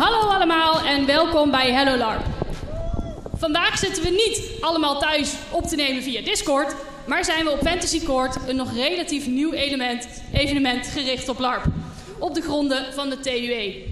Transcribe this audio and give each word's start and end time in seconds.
Hallo 0.00 0.28
allemaal 0.28 0.80
en 0.80 1.06
welkom 1.06 1.50
bij 1.50 1.72
Hello 1.72 1.96
LARP. 1.96 2.24
Vandaag 3.34 3.78
zitten 3.78 4.02
we 4.02 4.08
niet 4.08 4.50
allemaal 4.60 4.98
thuis 4.98 5.34
op 5.50 5.66
te 5.66 5.76
nemen 5.76 6.02
via 6.02 6.22
Discord, 6.22 6.74
maar 7.06 7.24
zijn 7.24 7.44
we 7.44 7.50
op 7.50 7.58
Fantasy 7.58 8.04
Court, 8.04 8.36
een 8.48 8.56
nog 8.56 8.72
relatief 8.72 9.26
nieuw 9.26 9.52
element, 9.52 10.08
evenement 10.32 10.86
gericht 10.86 11.28
op 11.28 11.38
LARP, 11.38 11.64
op 12.18 12.34
de 12.34 12.42
gronden 12.42 12.92
van 12.94 13.10
de 13.10 13.20
TUE. 13.20 13.84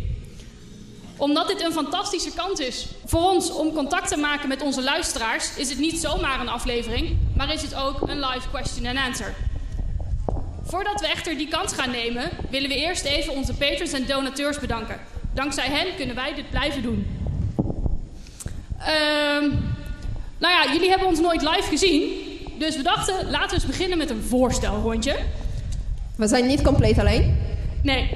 Omdat 1.17 1.49
dit 1.49 1.65
een 1.65 1.73
fantastische 1.73 2.33
kans 2.35 2.61
is 2.61 2.87
voor 3.05 3.31
ons 3.31 3.53
om 3.53 3.73
contact 3.73 4.09
te 4.09 4.17
maken 4.17 4.49
met 4.49 4.63
onze 4.63 4.83
luisteraars, 4.83 5.57
is 5.57 5.69
het 5.69 5.79
niet 5.79 5.99
zomaar 5.99 6.41
een 6.41 6.49
aflevering, 6.49 7.19
maar 7.37 7.53
is 7.53 7.63
het 7.63 7.75
ook 7.75 8.09
een 8.09 8.21
live 8.21 8.49
question 8.51 8.87
and 8.87 8.99
answer. 9.09 9.35
Voordat 10.63 11.01
we 11.01 11.07
echter 11.07 11.37
die 11.37 11.49
kans 11.49 11.73
gaan 11.73 11.91
nemen, 11.91 12.31
willen 12.51 12.69
we 12.69 12.77
eerst 12.77 13.05
even 13.05 13.33
onze 13.33 13.55
patrons 13.55 13.93
en 13.93 14.07
donateurs 14.07 14.59
bedanken. 14.59 15.18
Dankzij 15.39 15.69
hen 15.69 15.87
kunnen 15.97 16.15
wij 16.15 16.35
dit 16.35 16.51
blijven 16.51 16.83
doen. 16.83 17.07
Ehm, 18.79 19.45
nou 20.39 20.55
ja, 20.55 20.73
jullie 20.73 20.89
hebben 20.89 21.07
ons 21.09 21.21
nooit 21.21 21.43
live 21.43 21.69
gezien. 21.69 22.11
Dus 22.59 22.77
we 22.77 22.83
dachten, 22.83 23.31
laten 23.31 23.49
we 23.49 23.55
eens 23.55 23.67
beginnen 23.67 23.99
met 23.99 24.11
een 24.11 24.23
voorstelrondje. 24.23 25.17
We 26.17 26.27
zijn 26.27 26.47
niet 26.47 26.63
compleet 26.63 26.99
alleen. 26.99 27.37
Nee, 27.83 28.11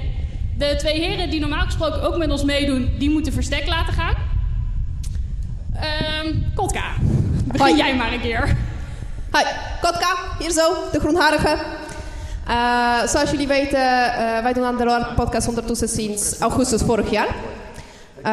de 0.57 0.75
twee 0.77 1.01
heren 1.01 1.29
die 1.29 1.39
normaal 1.39 1.65
gesproken 1.65 2.01
ook 2.01 2.17
met 2.17 2.31
ons 2.31 2.43
meedoen, 2.43 2.95
die 2.99 3.09
moeten 3.09 3.33
verstek 3.33 3.67
laten 3.67 3.93
gaan. 3.93 4.15
Ehm 5.75 6.33
Kotka, 6.55 6.93
begin 7.45 7.59
Hoi. 7.59 7.75
jij 7.75 7.95
maar 7.95 8.13
een 8.13 8.21
keer. 8.21 8.55
Hoi, 9.31 9.45
Kotka, 9.81 10.15
hier 10.39 10.51
zo, 10.51 10.73
de 10.91 10.99
groenharige. 10.99 11.57
Eh, 12.47 13.07
zoals 13.07 13.31
jullie 13.31 13.47
weten, 13.47 14.13
eh, 14.13 14.43
wij 14.43 14.53
doen 14.53 14.63
aan 14.63 14.77
de 14.77 14.85
LARP 14.85 15.15
podcast 15.15 15.47
ondertussen 15.47 15.87
sinds 15.87 16.39
augustus 16.39 16.81
vorig 16.81 17.09
jaar. 17.09 17.27
Eh, 18.23 18.31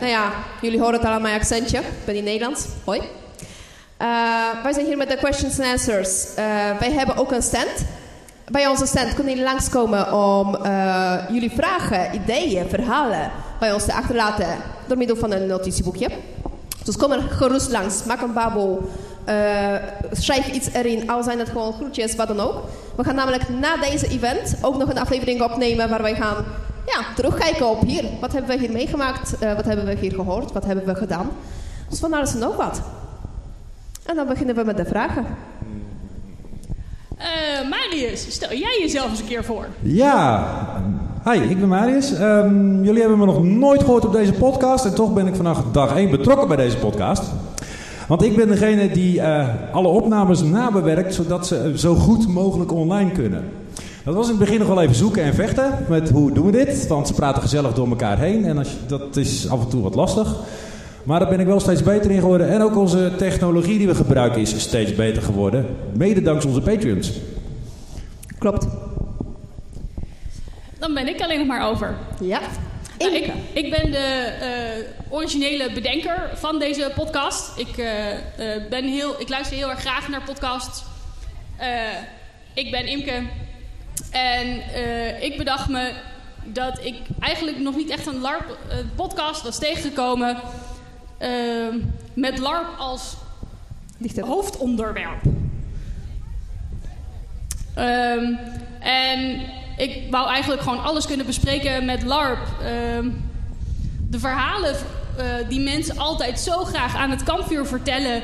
nou 0.00 0.06
ja, 0.06 0.30
jullie 0.60 0.78
horen 0.78 0.94
het 0.94 1.04
al 1.04 1.10
aan 1.10 1.22
mijn 1.22 1.40
accentje. 1.40 1.78
Ik 1.78 2.04
ben 2.04 2.14
in 2.14 2.24
Nederlands. 2.24 2.64
Hoi. 2.84 3.02
Wij 4.62 4.72
zijn 4.72 4.86
hier 4.86 4.96
met 4.96 5.08
de 5.08 5.16
questions 5.16 5.60
and 5.60 5.68
answers. 5.68 6.34
Wij 6.78 6.92
hebben 6.92 7.16
ook 7.16 7.32
een 7.32 7.42
stand. 7.42 7.84
Bij 8.50 8.66
onze 8.66 8.86
stand 8.86 9.14
kunnen 9.14 9.32
jullie 9.32 9.48
langskomen 9.48 10.12
om 10.12 10.56
jullie 11.32 11.50
vragen, 11.50 12.14
ideeën, 12.14 12.68
verhalen 12.68 13.30
bij 13.60 13.72
ons 13.72 13.84
te 13.84 13.92
achterlaten 13.92 14.46
door 14.86 14.96
middel 14.96 15.16
van 15.16 15.32
een 15.32 15.46
notitieboekje. 15.46 16.08
Dus 16.84 16.96
kom 16.96 17.12
er 17.12 17.22
gerust 17.22 17.70
langs, 17.70 18.04
maak 18.04 18.22
een 18.22 18.32
babbel, 18.32 18.90
eh, 19.26 19.74
schrijf 20.12 20.52
iets 20.52 20.72
erin, 20.72 21.10
al 21.10 21.22
zijn 21.22 21.38
het 21.38 21.48
gewoon 21.48 21.72
groetjes, 21.72 22.16
wat 22.16 22.28
dan 22.28 22.40
ook. 22.40 22.62
We 22.96 23.04
gaan 23.04 23.14
namelijk 23.14 23.48
na 23.48 23.76
deze 23.76 24.08
event 24.08 24.56
ook 24.62 24.78
nog 24.78 24.88
een 24.88 24.98
aflevering 24.98 25.42
opnemen 25.42 25.88
waar 25.88 26.02
wij 26.02 26.14
gaan 26.14 26.44
ja, 26.86 27.14
terugkijken 27.14 27.68
op 27.68 27.80
hier. 27.80 28.04
Wat 28.20 28.32
hebben 28.32 28.50
we 28.50 28.62
hier 28.62 28.72
meegemaakt, 28.72 29.38
eh, 29.38 29.54
wat 29.54 29.64
hebben 29.64 29.84
we 29.84 29.94
hier 29.94 30.14
gehoord, 30.14 30.52
wat 30.52 30.64
hebben 30.64 30.84
we 30.84 30.94
gedaan. 30.94 31.30
Dus 31.88 31.98
van 31.98 32.12
alles 32.12 32.32
en 32.32 32.38
nog 32.38 32.56
wat. 32.56 32.82
En 34.04 34.16
dan 34.16 34.26
beginnen 34.26 34.54
we 34.54 34.64
met 34.64 34.76
de 34.76 34.84
vragen. 34.84 35.26
Eh, 37.16 37.68
Marius, 37.70 38.26
stel 38.32 38.48
jij 38.48 38.78
jezelf 38.80 39.10
eens 39.10 39.20
een 39.20 39.26
keer 39.26 39.44
voor. 39.44 39.66
Ja, 39.82 40.46
hi, 41.24 41.40
ik 41.40 41.58
ben 41.58 41.68
Marius. 41.68 42.12
Ehm, 42.12 42.84
jullie 42.84 43.00
hebben 43.00 43.18
me 43.18 43.24
nog 43.26 43.42
nooit 43.42 43.80
gehoord 43.80 44.04
op 44.04 44.12
deze 44.12 44.32
podcast 44.32 44.84
en 44.84 44.94
toch 44.94 45.12
ben 45.12 45.26
ik 45.26 45.34
vanaf 45.34 45.62
dag 45.72 45.96
1 45.96 46.10
betrokken 46.10 46.48
bij 46.48 46.56
deze 46.56 46.76
podcast. 46.76 47.22
Want 48.08 48.22
ik 48.22 48.36
ben 48.36 48.48
degene 48.48 48.90
die 48.90 49.20
eh, 49.20 49.48
alle 49.72 49.88
opnames 49.88 50.42
nabewerkt 50.42 51.14
zodat 51.14 51.46
ze 51.46 51.72
zo 51.76 51.94
goed 51.94 52.28
mogelijk 52.28 52.72
online 52.72 53.10
kunnen. 53.10 53.44
Dat 54.04 54.14
was 54.14 54.24
in 54.24 54.30
het 54.30 54.40
begin 54.40 54.58
nog 54.58 54.68
wel 54.68 54.82
even 54.82 54.94
zoeken 54.94 55.22
en 55.22 55.34
vechten 55.34 55.72
met 55.88 56.10
hoe 56.10 56.32
doen 56.32 56.46
we 56.46 56.52
dit, 56.52 56.86
want 56.86 57.06
ze 57.06 57.14
praten 57.14 57.42
gezellig 57.42 57.74
door 57.74 57.88
elkaar 57.88 58.18
heen 58.18 58.44
en 58.44 58.58
als 58.58 58.70
je, 58.70 58.76
dat 58.86 59.16
is 59.16 59.48
af 59.48 59.60
en 59.60 59.68
toe 59.68 59.82
wat 59.82 59.94
lastig. 59.94 60.34
Maar 61.02 61.20
daar 61.20 61.28
ben 61.28 61.40
ik 61.40 61.46
wel 61.46 61.60
steeds 61.60 61.82
beter 61.82 62.10
in 62.10 62.20
geworden 62.20 62.48
en 62.48 62.62
ook 62.62 62.76
onze 62.76 63.12
technologie 63.18 63.78
die 63.78 63.86
we 63.86 63.94
gebruiken 63.94 64.40
is 64.40 64.60
steeds 64.60 64.94
beter 64.94 65.22
geworden, 65.22 65.66
mede 65.96 66.22
dankzij 66.22 66.50
onze 66.50 66.62
Patreons. 66.62 67.12
Klopt. 68.38 68.66
Dan 70.78 70.94
ben 70.94 71.08
ik 71.08 71.20
alleen 71.20 71.38
nog 71.38 71.46
maar 71.46 71.70
over. 71.70 71.94
Ja. 72.20 72.40
Nou, 72.98 73.14
ik, 73.14 73.32
ik 73.52 73.70
ben 73.70 73.90
de 73.90 73.98
eh, 73.98 75.12
originele 75.12 75.72
bedenker 75.72 76.30
van 76.34 76.58
deze 76.58 76.92
podcast. 76.94 77.58
Ik, 77.58 77.76
eh, 77.76 78.12
eh, 78.12 78.68
ben 78.70 78.84
heel, 78.84 79.20
ik 79.20 79.28
luister 79.28 79.56
heel 79.56 79.70
erg 79.70 79.80
graag 79.80 80.08
naar 80.08 80.22
podcasts. 80.22 80.84
Ik 82.54 82.70
ben 82.70 82.86
Imke. 82.86 83.22
En 84.10 84.60
ik 85.22 85.36
bedacht 85.36 85.68
me 85.68 85.92
dat 86.44 86.84
ik 86.84 86.94
eigenlijk 87.20 87.58
nog 87.58 87.76
niet 87.76 87.90
echt 87.90 88.06
een 88.06 88.20
LARP-podcast 88.20 89.42
was 89.42 89.58
tegengekomen... 89.58 90.40
met 92.14 92.38
LARP 92.38 92.78
als 92.78 93.14
hoofdonderwerp. 94.20 95.22
Ehm, 97.74 98.34
en 98.80 99.40
ik 99.76 100.02
wou 100.10 100.28
eigenlijk 100.28 100.62
gewoon 100.62 100.82
alles 100.82 101.06
kunnen 101.06 101.26
bespreken 101.26 101.84
met 101.84 102.02
LARP. 102.02 102.38
Ehm, 102.62 103.10
de 104.10 104.18
verhalen 104.18 104.74
eh, 105.16 105.24
die 105.48 105.60
mensen 105.60 105.98
altijd 105.98 106.40
zo 106.40 106.64
graag 106.64 106.96
aan 106.96 107.10
het 107.10 107.22
kampvuur 107.22 107.66
vertellen, 107.66 108.22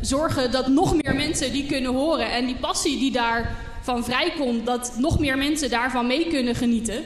zorgen 0.00 0.50
dat 0.50 0.68
nog 0.68 0.94
meer 1.02 1.14
mensen 1.14 1.52
die 1.52 1.66
kunnen 1.66 1.92
horen. 1.92 2.30
En 2.32 2.46
die 2.46 2.56
passie 2.56 2.98
die 2.98 3.12
daarvan 3.12 4.04
vrijkomt, 4.04 4.66
dat 4.66 4.92
nog 4.98 5.18
meer 5.18 5.38
mensen 5.38 5.70
daarvan 5.70 6.06
mee 6.06 6.28
kunnen 6.28 6.54
genieten. 6.54 7.04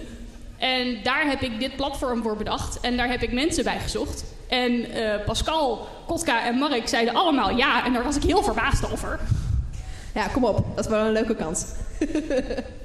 En 0.58 0.98
daar 1.02 1.26
heb 1.26 1.40
ik 1.40 1.60
dit 1.60 1.76
platform 1.76 2.22
voor 2.22 2.36
bedacht. 2.36 2.80
En 2.80 2.96
daar 2.96 3.08
heb 3.08 3.22
ik 3.22 3.32
mensen 3.32 3.64
bij 3.64 3.78
gezocht. 3.78 4.24
En 4.48 4.90
eh, 4.90 5.24
Pascal, 5.24 5.86
Kotka 6.06 6.46
en 6.46 6.54
Mark 6.54 6.88
zeiden 6.88 7.14
allemaal 7.14 7.56
ja. 7.56 7.84
En 7.84 7.92
daar 7.92 8.04
was 8.04 8.16
ik 8.16 8.22
heel 8.22 8.42
verbaasd 8.42 8.92
over. 8.92 9.20
Ja, 10.14 10.26
kom 10.26 10.44
op. 10.44 10.64
Dat 10.74 10.84
is 10.84 10.90
wel 10.90 11.06
een 11.06 11.12
leuke 11.12 11.34
kans. 11.34 11.64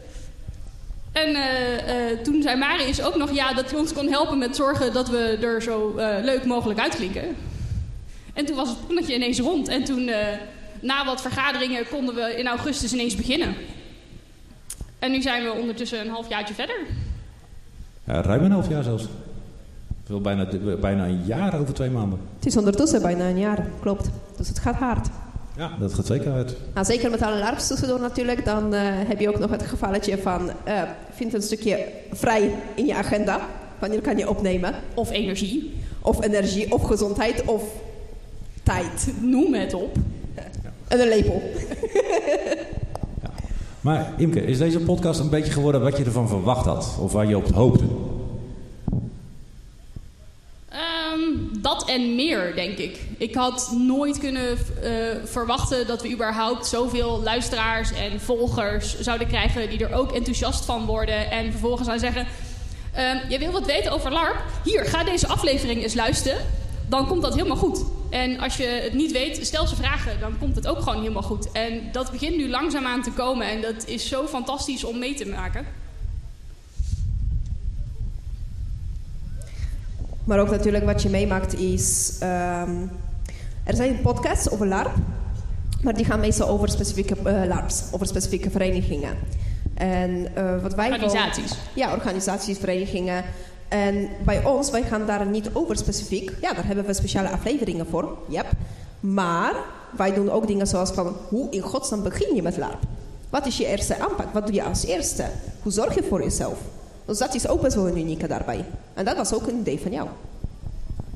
En 1.12 1.36
eh, 1.36 2.12
eh, 2.12 2.20
toen 2.20 2.42
zei 2.42 2.58
Marius 2.58 3.02
ook 3.02 3.16
nog 3.16 3.32
ja 3.32 3.54
dat 3.54 3.70
hij 3.72 3.80
ons 3.80 3.94
kon 3.94 4.08
helpen 4.08 4.38
met 4.38 4.56
zorgen 4.56 4.94
dat 4.94 5.10
we 5.10 5.38
er 5.42 5.62
zo 5.62 5.96
eh, 5.98 6.24
leuk 6.24 6.46
mogelijk 6.46 6.80
uitklinken. 6.80 7.36
En 8.34 8.46
toen 8.46 8.56
was 8.56 8.70
het 8.70 8.86
plannetje 8.86 9.16
ineens 9.16 9.40
rond. 9.40 9.68
En 9.68 9.84
toen, 9.84 10.08
eh, 10.08 10.28
na 10.82 11.06
wat 11.06 11.22
vergaderingen, 11.22 11.88
konden 11.88 12.16
we 12.16 12.36
in 12.38 12.48
augustus 12.48 12.94
ineens 12.94 13.16
beginnen. 13.16 13.56
En 15.00 15.12
nu 15.12 15.22
zijn 15.22 15.44
we 15.44 15.52
ondertussen 15.52 16.00
een 16.00 16.10
halfjaartje 16.10 16.54
verder. 16.54 16.76
Ja, 18.04 18.22
ruim 18.22 18.44
een 18.44 18.52
half 18.52 18.70
jaar 18.70 18.84
zelfs. 18.84 19.06
Bijna, 20.22 20.48
bijna 20.80 21.06
een 21.06 21.26
jaar 21.26 21.60
over 21.60 21.74
twee 21.74 21.90
maanden. 21.90 22.20
Het 22.36 22.46
is 22.46 22.58
ondertussen 22.58 23.02
bijna 23.02 23.28
een 23.28 23.40
jaar. 23.40 23.66
Klopt. 23.80 24.10
Dus 24.38 24.48
het 24.48 24.60
gaat 24.60 24.76
hard. 24.76 25.10
Ja, 25.60 25.72
dat 25.80 25.94
gaat 25.94 26.06
zeker 26.06 26.32
uit. 26.32 26.56
Nou, 26.74 26.86
zeker 26.86 27.12
met 27.12 27.22
alle 27.22 27.38
larps 27.38 27.68
tussendoor 27.68 28.00
natuurlijk. 28.00 28.46
Dan 28.46 28.74
eh, 28.74 28.82
heb 28.84 29.20
je 29.20 29.30
ook 29.30 29.40
nog 29.40 29.50
het 29.52 29.64
gevalletje 29.64 30.18
van... 30.18 30.52
eh 30.64 30.82
vind 31.14 31.34
een 31.34 31.42
stukje 31.42 31.86
vrij 32.12 32.52
in 32.76 32.86
je 32.86 32.96
agenda. 32.96 33.42
Wanneer 33.80 34.02
kan 34.02 34.18
je 34.18 34.30
opnemen? 34.30 34.74
Of 34.94 35.12
energie. 35.12 35.74
Of 36.02 36.24
energie, 36.24 36.72
of 36.72 36.84
gezondheid, 36.84 37.46
of 37.46 37.64
tijd. 38.64 39.14
Noem 39.22 39.54
het 39.54 39.74
op. 39.74 39.96
En 40.88 41.00
een 41.00 41.08
lepel. 41.08 41.42
Maar 43.82 44.14
Imke, 44.18 44.42
is 44.42 44.58
deze 44.58 44.80
podcast 44.80 45.20
een 45.20 45.30
beetje 45.30 45.52
geworden 45.52 45.82
wat 45.82 45.98
je 45.98 46.04
ervan 46.04 46.28
verwacht 46.28 46.66
had? 46.66 46.98
Of 47.00 47.12
waar 47.12 47.28
je 47.28 47.38
op 47.38 47.52
hoopte? 47.52 47.84
Ehm, 50.70 51.62
dat 51.62 51.79
en 51.90 52.16
meer, 52.16 52.56
denk 52.56 52.78
ik. 52.78 53.00
Ik 53.18 53.36
had 53.36 53.74
nooit 53.78 54.20
kunnen 54.20 54.58
eh, 54.82 54.92
verwachten 55.24 55.88
dat 55.88 56.02
we 56.02 56.12
überhaupt 56.12 56.68
zoveel 56.68 57.22
luisteraars 57.24 57.92
en 57.92 58.22
volgers 58.22 59.00
zouden 59.00 59.28
krijgen 59.28 59.70
die 59.70 59.86
er 59.86 59.94
ook 59.94 60.12
enthousiast 60.12 60.66
van 60.66 60.86
worden. 60.86 61.32
En 61.32 61.52
vervolgens 61.52 61.88
zou 61.88 62.00
zeggen: 62.00 62.28
ehm, 62.94 63.18
Je 63.30 63.40
wil 63.40 63.52
wat 63.52 63.66
weten 63.66 63.92
over 63.92 64.12
LARP? 64.12 64.44
Hier, 64.64 64.86
ga 64.86 65.04
deze 65.04 65.28
aflevering 65.28 65.84
eens 65.84 65.94
luisteren. 65.94 66.42
Dan 66.90 67.08
komt 67.08 67.22
dat 67.22 67.36
helemaal 67.36 67.58
goed. 67.58 67.84
En 68.10 68.40
als 68.40 68.58
je 68.58 68.64
het 68.66 68.94
niet 68.94 69.12
weet, 69.12 69.46
stel 69.46 69.68
ze 69.68 69.76
vragen, 69.76 70.20
dan 70.20 70.38
komt 70.40 70.56
het 70.56 70.68
ook 70.68 70.80
gewoon 70.80 71.00
helemaal 71.00 71.22
goed. 71.22 71.52
En 71.52 71.90
dat 71.92 72.12
begint 72.12 72.38
nu 72.38 72.50
langzaamaan 72.50 73.02
te 73.02 73.12
komen 73.12 73.48
en 73.48 73.62
dat 73.62 73.88
is 73.88 74.08
zo 74.08 74.28
fantastisch 74.28 74.84
om 74.84 75.00
mee 75.00 75.14
te 75.14 75.28
maken. 75.28 75.66
Maar 80.30 80.40
ook 80.40 80.50
natuurlijk 80.50 80.86
wat 80.86 81.02
je 81.02 81.10
meemaakt 81.10 81.60
is... 81.60 82.16
ehm, 82.20 82.72
er 83.64 83.76
zijn 83.76 84.02
podcasts 84.02 84.50
over 84.50 84.68
LARP. 84.68 84.94
Maar 85.82 85.94
die 85.94 86.06
gaan 86.06 86.20
meestal 86.20 86.48
over 86.48 86.70
specifieke 86.70 87.16
eh, 87.24 87.48
LARPs. 87.48 87.84
Over 87.92 88.08
specifieke 88.08 88.50
verenigingen. 88.50 89.18
En 89.74 90.36
eh, 90.36 90.62
wat 90.62 90.76
wij... 90.76 90.90
Organisaties. 90.92 91.58
Ja, 91.74 91.94
organisaties, 91.94 92.58
verenigingen. 92.58 93.24
En 93.68 94.10
bij 94.26 94.46
ons, 94.46 94.72
wij 94.72 94.84
gaan 94.84 95.06
daar 95.06 95.26
niet 95.26 95.50
over 95.54 95.78
specifiek. 95.78 96.34
Ja, 96.42 96.54
daar 96.54 96.66
hebben 96.66 96.86
we 96.86 96.94
speciale 96.94 97.30
afleveringen 97.30 97.88
voor. 97.88 98.18
Yep. 98.28 98.46
Maar 99.00 99.54
wij 99.98 100.14
doen 100.14 100.32
ook 100.32 100.48
dingen 100.48 100.68
zoals 100.68 100.92
van... 100.92 101.16
Hoe 101.30 101.48
in 101.50 101.62
godsnaam 101.62 102.04
begin 102.04 102.36
je 102.36 102.42
met 102.42 102.58
LARP? 102.58 102.80
Wat 103.30 103.46
is 103.46 103.58
je 103.58 103.66
eerste 103.66 104.00
aanpak? 104.00 104.34
Wat 104.34 104.46
doe 104.46 104.56
je 104.56 104.64
als 104.64 104.86
eerste? 104.86 105.26
Hoe 105.64 105.72
zorg 105.72 105.96
je 105.96 106.04
voor 106.04 106.24
jezelf? 106.24 106.58
Dus 107.10 107.18
dat 107.18 107.36
is 107.36 107.48
ook 107.48 107.62
best 107.62 107.76
wel 107.76 107.88
een 107.88 107.98
unieke 107.98 108.28
daarbij. 108.28 108.66
En 108.94 109.06
dat 109.06 109.18
was 109.18 109.34
ook 109.34 109.48
een 109.48 109.60
idee 109.60 109.80
van 109.80 109.92
jou. 109.92 110.08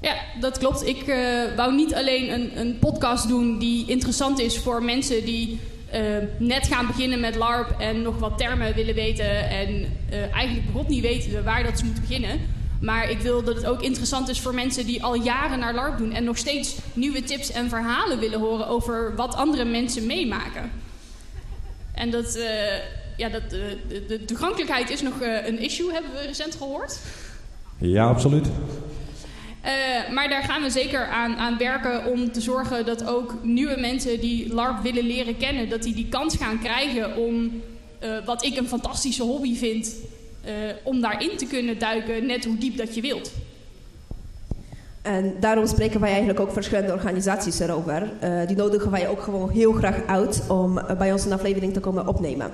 Ja, 0.01 0.15
dat 0.39 0.57
klopt. 0.57 0.87
Ik 0.87 1.07
uh, 1.07 1.55
wou 1.55 1.75
niet 1.75 1.93
alleen 1.93 2.33
een, 2.33 2.59
een, 2.59 2.79
podcast 2.79 3.27
doen 3.27 3.59
die 3.59 3.87
interessant 3.87 4.39
is 4.39 4.59
voor 4.59 4.83
mensen 4.83 5.25
die 5.25 5.59
uh, 5.93 5.99
net 6.37 6.67
gaan 6.67 6.87
beginnen 6.87 7.19
met 7.19 7.35
LARP 7.35 7.75
en 7.79 8.01
nog 8.01 8.19
wat 8.19 8.37
termen 8.37 8.73
willen 8.73 8.95
weten 8.95 9.49
en 9.49 9.69
uh, 9.69 10.33
eigenlijk 10.33 10.71
begot 10.71 10.87
niet 10.87 11.01
weten 11.01 11.43
waar 11.43 11.63
dat 11.63 11.79
ze 11.79 11.85
moeten 11.85 12.03
beginnen. 12.07 12.39
Maar 12.81 13.09
ik 13.09 13.19
wil 13.19 13.43
dat 13.43 13.55
het 13.55 13.65
ook 13.65 13.81
interessant 13.81 14.29
is 14.29 14.41
voor 14.41 14.53
mensen 14.53 14.85
die 14.85 15.03
al 15.03 15.15
jaren 15.15 15.59
naar 15.59 15.73
LARP 15.73 15.97
doen 15.97 16.13
en 16.13 16.23
nog 16.23 16.37
steeds 16.37 16.77
nieuwe 16.93 17.23
tips 17.23 17.51
en 17.51 17.69
verhalen 17.69 18.19
willen 18.19 18.39
horen 18.39 18.67
over 18.67 19.15
wat 19.15 19.35
andere 19.35 19.65
mensen 19.65 20.05
meemaken. 20.05 20.71
En 21.93 22.11
dat, 22.11 22.37
ja, 23.17 23.29
dat, 23.29 23.49
de, 23.49 24.05
de, 24.07 24.25
toegankelijkheid 24.25 24.89
is 24.89 25.01
nog 25.01 25.13
een 25.21 25.59
issue, 25.59 25.91
hebben 25.91 26.11
we 26.11 26.25
recent 26.27 26.55
gehoord. 26.55 26.99
Ja, 27.77 28.07
absoluut. 28.07 28.47
Uh, 29.65 30.13
maar 30.13 30.29
daar 30.29 30.43
gaan 30.43 30.61
we 30.61 30.69
zeker 30.69 31.07
aan, 31.07 31.35
aan 31.35 31.57
werken 31.57 32.05
om 32.11 32.31
te 32.31 32.41
zorgen 32.41 32.85
dat 32.85 33.07
ook 33.07 33.35
nieuwe 33.41 33.79
mensen 33.79 34.19
die 34.19 34.53
LARP 34.53 34.81
willen 34.81 35.03
leren 35.03 35.37
kennen, 35.37 35.69
dat 35.69 35.83
die 35.83 35.95
die 35.95 36.09
kans 36.09 36.35
gaan 36.35 36.59
krijgen 36.59 37.17
om, 37.17 37.61
uh, 38.03 38.25
wat 38.25 38.45
ik 38.45 38.57
een 38.57 38.67
fantastische 38.67 39.23
hobby 39.23 39.55
vind, 39.55 39.95
uh, 40.45 40.51
om 40.83 41.01
daarin 41.01 41.37
te 41.37 41.45
kunnen 41.45 41.79
duiken, 41.79 42.25
net 42.25 42.45
hoe 42.45 42.57
diep 42.57 42.77
dat 42.77 42.95
je 42.95 43.01
wilt. 43.01 43.31
En 45.01 45.35
daarom 45.39 45.67
spreken 45.67 45.99
wij 45.99 46.09
eigenlijk 46.09 46.39
ook 46.39 46.51
verschillende 46.53 46.93
organisaties 46.93 47.59
erover. 47.59 48.09
die 48.47 48.55
nodigen 48.55 48.91
wij 48.91 49.07
ook 49.07 49.21
gewoon 49.21 49.49
heel 49.49 49.71
graag 49.71 50.05
uit 50.07 50.43
om 50.47 50.81
bij 50.97 51.11
ons 51.11 51.25
een 51.25 51.33
aflevering 51.33 51.73
te 51.73 51.79
komen 51.79 52.07
opnemen. 52.07 52.53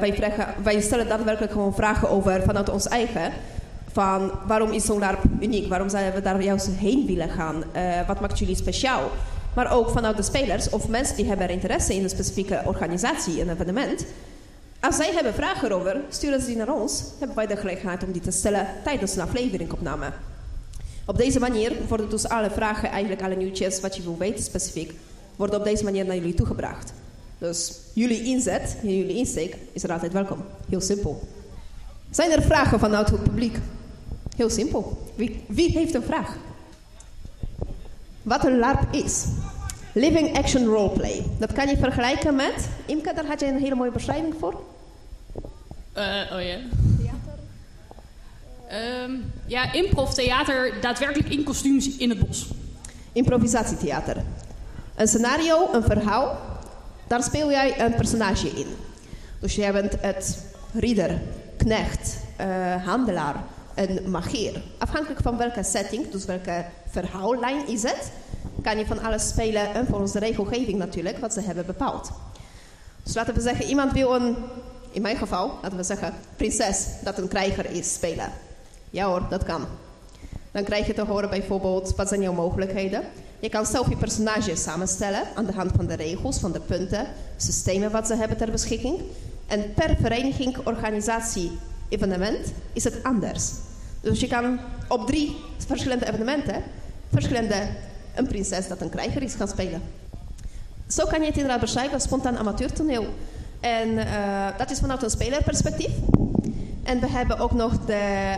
Wij, 0.00 0.14
vragen, 0.14 0.54
wij 0.62 0.80
stellen 0.80 1.08
daadwerkelijk 1.08 1.52
gewoon 1.52 1.74
vragen 1.74 2.10
over 2.10 2.42
vanuit 2.42 2.68
ons 2.70 2.88
eigen 2.88 3.32
van 3.94 4.32
waarom 4.46 4.72
is 4.72 4.84
zo'n 4.84 4.98
LARP 4.98 5.22
uniek? 5.40 5.68
Waarom 5.68 5.88
zouden 5.88 6.14
we 6.14 6.20
daar 6.20 6.42
juist 6.42 6.66
heen 6.66 7.06
willen 7.06 7.28
gaan? 7.28 7.64
Uh, 7.76 8.06
wat 8.06 8.20
maakt 8.20 8.38
jullie 8.38 8.56
speciaal? 8.56 9.10
Maar 9.54 9.72
ook 9.72 9.90
vanuit 9.90 10.16
de 10.16 10.22
spelers 10.22 10.70
of 10.70 10.88
mensen 10.88 11.16
die 11.16 11.26
hebben 11.26 11.48
interesse 11.48 11.94
in 11.94 12.02
een 12.02 12.10
specifieke 12.10 12.62
organisatie, 12.64 13.40
een 13.40 13.50
evenement. 13.50 14.06
Als 14.80 14.96
zij 14.96 15.12
hebben 15.12 15.34
vragen 15.34 15.68
erover, 15.68 16.00
sturen 16.08 16.40
ze 16.40 16.46
die 16.46 16.56
naar 16.56 16.72
ons. 16.74 17.04
Hebben 17.18 17.36
wij 17.36 17.46
de 17.46 17.56
gelegenheid 17.56 18.04
om 18.04 18.12
die 18.12 18.22
te 18.22 18.30
stellen 18.30 18.66
tijdens 18.84 19.16
een 19.16 19.22
afleveringopname. 19.22 20.12
Op 21.06 21.16
deze 21.16 21.40
manier 21.40 21.72
worden 21.88 22.10
dus 22.10 22.28
alle 22.28 22.50
vragen, 22.50 22.90
eigenlijk 22.90 23.22
alle 23.22 23.36
nieuwtjes, 23.36 23.80
wat 23.80 23.96
je 23.96 24.02
wil 24.02 24.18
weten 24.18 24.44
specifiek, 24.44 24.92
worden 25.36 25.58
op 25.58 25.64
deze 25.64 25.84
manier 25.84 26.04
naar 26.04 26.16
jullie 26.16 26.34
toegebracht. 26.34 26.92
Dus 27.44 27.72
jullie 27.92 28.24
inzet, 28.24 28.76
jullie 28.82 29.16
insteek 29.16 29.56
is 29.72 29.82
er 29.82 29.92
altijd 29.92 30.12
welkom. 30.12 30.44
Heel 30.68 30.80
simpel. 30.80 31.28
Zijn 32.10 32.30
er 32.30 32.42
vragen 32.42 32.78
vanuit 32.78 33.10
het 33.10 33.22
publiek? 33.22 33.58
Heel 34.36 34.50
simpel. 34.50 35.12
Wie, 35.14 35.44
wie 35.48 35.70
heeft 35.70 35.94
een 35.94 36.02
vraag? 36.02 36.36
Wat 38.22 38.44
een 38.44 38.58
LARP 38.58 38.94
is. 38.94 39.24
Living 39.92 40.36
Action 40.36 40.64
Roleplay. 40.64 41.24
Dat 41.38 41.52
kan 41.52 41.68
je 41.68 41.76
vergelijken 41.76 42.34
met... 42.34 42.68
Imke, 42.86 43.12
daar 43.14 43.26
had 43.26 43.40
je 43.40 43.46
een 43.46 43.58
hele 43.58 43.74
mooie 43.74 43.90
beschrijving 43.90 44.34
voor. 44.38 44.60
Uh, 45.96 46.02
oh 46.32 46.42
ja. 46.42 46.58
Theater? 46.98 47.38
Um, 49.02 49.32
ja, 49.46 49.72
improv 49.72 50.12
theater, 50.12 50.80
daadwerkelijk 50.80 51.28
in 51.28 51.44
kostuums 51.44 51.96
in 51.96 52.08
het 52.08 52.26
bos. 52.26 52.50
Improvisatietheater. 53.12 54.16
Een 54.94 55.08
scenario, 55.08 55.68
een 55.72 55.82
verhaal. 55.82 56.52
Daar 57.06 57.22
speel 57.22 57.50
jij 57.50 57.80
een 57.80 57.94
personage 57.94 58.48
in. 58.48 58.66
Dus 59.40 59.54
jij 59.54 59.72
bent 59.72 59.92
het 60.00 60.38
ridder, 60.72 61.20
knecht, 61.56 62.16
uh, 62.40 62.86
handelaar, 62.86 63.34
een 63.74 64.10
magier. 64.10 64.62
Afhankelijk 64.78 65.20
van 65.22 65.36
welke 65.36 65.62
setting, 65.62 66.10
dus 66.10 66.24
welke 66.24 66.64
verhaallijn 66.90 67.68
is 67.68 67.82
het, 67.82 68.10
kan 68.62 68.78
je 68.78 68.86
van 68.86 69.02
alles 69.02 69.28
spelen 69.28 69.74
en 69.74 69.86
volgens 69.86 70.12
de 70.12 70.18
regelgeving 70.18 70.78
natuurlijk, 70.78 71.18
wat 71.18 71.32
ze 71.32 71.40
hebben 71.40 71.66
bepaald. 71.66 72.10
Dus 73.02 73.14
laten 73.14 73.34
we 73.34 73.40
zeggen, 73.40 73.66
iemand 73.66 73.92
wil 73.92 74.14
een, 74.14 74.36
in 74.90 75.02
mijn 75.02 75.16
geval, 75.16 75.58
laten 75.62 75.76
we 75.76 75.84
zeggen, 75.84 76.14
prinses 76.36 76.86
dat 77.02 77.18
een 77.18 77.28
krijger 77.28 77.70
is 77.70 77.92
spelen. 77.94 78.32
Ja 78.90 79.06
hoor, 79.06 79.22
dat 79.28 79.44
kan. 79.44 79.66
Dan 80.50 80.64
krijg 80.64 80.86
je 80.86 80.94
te 80.94 81.04
horen 81.04 81.30
bijvoorbeeld, 81.30 81.96
wat 81.96 82.08
zijn 82.08 82.20
jouw 82.20 82.32
mogelijkheden? 82.32 83.02
Je 83.44 83.50
kan 83.50 83.66
zelf 83.66 83.88
je 83.88 83.96
personage 83.96 84.56
samenstellen 84.56 85.22
aan 85.34 85.44
de 85.44 85.52
hand 85.52 85.70
van 85.76 85.86
de 85.86 85.94
regels, 85.94 86.38
van 86.38 86.52
de 86.52 86.60
punten, 86.60 87.06
systemen 87.36 87.90
wat 87.90 88.06
ze 88.06 88.14
hebben 88.14 88.36
ter 88.36 88.50
beschikking. 88.50 89.00
En 89.46 89.74
per 89.74 89.96
vereniging, 90.00 90.56
organisatie, 90.66 91.58
evenement 91.88 92.52
is 92.72 92.84
het 92.84 93.02
anders. 93.02 93.50
Dus 94.00 94.20
je 94.20 94.26
kan 94.26 94.58
op 94.88 95.06
drie 95.06 95.36
verschillende 95.66 96.06
evenementen 96.06 96.62
verschillende 97.12 97.68
een 98.14 98.26
prinses 98.26 98.68
dat 98.68 98.80
een 98.80 98.88
krijger 98.88 99.22
is 99.22 99.34
gaan 99.34 99.48
spelen. 99.48 99.82
Zo 100.86 101.06
kan 101.06 101.20
je 101.20 101.26
het 101.26 101.36
inderdaad 101.36 101.60
beschrijven, 101.60 102.00
spontaan 102.00 102.38
amateurtoneel. 102.38 103.06
En 103.60 103.88
uh, 103.88 104.46
dat 104.58 104.70
is 104.70 104.78
vanuit 104.78 105.02
een 105.02 105.10
spelerperspectief. 105.10 105.92
En 106.82 107.00
we 107.00 107.08
hebben 107.08 107.38
ook 107.38 107.52
nog 107.52 107.84
de 107.84 107.92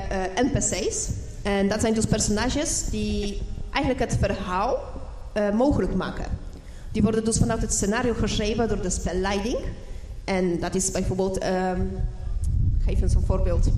eh, 0.08 0.44
NPC's. 0.44 1.08
En 1.42 1.68
dat 1.68 1.80
zijn 1.80 1.94
dus 1.94 2.06
personages 2.06 2.84
die 2.90 3.42
eigenlijk 3.70 4.10
het 4.10 4.18
verhaal 4.20 4.94
uh, 5.36 5.50
mogelijk 5.50 5.94
maken. 5.94 6.24
Die 6.92 7.02
worden 7.02 7.24
dus 7.24 7.38
vanuit 7.38 7.60
het 7.60 7.72
scenario 7.72 8.14
geschreven 8.14 8.68
door 8.68 8.82
de 8.82 8.90
spelleiding. 8.90 9.58
En 10.24 10.60
dat 10.60 10.74
is 10.74 10.90
bijvoorbeeld 10.90 11.44
um, 11.44 11.90
Geef 12.86 13.00
eens 13.02 13.14
een 13.14 13.22
voorbeeld. 13.26 13.68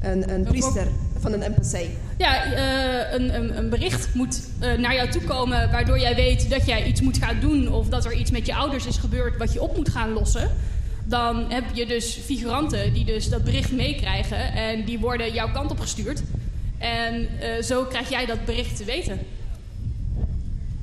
Een, 0.00 0.32
een 0.32 0.44
priester 0.44 0.86
van 1.18 1.32
een 1.32 1.52
NPC. 1.52 1.88
Ja, 2.18 2.46
uh, 2.46 3.12
een, 3.12 3.34
een, 3.34 3.58
een, 3.58 3.68
bericht 3.68 4.14
moet 4.14 4.48
uh, 4.62 4.72
naar 4.72 4.94
jou 4.94 5.10
toe 5.10 5.22
komen 5.22 5.70
waardoor 5.70 5.98
jij 5.98 6.14
weet 6.14 6.50
dat 6.50 6.66
jij 6.66 6.84
iets 6.84 7.00
moet 7.00 7.18
gaan 7.18 7.40
doen 7.40 7.72
of 7.72 7.88
dat 7.88 8.04
er 8.04 8.12
iets 8.12 8.30
met 8.30 8.46
je 8.46 8.54
ouders 8.54 8.86
is 8.86 8.96
gebeurd 8.96 9.36
wat 9.36 9.52
je 9.52 9.62
op 9.62 9.76
moet 9.76 9.88
gaan 9.88 10.12
lossen. 10.12 10.50
Dan 11.04 11.50
heb 11.50 11.64
je 11.72 11.86
dus 11.86 12.18
figuranten 12.24 12.92
die 12.92 13.04
dus 13.04 13.28
dat 13.28 13.44
bericht 13.44 13.72
meekrijgen 13.72 14.52
en 14.52 14.84
die 14.84 14.98
worden 14.98 15.32
jouw 15.32 15.52
kant 15.52 15.70
op 15.70 15.80
gestuurd. 15.80 16.22
En 16.78 17.14
uh, 17.20 17.62
zo 17.62 17.84
krijg 17.84 18.08
jij 18.08 18.26
dat 18.26 18.44
bericht 18.44 18.76
te 18.76 18.84
weten. 18.84 19.18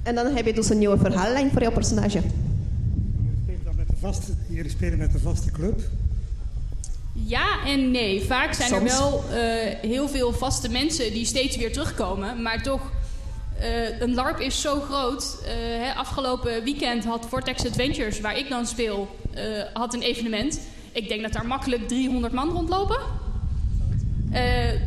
En 0.03 0.15
dan 0.15 0.35
heb 0.35 0.45
je 0.45 0.53
dus 0.53 0.69
een 0.69 0.77
nieuwe 0.77 0.97
verhaallijn 0.97 1.51
voor 1.51 1.61
jouw 1.61 1.71
personage. 1.71 2.21
Jullie 2.21 3.37
spelen, 3.43 3.63
dan 3.63 3.75
met 3.75 3.87
de 3.87 3.95
vaste, 3.99 4.31
jullie 4.47 4.71
spelen 4.71 4.97
met 4.97 5.11
de 5.11 5.19
vaste 5.19 5.51
club. 5.51 5.81
Ja 7.13 7.65
en 7.65 7.91
nee. 7.91 8.23
Vaak 8.23 8.53
zijn 8.53 8.73
er 8.73 8.83
wel 8.83 9.23
uh, 9.29 9.35
heel 9.81 10.09
veel 10.09 10.33
vaste 10.33 10.69
mensen 10.69 11.13
die 11.13 11.25
steeds 11.25 11.57
weer 11.57 11.73
terugkomen. 11.73 12.41
Maar 12.41 12.63
toch, 12.63 12.91
uh, 13.61 13.99
een 13.99 14.13
LARP 14.13 14.39
is 14.39 14.61
zo 14.61 14.79
groot. 14.79 15.37
Uh, 15.41 15.47
hè, 15.85 15.93
afgelopen 15.93 16.63
weekend 16.63 17.05
had 17.05 17.25
Vortex 17.29 17.65
Adventures, 17.65 18.19
waar 18.19 18.37
ik 18.37 18.49
dan 18.49 18.65
speel, 18.65 19.15
had 19.73 19.93
een 19.93 20.01
evenement. 20.01 20.59
Ik 20.91 21.07
denk 21.07 21.21
dat 21.21 21.33
daar 21.33 21.45
makkelijk 21.45 21.87
300 21.87 22.33
man 22.33 22.49
rondlopen. 22.49 22.99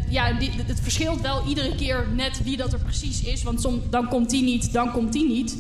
Ja, 0.09 0.33
die, 0.33 0.51
het 0.67 0.81
verschilt 0.81 1.21
wel 1.21 1.47
iedere 1.47 1.75
keer 1.75 2.07
net 2.15 2.43
wie 2.45 2.57
dat 2.57 2.73
er 2.73 2.79
precies 2.79 3.23
is. 3.23 3.43
Want 3.43 3.61
som, 3.61 3.83
dan 3.91 4.09
komt 4.09 4.31
die 4.31 4.43
niet, 4.43 4.73
dan 4.73 4.93
komt 4.93 5.13
die 5.13 5.29
niet. 5.29 5.57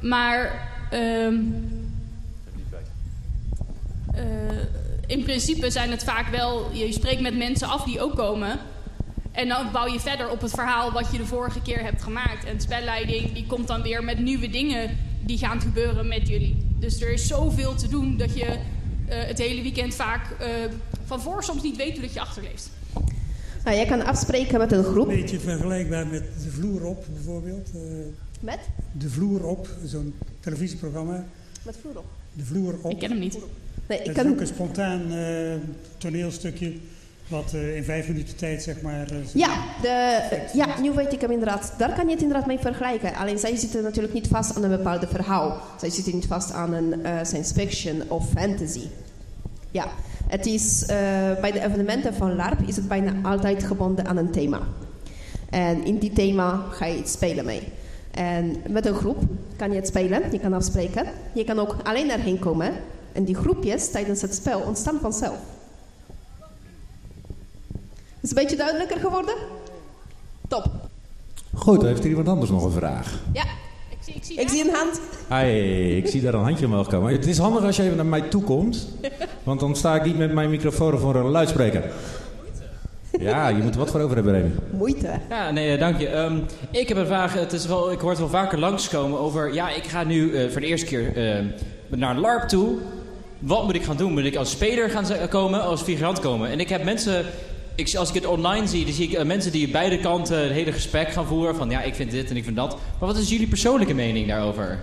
Maar... 0.00 0.70
Uh, 0.92 1.38
in 5.06 5.22
principe 5.22 5.70
zijn 5.70 5.90
het 5.90 6.04
vaak 6.04 6.28
wel, 6.28 6.70
je 6.72 6.92
spreekt 6.92 7.20
met 7.20 7.36
mensen 7.36 7.68
af 7.68 7.84
die 7.84 8.00
ook 8.00 8.16
komen. 8.16 8.58
En 9.32 9.48
dan 9.48 9.70
bouw 9.72 9.86
je 9.86 10.00
verder 10.00 10.30
op 10.30 10.40
het 10.40 10.50
verhaal 10.50 10.92
wat 10.92 11.08
je 11.12 11.18
de 11.18 11.26
vorige 11.26 11.60
keer 11.62 11.82
hebt 11.82 12.02
gemaakt. 12.02 12.44
En 12.44 12.56
de 12.56 12.62
spelleiding 12.62 13.32
die 13.32 13.46
komt 13.46 13.66
dan 13.66 13.82
weer 13.82 14.04
met 14.04 14.18
nieuwe 14.18 14.50
dingen 14.50 14.98
die 15.20 15.38
gaan 15.38 15.60
gebeuren 15.60 16.08
met 16.08 16.28
jullie. 16.28 16.66
Dus 16.78 17.00
er 17.00 17.12
is 17.12 17.26
zoveel 17.26 17.74
te 17.74 17.88
doen 17.88 18.16
dat 18.16 18.38
je 18.38 18.46
uh, 18.46 18.54
het 19.08 19.38
hele 19.38 19.62
weekend 19.62 19.94
vaak 19.94 20.36
van 21.04 21.20
voor 21.20 21.44
soms 21.44 21.62
niet 21.62 21.76
weet 21.76 21.92
hoe 21.92 22.00
dat 22.02 22.14
je 22.14 22.20
achterleeft. 22.20 22.70
Nou, 23.64 23.76
jij 23.76 23.86
kan 23.86 24.04
afspreken 24.04 24.58
met 24.58 24.72
een 24.72 24.84
groep. 24.84 25.08
Een 25.08 25.20
beetje 25.20 25.40
vergelijkbaar 25.40 26.06
met 26.06 26.22
de 26.44 26.50
vloer 26.50 26.84
op 26.84 27.04
bijvoorbeeld. 27.14 27.70
Uh, 27.74 27.80
met? 28.40 28.58
De 28.92 29.10
vloer 29.10 29.46
op, 29.46 29.68
zo'n 29.84 30.14
televisieprogramma. 30.40 31.24
Met 31.62 31.76
vloer 31.80 31.98
op? 31.98 32.04
De 32.32 32.44
vloer 32.44 32.74
op. 32.82 32.90
Ik 32.90 32.98
ken 32.98 33.10
hem 33.10 33.18
niet. 33.18 33.38
Nee, 33.88 34.02
ik 34.02 34.14
kan... 34.14 34.26
is 34.26 34.32
ook 34.32 34.40
een 34.40 34.46
spontaan 34.46 35.12
uh, 35.12 35.54
toneelstukje. 35.98 36.72
Wat 37.28 37.52
uh, 37.54 37.76
in 37.76 37.84
vijf 37.84 38.08
minuten 38.08 38.36
tijd, 38.36 38.62
zeg 38.62 38.80
maar. 38.80 39.12
Uh, 39.12 39.18
ja, 39.34 39.64
de, 39.82 40.18
ja, 40.54 40.80
nu 40.80 40.92
weet 40.92 41.12
ik 41.12 41.20
hem 41.20 41.30
inderdaad. 41.30 41.74
Daar 41.78 41.94
kan 41.94 42.06
je 42.06 42.12
het 42.12 42.22
inderdaad 42.22 42.46
mee 42.46 42.58
vergelijken. 42.58 43.14
Alleen 43.14 43.38
zij 43.38 43.56
zitten 43.56 43.82
natuurlijk 43.82 44.14
niet 44.14 44.26
vast 44.26 44.56
aan 44.56 44.62
een 44.62 44.76
bepaald 44.76 45.08
verhaal. 45.08 45.60
Zij 45.78 45.90
zitten 45.90 46.14
niet 46.14 46.26
vast 46.26 46.52
aan 46.52 46.72
een 46.72 46.94
science 47.26 47.54
fiction 47.54 48.10
of 48.10 48.30
fantasy. 48.30 48.86
Ja, 49.70 49.88
het 50.32 50.46
is 50.46 50.84
bij 51.40 51.52
de 51.52 51.60
evenementen 51.60 52.14
van 52.14 52.36
LARP 52.36 52.60
is 52.66 52.76
het 52.76 52.88
bijna 52.88 53.12
altijd 53.28 53.64
gebonden 53.64 54.06
aan 54.06 54.16
een 54.16 54.30
thema. 54.30 54.60
En 55.50 55.84
in 55.84 55.98
die 55.98 56.12
thema 56.12 56.64
ga 56.70 56.86
je 56.86 56.98
iets 56.98 57.12
spelen 57.12 57.44
mee. 57.44 57.68
En 58.10 58.56
met 58.68 58.86
een 58.86 58.94
groep 58.94 59.22
kan 59.56 59.70
je 59.70 59.76
het 59.76 59.86
spelen, 59.86 60.32
je 60.32 60.38
kan 60.38 60.52
afspreken. 60.52 61.06
Je 61.32 61.44
kan 61.44 61.58
ook 61.58 61.76
alleen 61.82 62.10
erheen 62.10 62.38
komen 62.38 62.72
en 63.12 63.24
die 63.24 63.34
groepjes 63.34 63.90
tijdens 63.90 64.22
het 64.22 64.34
spel 64.34 64.60
ontstaan 64.60 64.98
vanzelf. 65.00 65.38
Is 68.20 68.30
het 68.30 68.30
een 68.30 68.42
beetje 68.42 68.56
duidelijker 68.56 69.00
geworden? 69.00 69.34
Top. 70.48 70.70
Goed, 71.54 71.82
heeft 71.82 72.04
er 72.04 72.10
iemand 72.10 72.28
anders 72.28 72.50
nog 72.50 72.64
een 72.64 72.70
vraag? 72.70 73.20
Ja, 73.32 73.44
zie, 74.12 74.20
ik 74.20 74.24
zie, 74.24 74.40
ik 74.40 74.48
zie 74.48 74.68
een 74.68 74.74
hand. 74.74 75.00
Hey, 75.28 75.96
ik 75.96 76.06
zie 76.06 76.20
daar 76.20 76.34
een 76.34 76.42
handje 76.42 76.66
omhoog 76.66 76.88
komen. 76.88 77.12
Het 77.12 77.26
is 77.26 77.38
handig 77.38 77.62
als 77.64 77.76
je 77.76 77.82
even 77.82 77.96
naar 77.96 78.06
mij 78.06 78.20
toe 78.20 78.42
komt. 78.42 78.88
Want 79.42 79.60
dan 79.60 79.76
sta 79.76 79.94
ik 79.94 80.04
niet 80.04 80.18
met 80.18 80.32
mijn 80.32 80.50
microfoon 80.50 80.98
voor 80.98 81.14
een 81.14 81.30
luidspreker. 81.30 81.82
Ja, 83.20 83.48
je 83.48 83.62
moet 83.62 83.72
er 83.72 83.78
wat 83.78 83.90
voor 83.90 84.00
over 84.00 84.16
hebben, 84.16 84.34
Remy. 84.34 84.50
Moeite. 84.70 85.20
Ja, 85.28 85.50
nee, 85.50 85.72
eh, 85.72 85.80
dank 85.80 85.98
je. 85.98 86.08
Ehm, 86.08 86.38
ik 86.70 86.88
heb 86.88 86.96
een 86.96 87.06
vraag. 87.06 87.34
Het 87.34 87.52
is 87.52 87.66
wel, 87.66 87.92
ik 87.92 88.00
hoor 88.00 88.10
het 88.10 88.18
wel 88.18 88.28
vaker 88.28 88.58
langskomen 88.58 89.18
over... 89.18 89.54
Ja, 89.54 89.70
ik 89.70 89.84
ga 89.84 90.04
nu 90.04 90.34
eh, 90.34 90.50
voor 90.50 90.60
de 90.60 90.66
eerste 90.66 90.86
keer 90.86 91.16
eh, 91.16 91.44
naar 91.88 92.18
LARP 92.18 92.48
toe. 92.48 92.78
Wat 93.38 93.64
moet 93.64 93.74
ik 93.74 93.82
gaan 93.82 93.96
doen? 93.96 94.12
Moet 94.12 94.24
ik 94.24 94.36
als 94.36 94.50
speler 94.50 94.90
gaan 94.90 95.28
komen, 95.28 95.62
als 95.62 95.82
figurant 95.82 96.20
komen? 96.20 96.50
En 96.50 96.60
ik 96.60 96.68
heb 96.68 96.84
mensen... 96.84 97.24
Ik, 97.74 97.94
als 97.94 98.08
ik 98.08 98.14
het 98.14 98.26
online 98.26 98.66
zie, 98.66 98.84
dan 98.84 98.94
zie 98.94 99.08
ik 99.08 99.12
eh, 99.14 99.24
mensen 99.24 99.52
die 99.52 99.68
beide 99.68 99.98
kanten 99.98 100.42
het 100.42 100.52
hele 100.52 100.72
gesprek 100.72 101.12
gaan 101.12 101.26
voeren. 101.26 101.56
Van 101.56 101.70
ja, 101.70 101.82
ik 101.82 101.94
vind 101.94 102.10
dit 102.10 102.30
en 102.30 102.36
ik 102.36 102.44
vind 102.44 102.56
dat. 102.56 102.70
Maar 102.70 103.08
wat 103.08 103.16
is 103.16 103.28
jullie 103.28 103.46
persoonlijke 103.46 103.94
mening 103.94 104.28
daarover? 104.28 104.80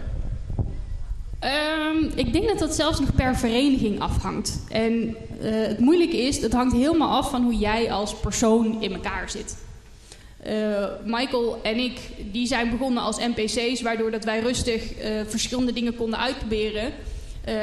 Ehm, 1.40 2.04
ik 2.16 2.34
denk 2.34 2.48
dat 2.48 2.60
dat 2.60 2.76
zelfs 2.76 3.00
nog 3.00 3.16
per 3.16 3.36
vereniging 3.36 4.00
afhangt. 4.00 4.60
En 4.70 5.16
eh, 5.42 5.52
het 5.52 5.80
moeilijke 5.80 6.18
is, 6.18 6.42
het 6.42 6.54
hangt 6.54 6.76
helemaal 6.76 7.10
af 7.10 7.30
van 7.30 7.44
hoe 7.44 7.58
jij 7.58 7.92
als 7.92 8.16
persoon 8.16 8.82
in 8.82 8.94
elkaar 8.94 9.30
zit. 9.30 9.58
Eh, 10.40 10.86
Michael 11.06 11.60
en 11.64 11.78
ik, 11.78 12.00
die 12.32 12.48
zijn 12.48 12.70
begonnen 12.70 13.04
als 13.04 13.18
NPC's, 13.18 13.82
waardoor 13.82 14.12
dat 14.12 14.24
wij 14.24 14.40
rustig 14.40 14.84
verschillende 15.28 15.74
dingen 15.74 15.96
konden 15.96 16.20
uitproberen. 16.20 16.92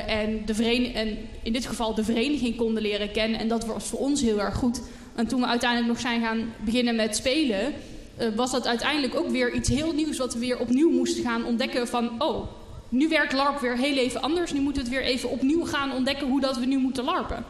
En, 0.06 0.42
de 0.46 0.92
en 0.94 1.18
in 1.42 1.52
dit 1.52 1.66
geval 1.66 1.94
de 1.94 2.04
vereniging 2.04 2.56
konden 2.56 2.82
leren 2.82 3.10
kennen. 3.10 3.40
En 3.40 3.48
dat 3.48 3.66
was 3.66 3.84
voor 3.84 3.98
ons 3.98 4.20
heel 4.20 4.40
erg 4.40 4.54
goed. 4.54 4.80
En 5.16 5.26
toen 5.26 5.40
we 5.40 5.46
uiteindelijk 5.46 5.90
nog 5.90 6.00
zijn 6.00 6.20
gaan 6.20 6.52
beginnen 6.64 6.96
met 6.96 7.16
spelen, 7.16 7.74
eh, 8.16 8.28
was 8.34 8.50
dat 8.50 8.66
uiteindelijk 8.66 9.14
ook 9.14 9.28
weer 9.28 9.52
iets 9.52 9.68
heel 9.68 9.92
nieuws 9.92 10.18
wat 10.18 10.34
we 10.34 10.40
weer 10.40 10.58
opnieuw 10.58 10.90
moesten 10.90 11.22
gaan 11.22 11.44
ontdekken 11.44 11.88
van, 11.88 12.22
oh, 12.22 12.46
nu 12.88 13.08
werkt 13.08 13.32
LARP 13.32 13.60
weer 13.60 13.76
heel 13.76 13.96
even 13.96 14.22
anders. 14.22 14.52
Nu 14.52 14.60
moeten 14.60 14.84
we 14.84 14.88
het 14.88 14.98
weer 14.98 15.08
even 15.08 15.30
opnieuw 15.30 15.64
gaan 15.64 15.92
ontdekken 15.92 16.26
hoe 16.26 16.40
dat 16.40 16.58
we 16.58 16.66
nu 16.66 16.78
moeten 16.78 17.04
LARPen. 17.04 17.44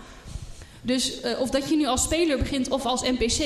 Dus 0.83 1.21
eh, 1.21 1.41
of 1.41 1.51
dat 1.51 1.69
je 1.69 1.77
nu 1.77 1.87
als 1.87 2.03
speler 2.03 2.39
begint 2.39 2.69
of 2.69 2.85
als 2.85 3.03
NPC, 3.03 3.39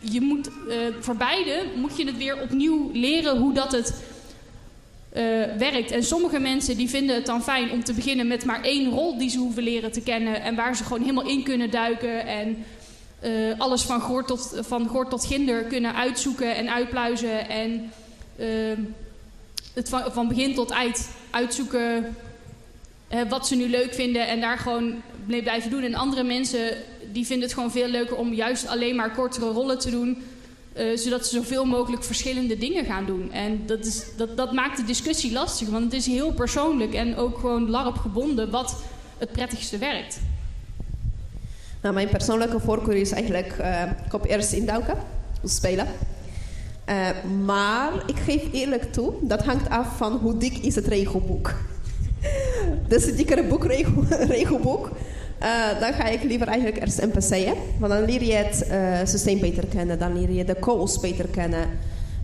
je 0.00 0.20
moet, 0.20 0.46
eh, 0.46 0.76
voor 1.00 1.16
beide 1.16 1.62
moet 1.76 1.96
je 1.96 2.06
het 2.06 2.16
weer 2.16 2.42
opnieuw 2.42 2.90
leren 2.92 3.38
hoe 3.38 3.54
dat 3.54 3.72
het 3.72 3.94
werkt. 5.58 5.90
En 5.90 6.04
sommige 6.04 6.38
mensen 6.38 6.76
die 6.76 6.88
vinden 6.88 7.14
het 7.14 7.26
dan 7.26 7.42
fijn 7.42 7.70
om 7.70 7.84
te 7.84 7.92
beginnen 7.92 8.26
met 8.26 8.44
maar 8.44 8.62
één 8.62 8.90
rol 8.90 9.18
die 9.18 9.30
ze 9.30 9.38
hoeven 9.38 9.62
leren 9.62 9.92
te 9.92 10.00
kennen 10.00 10.42
en 10.42 10.54
waar 10.54 10.76
ze 10.76 10.84
gewoon 10.84 11.00
helemaal 11.00 11.28
in 11.28 11.42
kunnen 11.42 11.70
duiken 11.70 12.26
en 12.26 12.64
eh, 13.20 13.32
alles 13.58 13.82
van 13.82 14.00
gort 14.00 14.26
tot, 14.26 14.54
van 14.60 14.88
gort 14.88 15.10
tot 15.10 15.26
ginder 15.26 15.64
kunnen 15.64 15.94
uitzoeken 15.94 16.54
en 16.54 16.70
uitpluizen 16.70 17.48
en 17.48 17.92
ehm, 18.38 18.80
het 19.74 19.88
van, 19.88 20.28
begin 20.28 20.54
tot 20.54 20.70
eind 20.70 21.08
uitzoeken 21.30 22.16
wat 23.28 23.46
ze 23.46 23.54
nu 23.54 23.68
leuk 23.68 23.94
vinden 23.94 24.26
en 24.28 24.40
daar 24.40 24.58
gewoon 24.58 25.02
mee 25.26 25.42
blijven 25.42 25.70
doen. 25.70 25.82
En 25.82 25.94
andere 25.94 26.22
mensen 26.22 26.76
die 27.12 27.26
vinden 27.26 27.44
het 27.44 27.54
gewoon 27.54 27.70
veel 27.70 27.88
leuker 27.88 28.16
om 28.16 28.32
juist 28.32 28.66
alleen 28.66 28.96
maar 28.96 29.14
kortere 29.14 29.46
rollen 29.46 29.78
te 29.78 29.90
doen. 29.90 30.22
eh, 30.72 30.96
zodat 30.96 31.26
ze 31.26 31.36
zoveel 31.36 31.64
mogelijk 31.64 32.04
verschillende 32.04 32.58
dingen 32.58 32.84
gaan 32.84 33.06
doen. 33.06 33.32
En 33.32 33.62
dat, 33.66 33.84
is, 33.86 34.04
dat, 34.16 34.36
dat 34.36 34.52
maakt 34.52 34.76
de 34.76 34.84
discussie 34.84 35.32
lastig, 35.32 35.68
want 35.68 35.84
het 35.84 35.92
is 35.92 36.06
heel 36.06 36.32
persoonlijk 36.32 36.94
en 36.94 37.16
ook 37.16 37.38
gewoon 37.38 37.70
LARP 37.70 37.96
gebonden 37.96 38.50
wat 38.50 38.82
het 39.18 39.32
prettigste 39.32 39.78
werkt. 39.78 40.18
Nou, 41.82 41.94
mijn 41.94 42.08
persoonlijke 42.08 42.60
voorkeur 42.60 42.96
is 42.96 43.12
eigenlijk 43.12 43.52
eh 43.52 43.82
kop 44.08 44.24
eerst 44.24 44.52
induiken, 44.52 44.94
spelen. 45.44 45.86
Eh, 46.84 47.08
maar 47.44 47.92
ik 48.06 48.16
geef 48.16 48.42
eerlijk 48.52 48.92
toe, 48.92 49.12
dat 49.22 49.44
hangt 49.44 49.70
af 49.70 49.96
van 49.96 50.12
hoe 50.12 50.36
dik 50.36 50.58
is 50.58 50.74
het 50.74 50.86
regelboek. 50.86 51.54
dus 52.88 53.04
het 53.04 53.16
dikkere 53.16 53.44
boek, 53.44 53.64
eh, 55.38 55.80
dan 55.80 55.92
ga 55.92 56.04
ik 56.04 56.22
liever 56.22 56.46
eigenlijk 56.46 56.80
eerst 56.80 57.02
NPC'en. 57.02 57.54
Want 57.78 57.92
dan 57.92 58.04
leer 58.04 58.22
je 58.22 58.32
het 58.32 58.66
systeem 59.08 59.40
beter 59.40 59.66
kennen, 59.66 59.98
dan 59.98 60.18
leer 60.18 60.30
je 60.30 60.44
de 60.44 60.56
calls 60.60 61.00
beter 61.00 61.26
kennen. 61.26 61.68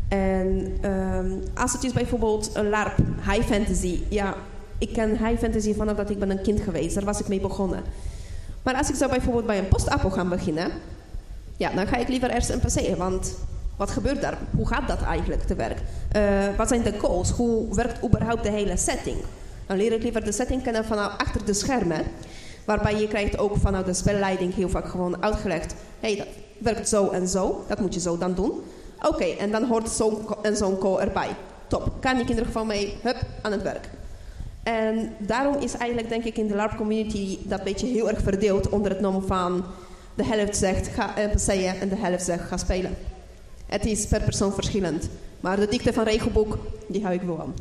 En 0.08 0.72
ehm, 0.80 1.30
als 1.54 1.72
het 1.72 1.84
is 1.84 1.92
bijvoorbeeld 1.92 2.50
een 2.54 2.68
LARP, 2.68 2.96
high 3.30 3.46
fantasy. 3.46 4.00
Ja, 4.08 4.34
ik 4.78 4.92
ken 4.92 5.10
high 5.10 5.38
fantasy 5.38 5.74
vanaf 5.74 5.96
dat 5.96 6.10
ik 6.10 6.18
ben 6.18 6.30
een 6.30 6.42
kind 6.42 6.60
geweest. 6.60 6.94
Daar 6.94 7.04
was 7.04 7.20
ik 7.20 7.28
mee 7.28 7.40
begonnen. 7.40 7.82
Maar 8.62 8.74
als 8.74 8.88
ik 8.88 8.94
zou 8.94 9.10
bijvoorbeeld 9.10 9.46
bij 9.46 9.58
een 9.58 9.68
postapo 9.68 10.10
gaan 10.10 10.28
beginnen, 10.28 10.70
ja, 11.56 11.70
dan 11.70 11.86
ga 11.86 11.96
ik 11.96 12.08
liever 12.08 12.30
eerst 12.30 12.50
een 12.50 12.60
PC. 12.60 12.96
Want 12.96 13.34
wat 13.76 13.90
gebeurt 13.90 14.20
daar? 14.20 14.38
Hoe 14.56 14.66
gaat 14.66 14.88
dat 14.88 15.02
eigenlijk 15.02 15.42
te 15.42 15.54
werk? 15.54 15.78
Eh, 16.12 16.22
wat 16.56 16.68
zijn 16.68 16.82
de 16.82 16.96
calls? 16.96 17.30
Hoe 17.30 17.74
werkt 17.74 18.04
überhaupt 18.04 18.42
de 18.42 18.50
hele 18.50 18.76
setting? 18.76 19.16
Dan 19.66 19.76
leer 19.76 19.92
ik 19.92 20.02
liever 20.02 20.24
de 20.24 20.32
setting 20.32 20.62
kennen 20.62 20.84
vanuit 20.84 21.18
achter 21.18 21.44
de 21.44 21.54
schermen. 21.54 22.04
Waarbij 22.64 23.00
je 23.00 23.08
krijgt 23.08 23.38
ook 23.38 23.56
vanuit 23.56 23.86
de 23.86 23.94
spelleiding 23.94 24.54
heel 24.54 24.68
vaak 24.68 24.88
gewoon 24.88 25.22
uitgelegd. 25.22 25.74
Hey, 26.00 26.16
dat 26.16 26.26
werkt 26.58 26.88
zo 26.88 27.08
en 27.08 27.28
zo. 27.28 27.64
Dat 27.68 27.80
moet 27.80 27.94
je 27.94 28.00
zo 28.00 28.18
dan 28.18 28.34
doen. 28.34 28.52
Oké, 29.02 29.24
en 29.24 29.50
dan 29.50 29.64
hoort 29.64 29.88
zo'n 29.88 30.26
en 30.42 30.56
zo'n 30.56 30.78
call 30.78 30.98
erbij. 30.98 31.28
Top. 31.66 31.92
Kan 32.00 32.14
ik 32.14 32.22
in 32.22 32.28
ieder 32.28 32.44
geval 32.44 32.64
mee, 32.64 32.98
hup, 33.02 33.16
aan 33.42 33.52
het 33.52 33.62
werk. 33.62 33.88
En 34.62 35.12
daarom 35.18 35.56
is 35.60 35.76
eigenlijk, 35.76 36.08
denk 36.08 36.24
ik, 36.24 36.36
in 36.36 36.46
de 36.46 36.54
LARP-community 36.54 37.38
dat 37.44 37.64
beetje 37.64 37.86
heel 37.86 38.08
erg 38.08 38.20
verdeeld 38.20 38.68
onder 38.68 38.90
het 38.90 39.00
noemen 39.00 39.26
van 39.26 39.64
de 40.14 40.24
helft 40.24 40.56
zegt 40.56 40.86
ga 40.86 41.14
NPC'en 41.16 41.80
en 41.80 41.88
de 41.88 41.96
helft 41.96 42.24
zegt 42.24 42.48
ga 42.48 42.56
spelen. 42.56 42.90
Het 43.66 43.86
is 43.86 44.06
per 44.06 44.20
persoon 44.22 44.52
verschillend. 44.52 45.08
Maar 45.40 45.56
de 45.56 45.68
dikte 45.68 45.92
van 45.92 46.04
regelboek, 46.04 46.58
die 46.88 47.02
hou 47.02 47.14
ik 47.14 47.22
wel 47.22 47.40
aan. 47.40 47.54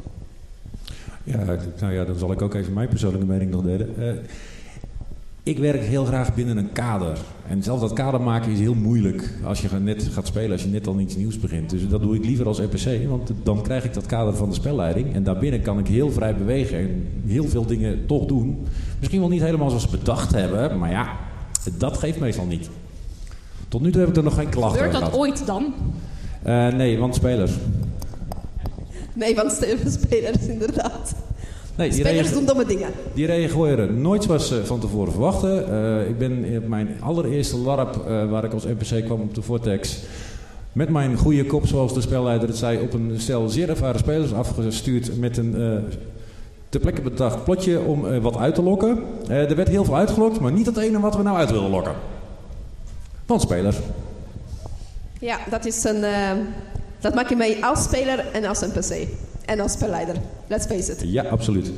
Ja, 1.23 1.57
nou 1.79 1.93
ja, 1.93 2.05
dan 2.05 2.17
zal 2.17 2.31
ik 2.31 2.41
ook 2.41 2.53
even 2.53 2.73
mijn 2.73 2.87
persoonlijke 2.87 3.25
mening 3.25 3.51
nog 3.51 3.63
delen. 3.63 3.95
Eh, 3.97 4.13
ik 5.43 5.57
werk 5.57 5.81
heel 5.81 6.05
graag 6.05 6.35
binnen 6.35 6.57
een 6.57 6.71
kader. 6.71 7.17
En 7.47 7.63
zelfs 7.63 7.81
dat 7.81 7.93
kader 7.93 8.21
maken 8.21 8.51
is 8.51 8.59
heel 8.59 8.73
moeilijk 8.73 9.33
als 9.43 9.61
je 9.61 9.69
net 9.79 10.09
gaat 10.11 10.27
spelen, 10.27 10.51
als 10.51 10.63
je 10.63 10.67
net 10.67 10.87
al 10.87 10.99
iets 10.99 11.15
nieuws 11.15 11.39
begint. 11.39 11.69
Dus 11.69 11.87
dat 11.87 12.01
doe 12.01 12.15
ik 12.15 12.25
liever 12.25 12.45
als 12.47 12.59
NPC, 12.59 13.09
want 13.09 13.31
dan 13.43 13.61
krijg 13.61 13.83
ik 13.83 13.93
dat 13.93 14.05
kader 14.05 14.35
van 14.35 14.49
de 14.49 14.55
spelleiding. 14.55 15.13
En 15.13 15.23
daarbinnen 15.23 15.61
kan 15.61 15.79
ik 15.79 15.87
heel 15.87 16.11
vrij 16.11 16.35
bewegen 16.35 16.77
en 16.77 17.07
heel 17.25 17.47
veel 17.47 17.65
dingen 17.65 18.05
toch 18.05 18.25
doen. 18.25 18.65
Misschien 18.99 19.19
wel 19.19 19.29
niet 19.29 19.41
helemaal 19.41 19.67
zoals 19.69 19.83
ze 19.83 19.97
bedacht 19.97 20.31
hebben, 20.31 20.77
maar 20.77 20.91
ja, 20.91 21.17
dat 21.77 21.97
geeft 21.97 22.19
meestal 22.19 22.45
niet. 22.45 22.69
Tot 23.67 23.81
nu 23.81 23.91
toe 23.91 24.01
heb 24.01 24.09
ik 24.09 24.17
er 24.17 24.23
nog 24.23 24.35
geen 24.35 24.49
klachten 24.49 24.77
Gebeurt 24.77 24.93
dat 24.93 25.03
gehad. 25.03 25.19
ooit 25.19 25.45
dan? 25.45 25.73
Eh, 26.43 26.67
nee, 26.67 26.97
want 26.97 27.15
spelers. 27.15 27.51
Nee, 29.13 29.35
want 29.35 29.51
spelers 29.87 30.47
inderdaad. 30.47 31.15
Nee, 31.81 31.91
Spelers 31.91 32.33
doen 32.33 32.45
domme 32.45 32.65
dingen. 32.65 32.89
Die 33.13 33.25
reageren 33.25 34.01
nooit 34.01 34.23
zoals 34.23 34.47
ze 34.47 34.65
van 34.65 34.79
tevoren 34.79 35.11
verwachten. 35.11 35.71
Eh, 35.71 36.09
ik 36.09 36.17
ben 36.17 36.57
op 36.57 36.67
mijn 36.67 36.89
allereerste 36.99 37.57
LARP, 37.57 37.95
eh, 38.07 38.29
waar 38.29 38.43
ik 38.43 38.53
als 38.53 38.65
NPC 38.65 39.05
kwam 39.05 39.21
op 39.21 39.35
de 39.35 39.41
Vortex... 39.41 39.97
met 40.73 40.89
mijn 40.89 41.17
goede 41.17 41.45
kop, 41.45 41.67
zoals 41.67 41.93
de 41.93 42.01
spelleider 42.01 42.47
het 42.47 42.57
zei... 42.57 42.79
op 42.79 42.93
een 42.93 43.13
stel 43.17 43.49
zeer 43.49 43.69
ervaren 43.69 43.99
spelers 43.99 44.33
afgestuurd 44.33 45.19
met 45.19 45.37
een... 45.37 45.55
eh 45.55 45.97
ter 46.71 46.79
plekke 46.79 47.01
bedacht 47.01 47.43
plotje 47.43 47.79
om 47.79 48.07
eh, 48.07 48.21
wat 48.21 48.37
uit 48.37 48.55
te 48.55 48.61
lokken. 48.61 49.03
Eh, 49.27 49.49
er 49.49 49.55
werd 49.55 49.67
heel 49.67 49.85
veel 49.85 49.95
uitgelokt, 49.95 50.39
maar 50.39 50.51
niet 50.51 50.65
het 50.65 50.77
ene 50.77 50.99
wat 50.99 51.15
we 51.15 51.23
nou 51.23 51.37
uit 51.37 51.51
wilden 51.51 51.69
lokken. 51.69 51.93
Van 53.25 53.39
spelers. 53.39 53.77
Ja, 55.19 55.37
dat 55.49 55.65
is 55.65 55.83
een... 55.83 56.03
eh, 56.03 56.31
dat 56.99 57.15
maak 57.15 57.29
je 57.29 57.35
mee 57.35 57.65
als 57.65 57.83
speler 57.83 58.25
en 58.33 58.45
als 58.45 58.59
NPC. 58.59 59.07
En 59.51 59.59
als 59.59 59.71
spelleider. 59.71 60.15
Let's 60.47 60.65
face 60.65 60.91
it. 60.91 61.01
Ja, 61.03 61.23
absoluut. 61.23 61.71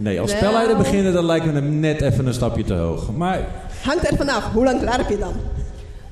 Nee, 0.00 0.20
als 0.20 0.30
Nou. 0.30 0.42
spelleider 0.42 0.76
beginnen, 0.76 1.12
dan 1.12 1.24
lijkt 1.24 1.44
me 1.46 1.52
hem 1.52 1.80
net 1.80 2.00
even 2.00 2.26
een 2.26 2.34
stapje 2.34 2.64
te 2.64 2.74
hoog. 2.74 3.12
Maar 3.12 3.48
Hangt 3.82 4.10
er 4.10 4.16
vanaf. 4.16 4.52
Hoe 4.52 4.64
lang 4.64 4.80
klaar 4.80 4.96
heb 4.98 5.08
je 5.08 5.18
dan? 5.18 5.34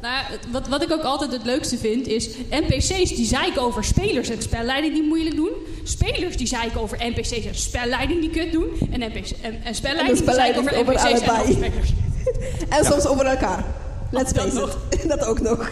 Nou, 0.02 0.24
wat, 0.50 0.68
wat 0.68 0.82
ik 0.82 0.92
ook 0.92 1.02
altijd 1.02 1.32
het 1.32 1.44
leukste 1.44 1.78
vind 1.78 2.06
is... 2.06 2.28
NPC's 2.50 3.14
die 3.16 3.26
zeiken 3.26 3.62
over 3.62 3.84
spelers 3.84 4.28
en 4.28 4.42
spelleiding 4.42 4.94
die 4.94 5.02
moeilijk 5.02 5.36
doen. 5.36 5.52
Spelers 5.84 6.36
die 6.36 6.46
zeiken 6.46 6.80
over 6.80 6.98
NPC's 7.00 7.46
en 7.46 7.54
spelleiding 7.54 8.20
die 8.20 8.30
kut 8.30 8.52
doen. 8.52 8.66
En, 8.90 9.00
NPC, 9.00 9.30
en, 9.42 9.62
en 9.64 9.74
spelleiding 9.74 10.18
die 10.18 10.34
zeiken 10.34 10.60
over 10.60 10.78
over 10.78 10.92
NPC's 10.94 11.10
en 11.10 11.16
over 11.16 11.30
allebei. 11.30 11.52
spelers. 11.52 11.92
En 12.78 12.84
soms 12.84 13.06
over 13.06 13.26
elkaar. 13.26 13.64
Let's 14.10 14.32
face 14.32 14.62
it. 14.90 15.08
dat 15.18 15.24
ook 15.26 15.40
nog. 15.40 15.70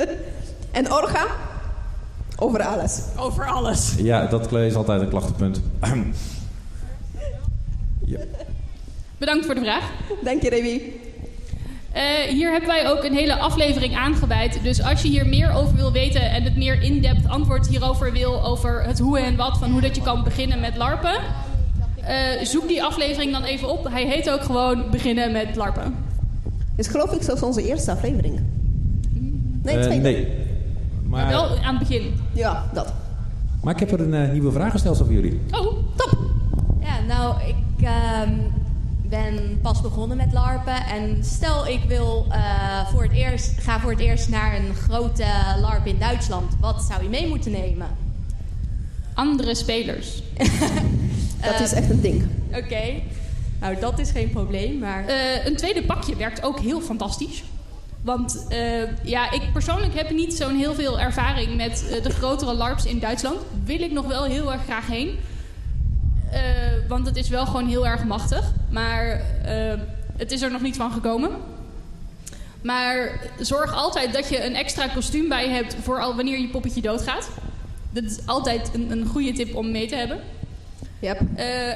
en 0.78 0.92
Orga? 0.92 1.26
Over 2.42 2.62
alles. 2.62 3.00
Over 3.16 3.46
alles. 3.46 3.94
ja, 3.98 4.26
dat 4.26 4.52
is 4.52 4.74
altijd 4.74 5.00
een 5.00 5.08
klachtenpunt. 5.08 5.60
ja. 8.04 8.18
Bedankt 9.18 9.46
voor 9.46 9.54
de 9.54 9.60
vraag. 9.60 9.90
Dank 10.24 10.42
je, 10.42 10.48
Remy. 10.48 10.82
Eh, 11.92 12.02
hier 12.28 12.50
hebben 12.50 12.68
wij 12.68 12.90
ook 12.90 13.04
een 13.04 13.14
hele 13.14 13.38
aflevering 13.38 13.96
aangeweid. 13.96 14.58
Dus 14.62 14.82
als 14.82 15.02
je 15.02 15.08
hier 15.08 15.26
meer 15.26 15.52
over 15.52 15.74
wil 15.76 15.92
weten 15.92 16.30
en 16.30 16.42
het 16.42 16.56
meer 16.56 16.82
in-depth 16.82 17.28
antwoord 17.28 17.66
hierover 17.66 18.12
wil, 18.12 18.44
over 18.44 18.82
het 18.84 18.98
hoe 18.98 19.18
en 19.18 19.36
wat 19.36 19.58
van 19.58 19.70
hoe 19.70 19.80
dat 19.80 19.96
je 19.96 20.02
kan 20.02 20.24
beginnen 20.24 20.60
met 20.60 20.76
LARPen, 20.76 21.20
eh, 22.04 22.16
zoek 22.44 22.68
die 22.68 22.82
aflevering 22.82 23.32
dan 23.32 23.44
even 23.44 23.68
op. 23.70 23.88
Hij 23.90 24.06
heet 24.06 24.30
ook 24.30 24.42
gewoon 24.42 24.90
Beginnen 24.90 25.32
met 25.32 25.56
LARPen. 25.56 25.94
Is 26.76 26.86
geloof 26.88 27.12
ik 27.12 27.22
zelfs 27.22 27.42
onze 27.42 27.66
eerste 27.68 27.90
aflevering. 27.90 28.40
Nee, 29.62 29.76
Eh, 29.76 29.82
tweede. 29.82 30.02
nee. 30.08 30.28
Maar 31.12 31.28
wel 31.28 31.58
aan 31.58 31.76
het 31.76 31.88
begin. 31.88 32.14
Ja, 32.32 32.64
dat. 32.72 32.92
maar 33.62 33.74
ik 33.74 33.80
heb 33.80 33.90
er 33.92 34.00
een 34.00 34.14
eh, 34.14 34.30
nieuwe 34.32 34.52
vragenstelsel 34.52 35.04
voor 35.04 35.14
jullie. 35.14 35.40
Oh, 35.50 35.78
Top. 35.96 36.18
Ja, 36.80 37.00
nou, 37.08 37.34
ik 37.46 37.84
ehm, 37.84 38.30
ben 39.08 39.58
pas 39.62 39.80
begonnen 39.80 40.16
met 40.16 40.32
LARPen. 40.32 40.84
En 40.86 41.24
stel 41.24 41.66
ik 41.66 41.80
wil 41.88 42.26
eh, 42.30 42.86
voor 42.86 43.02
het 43.02 43.12
eerst, 43.12 43.52
ga 43.60 43.80
voor 43.80 43.90
het 43.90 44.00
eerst 44.00 44.28
naar 44.28 44.56
een 44.56 44.74
grote 44.74 45.24
LARP 45.60 45.86
in 45.86 45.98
Duitsland. 45.98 46.52
Wat 46.60 46.82
zou 46.90 47.02
je 47.02 47.08
mee 47.08 47.28
moeten 47.28 47.50
nemen? 47.52 47.86
andere 49.14 49.54
spelers. 49.54 50.22
Dat 51.42 51.54
Eh, 51.54 51.60
is 51.60 51.72
echt 51.72 51.90
een 51.90 52.00
ding. 52.00 52.22
Oké, 52.54 52.82
nou 53.60 53.76
dat 53.80 53.98
is 53.98 54.10
geen 54.10 54.30
probleem, 54.30 54.78
maar... 54.78 55.06
Eh, 55.06 55.46
een 55.46 55.56
tweede 55.56 55.82
pakje 55.84 56.16
werkt 56.16 56.42
ook 56.42 56.60
heel 56.60 56.80
fantastisch. 56.80 57.42
Want 58.02 58.46
eh, 58.48 59.04
ja, 59.04 59.30
ik 59.30 59.52
persoonlijk 59.52 59.94
heb 59.94 60.10
niet 60.10 60.34
zo'n 60.34 60.56
heel 60.56 60.74
veel 60.74 61.00
ervaring 61.00 61.56
met 61.56 61.88
eh, 61.90 62.02
de 62.02 62.10
grotere 62.10 62.54
LARPs 62.54 62.84
in 62.84 62.98
Duitsland. 62.98 63.40
Wil 63.64 63.80
ik 63.80 63.92
nog 63.92 64.06
wel 64.06 64.24
heel 64.24 64.52
erg 64.52 64.62
graag 64.62 64.86
heen. 64.86 65.18
Eh, 66.30 66.40
want 66.88 67.06
het 67.06 67.16
is 67.16 67.28
wel 67.28 67.46
gewoon 67.46 67.68
heel 67.68 67.86
erg 67.86 68.04
machtig. 68.04 68.52
Maar 68.70 69.22
het 70.16 70.32
is 70.32 70.42
er 70.42 70.50
nog 70.50 70.62
niet 70.62 70.76
van 70.76 70.92
gekomen. 70.92 71.30
Maar 72.62 73.20
zorg 73.40 73.74
altijd 73.74 74.12
dat 74.12 74.28
je 74.28 74.44
een 74.44 74.54
extra 74.54 74.86
kostuum 74.86 75.28
bij 75.28 75.48
hebt 75.48 75.76
voor 75.82 76.00
al 76.00 76.16
wanneer 76.16 76.38
je 76.38 76.48
poppetje 76.48 76.80
doodgaat. 76.80 77.30
Dat 77.90 78.04
is 78.04 78.18
altijd 78.26 78.70
een, 78.74 78.90
een 78.90 79.06
goede 79.06 79.32
tip 79.32 79.54
om 79.54 79.70
mee 79.70 79.88
te 79.88 79.96
hebben. 79.96 80.20
Yep. 80.98 81.20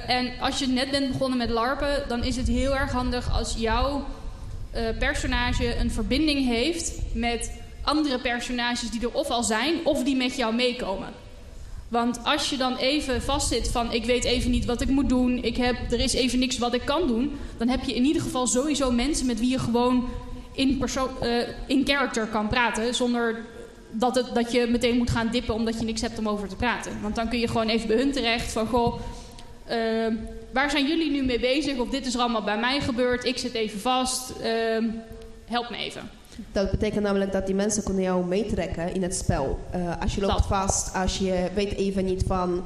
En 0.07 0.31
als 0.41 0.59
je 0.59 0.67
net 0.67 0.91
bent 0.91 1.13
begonnen 1.13 1.39
met 1.39 1.51
LARPen, 1.51 2.03
dan 2.09 2.25
is 2.25 2.37
het 2.37 2.49
heel 2.49 2.77
erg 2.77 2.93
handig 2.93 3.33
als 3.33 3.55
jouw 3.59 4.05
eh, 4.77 4.99
personage 4.99 5.77
een 5.77 5.91
verbinding 5.91 6.47
heeft 6.47 6.93
met 7.13 7.53
andere 7.83 8.21
personages 8.21 8.91
die 8.91 9.01
er 9.01 9.13
of 9.13 9.29
al 9.29 9.43
zijn 9.43 9.75
of 9.85 10.05
die 10.05 10.17
met 10.17 10.37
jou 10.37 10.55
meekomen. 10.55 11.09
Want 11.89 12.21
als 12.25 12.51
je 12.51 12.57
dan 12.57 12.77
even 12.77 13.23
vastzit 13.23 13.69
van 13.69 13.93
ik 13.93 14.05
weet 14.05 14.25
even 14.25 14.51
niet 14.51 14.65
wat 14.65 14.81
ik 14.81 14.89
moet 14.89 15.09
doen, 15.09 15.43
ik 15.43 15.57
heb, 15.57 15.77
er 15.91 16.01
is 16.01 16.15
even 16.15 16.39
niks 16.39 16.59
wat 16.59 16.75
ik 16.75 16.85
kan 16.85 17.07
doen, 17.07 17.33
dan 17.57 17.69
heb 17.69 17.85
je 17.85 17.95
in 17.95 18.05
ieder 18.05 18.23
geval 18.23 18.47
sowieso 18.47 18.91
mensen 18.91 19.27
met 19.27 19.41
wie 19.41 19.51
je 19.51 19.59
gewoon 19.59 20.09
in, 20.53 20.79
perso- 20.79 21.17
eh, 21.21 21.49
in 21.67 21.87
character 21.87 22.27
kan 22.27 22.49
praten 22.49 22.95
zonder 22.95 23.45
dat, 23.91 24.15
het, 24.15 24.35
dat 24.35 24.53
je 24.53 24.67
meteen 24.71 24.97
moet 24.97 25.11
gaan 25.11 25.29
dippen 25.31 25.55
omdat 25.55 25.79
je 25.79 25.85
niks 25.85 26.01
hebt 26.01 26.19
om 26.19 26.29
over 26.29 26.49
te 26.49 26.57
praten. 26.57 26.93
Want 27.03 27.15
dan 27.15 27.29
kun 27.29 27.39
je 27.39 27.49
gewoon 27.49 27.69
even 27.69 27.89
bij 27.89 27.97
hun 27.97 28.13
terecht 28.13 28.53
van 28.53 28.67
goh, 28.67 29.01
eh, 29.65 30.07
waar 30.57 30.71
zijn 30.71 30.87
jullie 30.87 31.11
nu 31.11 31.25
mee 31.25 31.41
bezig? 31.41 31.79
Of 31.79 31.89
dit 31.89 32.07
is 32.07 32.15
er 32.15 32.21
allemaal 32.21 32.45
bij 32.45 32.59
mij 32.59 32.81
gebeurd, 32.81 33.25
ik 33.25 33.39
zit 33.39 33.55
even 33.55 33.81
vast, 33.81 34.31
eh, 34.31 34.85
help 35.45 35.71
me 35.71 35.77
even. 35.77 36.11
Dat 36.53 36.71
betekent 36.71 37.03
namelijk 37.03 37.33
dat 37.33 37.47
die 37.47 37.55
mensen 37.55 37.83
kunnen 37.83 38.03
jou 38.03 38.27
meetrekken 38.27 38.95
in 38.95 39.03
het 39.03 39.17
spel. 39.17 39.59
Eh, 39.71 40.01
als 40.01 40.15
je 40.15 40.21
loopt 40.21 40.33
Dat. 40.33 40.47
vast, 40.47 40.95
als 40.95 41.19
je 41.19 41.49
weet 41.55 41.73
even 41.75 42.05
niet 42.05 42.25
van... 42.27 42.65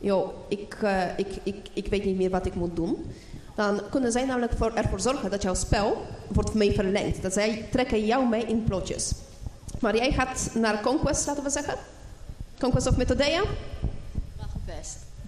joh, 0.00 0.28
ik, 0.48 0.76
eh, 0.82 1.02
ik, 1.16 1.26
ik, 1.42 1.56
ik 1.72 1.86
weet 1.86 2.04
niet 2.04 2.16
meer 2.16 2.30
wat 2.30 2.46
ik 2.46 2.54
moet 2.54 2.76
doen. 2.76 3.12
Dan 3.54 3.80
kunnen 3.90 4.12
zij 4.12 4.24
namelijk 4.24 4.52
voor, 4.56 4.72
ervoor 4.74 5.00
zorgen 5.00 5.30
dat 5.30 5.42
jouw 5.42 5.54
spel 5.54 6.06
wordt 6.28 6.54
mee 6.54 6.72
verlengd. 6.72 7.22
Dat 7.22 7.32
zij 7.32 7.66
trekken 7.70 8.06
jou 8.06 8.28
mee 8.28 8.44
in 8.46 8.64
plotjes. 8.64 9.12
Maar 9.80 9.96
jij 9.96 10.12
gaat 10.12 10.50
naar 10.54 10.80
Conquest, 10.80 11.26
laten 11.26 11.42
we 11.42 11.50
zeggen. 11.50 11.74
Conquest 12.58 12.86
of 12.86 12.96
Methodea. 12.96 13.42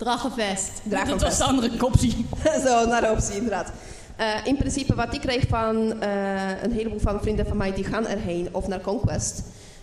Draggenvest. 0.00 0.70
Dragonfest. 0.82 1.20
Dat 1.20 1.22
was 1.22 1.38
de 1.38 1.44
andere 1.44 1.84
optie. 1.84 2.26
Zo, 2.64 2.86
naar 2.86 3.00
de 3.00 3.10
optie, 3.10 3.34
inderdaad. 3.34 3.72
Eh, 4.16 4.46
in 4.46 4.56
principe, 4.56 4.94
wat 4.94 5.14
ik 5.14 5.20
kreeg 5.20 5.48
van 5.48 6.00
eh, 6.00 6.62
een 6.62 6.72
heleboel 6.72 6.98
van 6.98 7.20
vrienden 7.20 7.46
van 7.46 7.56
mij 7.56 7.72
die 7.72 7.84
gaan 7.84 8.06
erheen 8.06 8.48
of 8.52 8.68
naar 8.68 8.80
Conquest. 8.80 9.42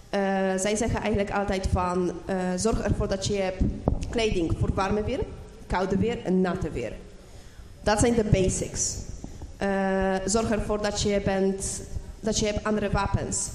eh, 0.10 0.20
zij 0.58 0.76
zeggen 0.76 1.00
eigenlijk 1.00 1.32
altijd 1.32 1.68
van 1.72 2.12
zorg 2.56 2.82
ervoor 2.82 3.08
dat 3.08 3.26
je 3.26 3.36
hebt 3.36 3.62
kleding 4.10 4.56
voor 4.60 4.74
warme 4.74 5.04
weer, 5.04 5.20
koude 5.68 5.98
weer 5.98 6.24
en 6.24 6.42
natte 6.42 6.72
weer. 6.72 6.94
Dat 7.84 8.00
zijn 8.00 8.14
de 8.14 8.24
basics. 8.24 8.96
Zorg 10.26 10.50
ervoor 10.50 10.82
dat 10.82 11.02
je, 11.02 11.22
bent, 11.26 11.82
dat 12.20 12.40
je 12.40 12.46
hebt 12.46 12.64
andere 12.64 12.90
wapens. 12.90 13.48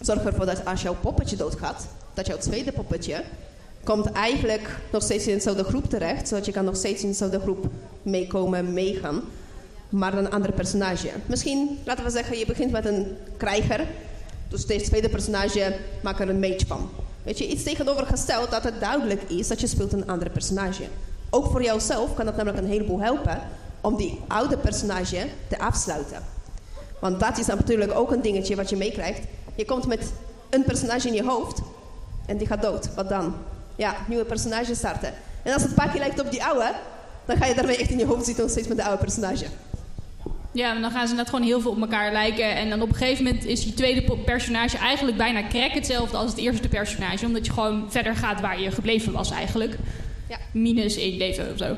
Zorg 0.00 0.24
ervoor 0.24 0.46
dat 0.46 0.64
als 0.64 0.82
jouw 0.82 0.96
poppetje 1.00 1.36
doodgaat, 1.36 1.86
dat 2.14 2.26
jouw 2.26 2.38
tweede 2.38 2.72
poppetje 2.72 3.24
komt 3.84 4.12
eigenlijk 4.12 4.78
nog 4.92 5.02
steeds 5.02 5.26
in 5.26 5.34
dezelfde 5.34 5.64
groep 5.64 5.90
terecht, 5.90 6.28
zodat 6.28 6.44
je 6.44 6.52
kan 6.52 6.64
nog 6.64 6.76
steeds 6.76 7.02
in 7.02 7.08
dezelfde 7.08 7.40
groep 7.40 7.66
meekomen, 8.02 8.72
meegaan, 8.72 9.22
maar 9.88 10.18
een 10.18 10.30
ander 10.30 10.52
personage. 10.52 11.08
Misschien, 11.26 11.78
laten 11.84 12.04
we 12.04 12.10
zeggen, 12.10 12.38
je 12.38 12.46
begint 12.46 12.70
met 12.70 12.86
een 12.86 13.16
krijger, 13.36 13.86
dus 14.48 14.66
deze 14.66 14.84
tweede 14.84 15.08
personage 15.08 15.76
maak 16.02 16.20
er 16.20 16.28
een 16.28 16.40
mage 16.40 16.66
van. 16.66 16.90
Weet 17.22 17.38
je, 17.38 17.48
iets 17.48 17.62
tegenovergesteld 17.62 18.50
dat 18.50 18.64
het 18.64 18.80
duidelijk 18.80 19.22
is 19.22 19.48
dat 19.48 19.60
je 19.60 19.66
speelt 19.66 19.92
een 19.92 20.08
ander 20.08 20.30
personage. 20.30 20.82
Ook 21.30 21.50
voor 21.50 21.62
jouzelf 21.62 22.14
kan 22.14 22.24
dat 22.24 22.36
namelijk 22.36 22.62
een 22.62 22.70
heleboel 22.70 23.00
helpen 23.00 23.40
om 23.80 23.96
die 23.96 24.20
oude 24.28 24.56
personage 24.56 25.26
te 25.48 25.58
afsluiten. 25.58 26.22
Want 27.00 27.20
dat 27.20 27.38
is 27.38 27.46
natuurlijk 27.46 27.92
ook 27.92 28.12
een 28.12 28.22
dingetje 28.22 28.56
wat 28.56 28.70
je 28.70 28.76
meekrijgt. 28.76 29.20
Je 29.54 29.64
komt 29.64 29.86
met 29.86 30.12
een 30.50 30.64
personage 30.64 31.08
in 31.08 31.14
je 31.14 31.24
hoofd 31.24 31.60
en 32.26 32.36
die 32.36 32.46
gaat 32.46 32.62
dood. 32.62 32.94
Wat 32.94 33.08
dan? 33.08 33.34
Ja, 33.76 33.96
nieuwe 34.08 34.24
personage 34.24 34.74
starten. 34.74 35.12
En 35.42 35.52
als 35.52 35.62
het 35.62 35.74
pakje 35.74 35.98
lijkt 35.98 36.20
op 36.20 36.30
die 36.30 36.44
oude, 36.44 36.72
dan 37.24 37.36
ga 37.36 37.46
je 37.46 37.54
daarmee 37.54 37.76
echt 37.76 37.90
in 37.90 37.98
je 37.98 38.06
hoofd 38.06 38.24
zitten 38.24 38.42
nog 38.42 38.52
steeds 38.52 38.68
met 38.68 38.76
de 38.76 38.84
oude 38.84 38.98
personage. 38.98 39.44
Ja, 40.52 40.80
dan 40.80 40.90
gaan 40.90 41.08
ze 41.08 41.14
net 41.14 41.28
gewoon 41.28 41.44
heel 41.44 41.60
veel 41.60 41.70
op 41.70 41.80
elkaar 41.80 42.12
lijken. 42.12 42.54
En 42.54 42.70
dan 42.70 42.82
op 42.82 42.88
een 42.88 42.94
gegeven 42.94 43.24
moment 43.24 43.44
is 43.44 43.64
je 43.64 43.74
tweede 43.74 44.16
personage 44.24 44.78
eigenlijk 44.78 45.16
bijna 45.16 45.48
crack 45.48 45.72
hetzelfde 45.72 46.16
als 46.16 46.30
het 46.30 46.40
eerste 46.40 46.68
personage. 46.68 47.26
Omdat 47.26 47.46
je 47.46 47.52
gewoon 47.52 47.86
verder 47.88 48.16
gaat 48.16 48.40
waar 48.40 48.60
je 48.60 48.70
gebleven 48.70 49.12
was 49.12 49.30
eigenlijk. 49.30 49.76
Ja. 50.28 50.38
Minus 50.52 50.96
één 50.96 51.16
leven 51.16 51.52
of 51.52 51.58
zo. 51.58 51.76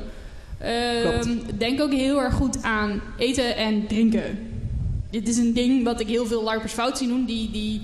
Klopt. 1.01 1.25
Ehm, 1.25 1.57
denk 1.57 1.81
ook 1.81 1.91
heel 1.91 2.21
erg 2.21 2.33
goed 2.33 2.63
aan 2.63 3.01
eten 3.17 3.55
en 3.55 3.87
drinken. 3.87 4.53
Dit 5.11 5.27
is 5.27 5.37
een 5.37 5.53
ding 5.53 5.83
wat 5.83 5.99
ik 5.99 6.07
heel 6.07 6.25
veel 6.25 6.43
larpers 6.43 6.73
fout 6.73 6.97
zie 6.97 7.07
doen. 7.07 7.25
Die, 7.25 7.51
die 7.51 7.81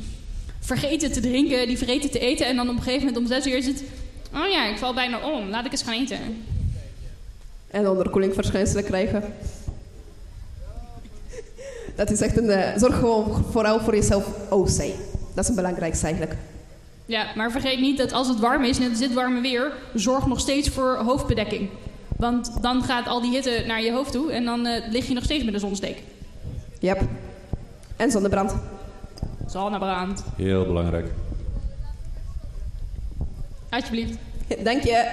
vergeten 0.61 1.11
te 1.11 1.19
drinken, 1.19 1.67
die 1.67 1.77
vergeten 1.77 2.11
te 2.11 2.19
eten. 2.19 2.45
En 2.45 2.55
dan 2.55 2.69
op 2.69 2.75
een 2.75 2.81
gegeven 2.81 3.05
moment 3.05 3.17
om 3.17 3.27
zes 3.27 3.47
uur 3.47 3.57
is 3.57 3.67
het... 3.67 3.83
Oh 4.33 4.49
ja, 4.49 4.65
ik 4.65 4.77
val 4.77 4.93
bijna 4.93 5.19
om. 5.31 5.49
Laat 5.49 5.65
ik 5.65 5.71
eens 5.71 5.83
gaan 5.83 5.93
eten. 5.93 6.17
En 7.67 7.89
onderkoelingverschijnselen 7.89 8.83
krijgen. 8.83 9.23
Dat 11.95 12.11
is 12.11 12.21
echt 12.21 12.37
een... 12.37 12.49
eh, 12.49 12.77
zorg 12.77 12.99
gewoon 12.99 13.45
vooral 13.51 13.79
voor 13.79 13.95
jezelf 13.95 14.25
OC. 14.49 14.77
Dat 15.33 15.43
is 15.43 15.47
het 15.47 15.55
belangrijkste 15.55 16.05
eigenlijk. 16.05 16.35
Ja, 17.05 17.25
maar 17.35 17.51
vergeet 17.51 17.79
niet 17.79 17.97
dat 17.97 18.11
als 18.11 18.27
het 18.27 18.39
warm 18.39 18.63
is, 18.63 18.79
net 18.79 18.89
als 18.89 18.99
dit 18.99 19.13
warme 19.13 19.41
weer, 19.41 19.73
zorg 19.93 20.25
nog 20.25 20.39
steeds 20.39 20.69
voor 20.69 20.95
hoofdbedekking. 20.95 21.69
Want 22.17 22.51
dan 22.61 22.83
gaat 22.83 23.07
al 23.07 23.21
die 23.21 23.31
hitte 23.31 23.63
naar 23.67 23.81
je 23.81 23.91
hoofd 23.91 24.11
toe 24.11 24.31
en 24.31 24.45
dan 24.45 24.65
eh, 24.65 24.91
lig 24.91 25.07
je 25.07 25.13
nog 25.13 25.23
steeds 25.23 25.43
met 25.43 25.53
een 25.53 25.59
zonsteek. 25.59 25.97
Yep. 26.79 27.01
En 27.95 28.11
zonnebrand. 28.11 28.53
Zonnebrand. 29.47 30.23
Heel 30.35 30.65
belangrijk. 30.65 31.11
Alsjeblieft. 33.69 34.17
Dank 34.63 34.83
je. 34.83 35.11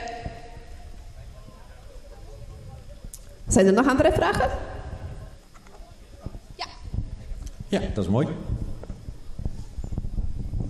Zijn 3.47 3.67
er 3.67 3.73
nog 3.73 3.89
andere 3.89 4.13
vragen? 4.13 4.51
Ja, 7.69 7.81
dat 7.95 8.05
is 8.05 8.11
mooi. 8.11 8.29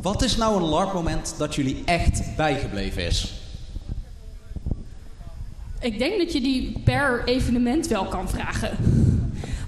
Wat 0.01 0.23
is 0.23 0.37
nou 0.37 0.57
een 0.57 0.68
LARP-moment 0.68 1.35
dat 1.38 1.55
jullie 1.55 1.83
echt 1.85 2.37
bijgebleven 2.37 3.07
is? 3.07 3.42
Ik 5.81 5.99
denk 5.99 6.18
dat 6.18 6.33
je 6.33 6.40
die 6.40 6.79
per 6.85 7.25
evenement 7.25 7.87
wel 7.87 8.05
kan 8.05 8.29
vragen. 8.29 8.77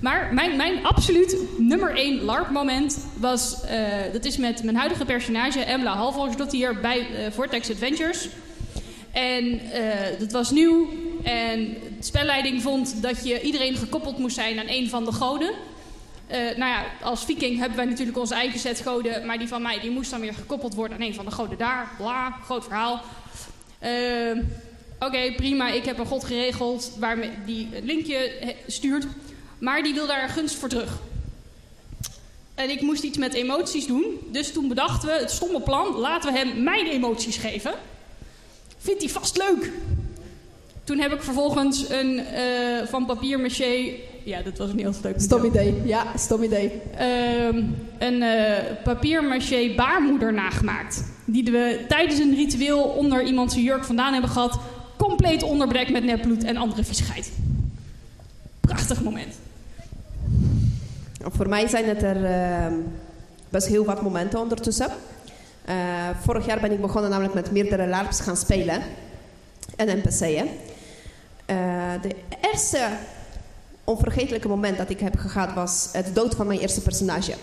Maar 0.00 0.34
mijn, 0.34 0.56
mijn 0.56 0.84
absoluut 0.84 1.36
nummer 1.58 1.96
één 1.96 2.22
LARP-moment 2.22 3.06
was... 3.16 3.64
eh, 3.64 3.88
dat 4.12 4.24
is 4.24 4.36
met 4.36 4.62
mijn 4.62 4.76
huidige 4.76 5.04
personage, 5.04 5.60
Emla 5.60 5.96
Halvolgersdottir, 5.96 6.80
bij 6.80 6.98
eh, 6.98 7.32
Vortex 7.32 7.70
Adventures. 7.70 8.28
En 9.12 9.60
eh, 9.70 10.18
dat 10.18 10.32
was 10.32 10.50
nieuw. 10.50 10.88
En 11.22 11.58
de 11.98 12.04
spelleiding 12.04 12.62
vond 12.62 13.02
dat 13.02 13.26
je 13.26 13.40
iedereen 13.40 13.74
gekoppeld 13.76 14.18
moest 14.18 14.34
zijn 14.34 14.58
aan 14.58 14.68
een 14.68 14.88
van 14.88 15.04
de 15.04 15.12
goden. 15.12 15.50
Nou 16.30 16.70
ja, 16.70 16.84
als 17.02 17.24
viking 17.24 17.58
hebben 17.58 17.76
wij 17.76 17.86
natuurlijk 17.86 18.18
onze 18.18 18.34
eigen 18.34 18.58
set 18.58 18.80
goden. 18.80 19.26
Maar 19.26 19.38
die 19.38 19.48
van 19.48 19.62
mij 19.62 19.80
die 19.80 19.90
moest 19.90 20.10
dan 20.10 20.20
weer 20.20 20.34
gekoppeld 20.34 20.74
worden 20.74 20.96
aan 20.96 21.02
een 21.06 21.14
van 21.14 21.24
de 21.24 21.30
goden 21.30 21.58
daar. 21.58 21.90
Bla, 21.96 22.30
groot 22.44 22.64
verhaal. 22.64 23.00
Eh, 23.78 23.90
Oké, 24.98 25.32
prima. 25.36 25.70
Ik 25.70 25.84
heb 25.84 25.98
een 25.98 26.06
god 26.06 26.24
geregeld 26.24 26.92
waarmee 26.98 27.30
die 27.46 27.68
een 27.72 27.84
linkje 27.84 28.32
stuurt. 28.66 29.06
Maar 29.60 29.82
die 29.82 29.94
wil 29.94 30.06
daar 30.06 30.22
een 30.22 30.28
gunst 30.28 30.54
voor 30.54 30.68
terug. 30.68 30.98
En 32.54 32.70
ik 32.70 32.80
moest 32.80 33.02
iets 33.02 33.18
met 33.18 33.34
emoties 33.34 33.86
doen. 33.86 34.04
Dus 34.32 34.52
toen 34.52 34.68
bedachten 34.68 35.08
we 35.08 35.14
het 35.14 35.30
stomme 35.30 35.60
plan. 35.60 35.96
Laten 35.96 36.32
we 36.32 36.38
hem 36.38 36.62
mijn 36.62 36.86
emoties 36.86 37.36
geven. 37.36 37.74
Vindt 38.78 39.02
hij 39.02 39.10
vast 39.10 39.36
leuk. 39.36 39.72
Toen 40.84 40.98
heb 40.98 41.12
ik 41.12 41.22
vervolgens 41.22 41.88
een 41.88 42.18
eh, 42.18 42.86
van 42.86 43.06
papier 43.06 43.40
maché 43.40 43.92
Ja, 44.24 44.42
dat 44.42 44.58
was 44.58 44.70
een 44.70 44.78
heel 44.78 44.94
leuk 45.02 45.20
Stom 45.20 45.44
idee. 45.44 45.82
Ja, 45.84 46.16
stom 46.16 46.42
idee. 46.42 46.72
Ehm, 46.96 47.62
een 47.98 48.22
eh 48.22 48.82
papier-maché 48.84 49.74
baarmoeder 49.76 50.32
nagemaakt. 50.32 51.04
Die 51.24 51.44
we 51.44 51.84
tijdens 51.88 52.20
een 52.20 52.34
ritueel 52.34 52.82
onder 52.82 53.22
iemand 53.22 53.52
zijn 53.52 53.64
jurk 53.64 53.84
vandaan 53.84 54.12
hebben 54.12 54.30
gehad. 54.30 54.58
Compleet 54.96 55.42
onderbrekt 55.42 55.90
met 55.90 56.04
nepbloed 56.04 56.44
en 56.44 56.56
andere 56.56 56.84
viezigheid. 56.84 57.32
Prachtig 58.60 59.02
moment. 59.02 59.39
Voor 61.22 61.48
mij 61.48 61.68
zijn 61.68 61.84
het 61.88 62.02
er 62.02 62.24
ehm, 62.24 62.74
best 63.48 63.66
heel 63.66 63.84
wat 63.84 64.02
momenten 64.02 64.40
ondertussen. 64.40 64.88
Eh, 65.64 65.74
vorig 66.20 66.46
jaar 66.46 66.60
ben 66.60 66.72
ik 66.72 66.80
begonnen 66.80 67.10
namelijk 67.10 67.34
met 67.34 67.50
meerdere 67.50 67.86
LARPs 67.86 68.20
gaan 68.20 68.36
spelen. 68.36 68.82
En 69.76 69.98
NPC'en. 69.98 70.48
Eh 71.46 71.56
de 72.02 72.16
eerste 72.40 72.88
onvergetelijke 73.84 74.48
moment 74.48 74.78
dat 74.78 74.90
ik 74.90 75.00
heb 75.00 75.18
gehad 75.18 75.52
was 75.52 75.88
het 75.92 76.14
dood 76.14 76.34
van 76.34 76.46
mijn 76.46 76.60
eerste 76.60 76.82
personage. 76.82 77.34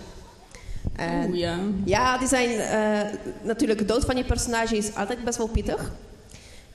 En 0.96 1.28
Oeh, 1.28 1.38
ja. 1.38 1.58
ja, 1.84 2.18
die 2.18 2.28
zijn 2.28 2.50
eh, 2.50 3.18
natuurlijk 3.42 3.78
de 3.78 3.84
dood 3.84 4.04
van 4.04 4.16
je 4.16 4.24
personage 4.24 4.76
is 4.76 4.94
altijd 4.94 5.24
best 5.24 5.38
wel 5.38 5.48
pittig. 5.48 5.92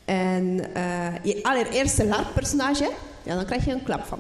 En 0.06 0.74
eh, 0.74 1.24
je 1.24 1.44
allereerste 1.44 2.06
LARP-personage, 2.06 2.92
ja, 3.24 3.36
dan 3.36 3.46
krijg 3.46 3.66
je 3.66 3.72
een 3.72 3.84
klap 3.84 4.06
van. 4.06 4.20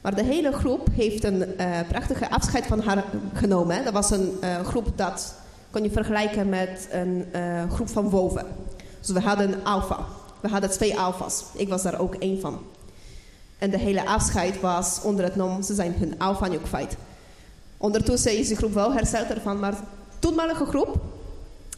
Maar 0.00 0.14
de 0.14 0.24
hele 0.24 0.52
groep 0.52 0.88
heeft 0.92 1.24
een 1.24 1.56
eh, 1.56 1.80
prachtige 1.88 2.30
afscheid 2.30 2.66
van 2.66 2.80
haar 2.80 3.04
genomen. 3.34 3.84
Dat 3.84 3.92
was 3.92 4.10
een 4.10 4.36
eh, 4.40 4.66
groep 4.66 4.86
dat 4.96 5.34
kon 5.70 5.82
je 5.82 5.90
vergelijken 5.90 6.48
met 6.48 6.88
een 6.90 7.26
eh, 7.32 7.70
groep 7.70 7.88
van 7.88 8.10
woven. 8.10 8.46
Dus 9.00 9.10
we 9.10 9.20
hadden 9.20 9.52
een 9.52 9.64
alfa. 9.64 9.98
We 10.40 10.48
hadden 10.48 10.70
twee 10.70 10.98
alfa's. 10.98 11.44
Ik 11.54 11.68
was 11.68 11.82
daar 11.82 12.00
ook 12.00 12.14
één 12.14 12.40
van. 12.40 12.58
En 13.58 13.70
de 13.70 13.78
hele 13.78 14.06
afscheid 14.06 14.60
was 14.60 15.00
onder 15.02 15.24
het 15.24 15.36
nom, 15.36 15.62
ze 15.62 15.74
zijn 15.74 15.94
hun 15.98 16.18
alfa 16.18 16.48
nu 16.48 16.56
kwijt. 16.56 16.96
Ondertussen 17.76 18.38
is 18.38 18.48
die 18.48 18.56
groep 18.56 18.74
wel 18.74 18.92
hersteld 18.92 19.30
ervan, 19.30 19.58
maar 19.58 19.70
de 19.70 19.78
toenmalige 20.18 20.64
groep 20.64 21.00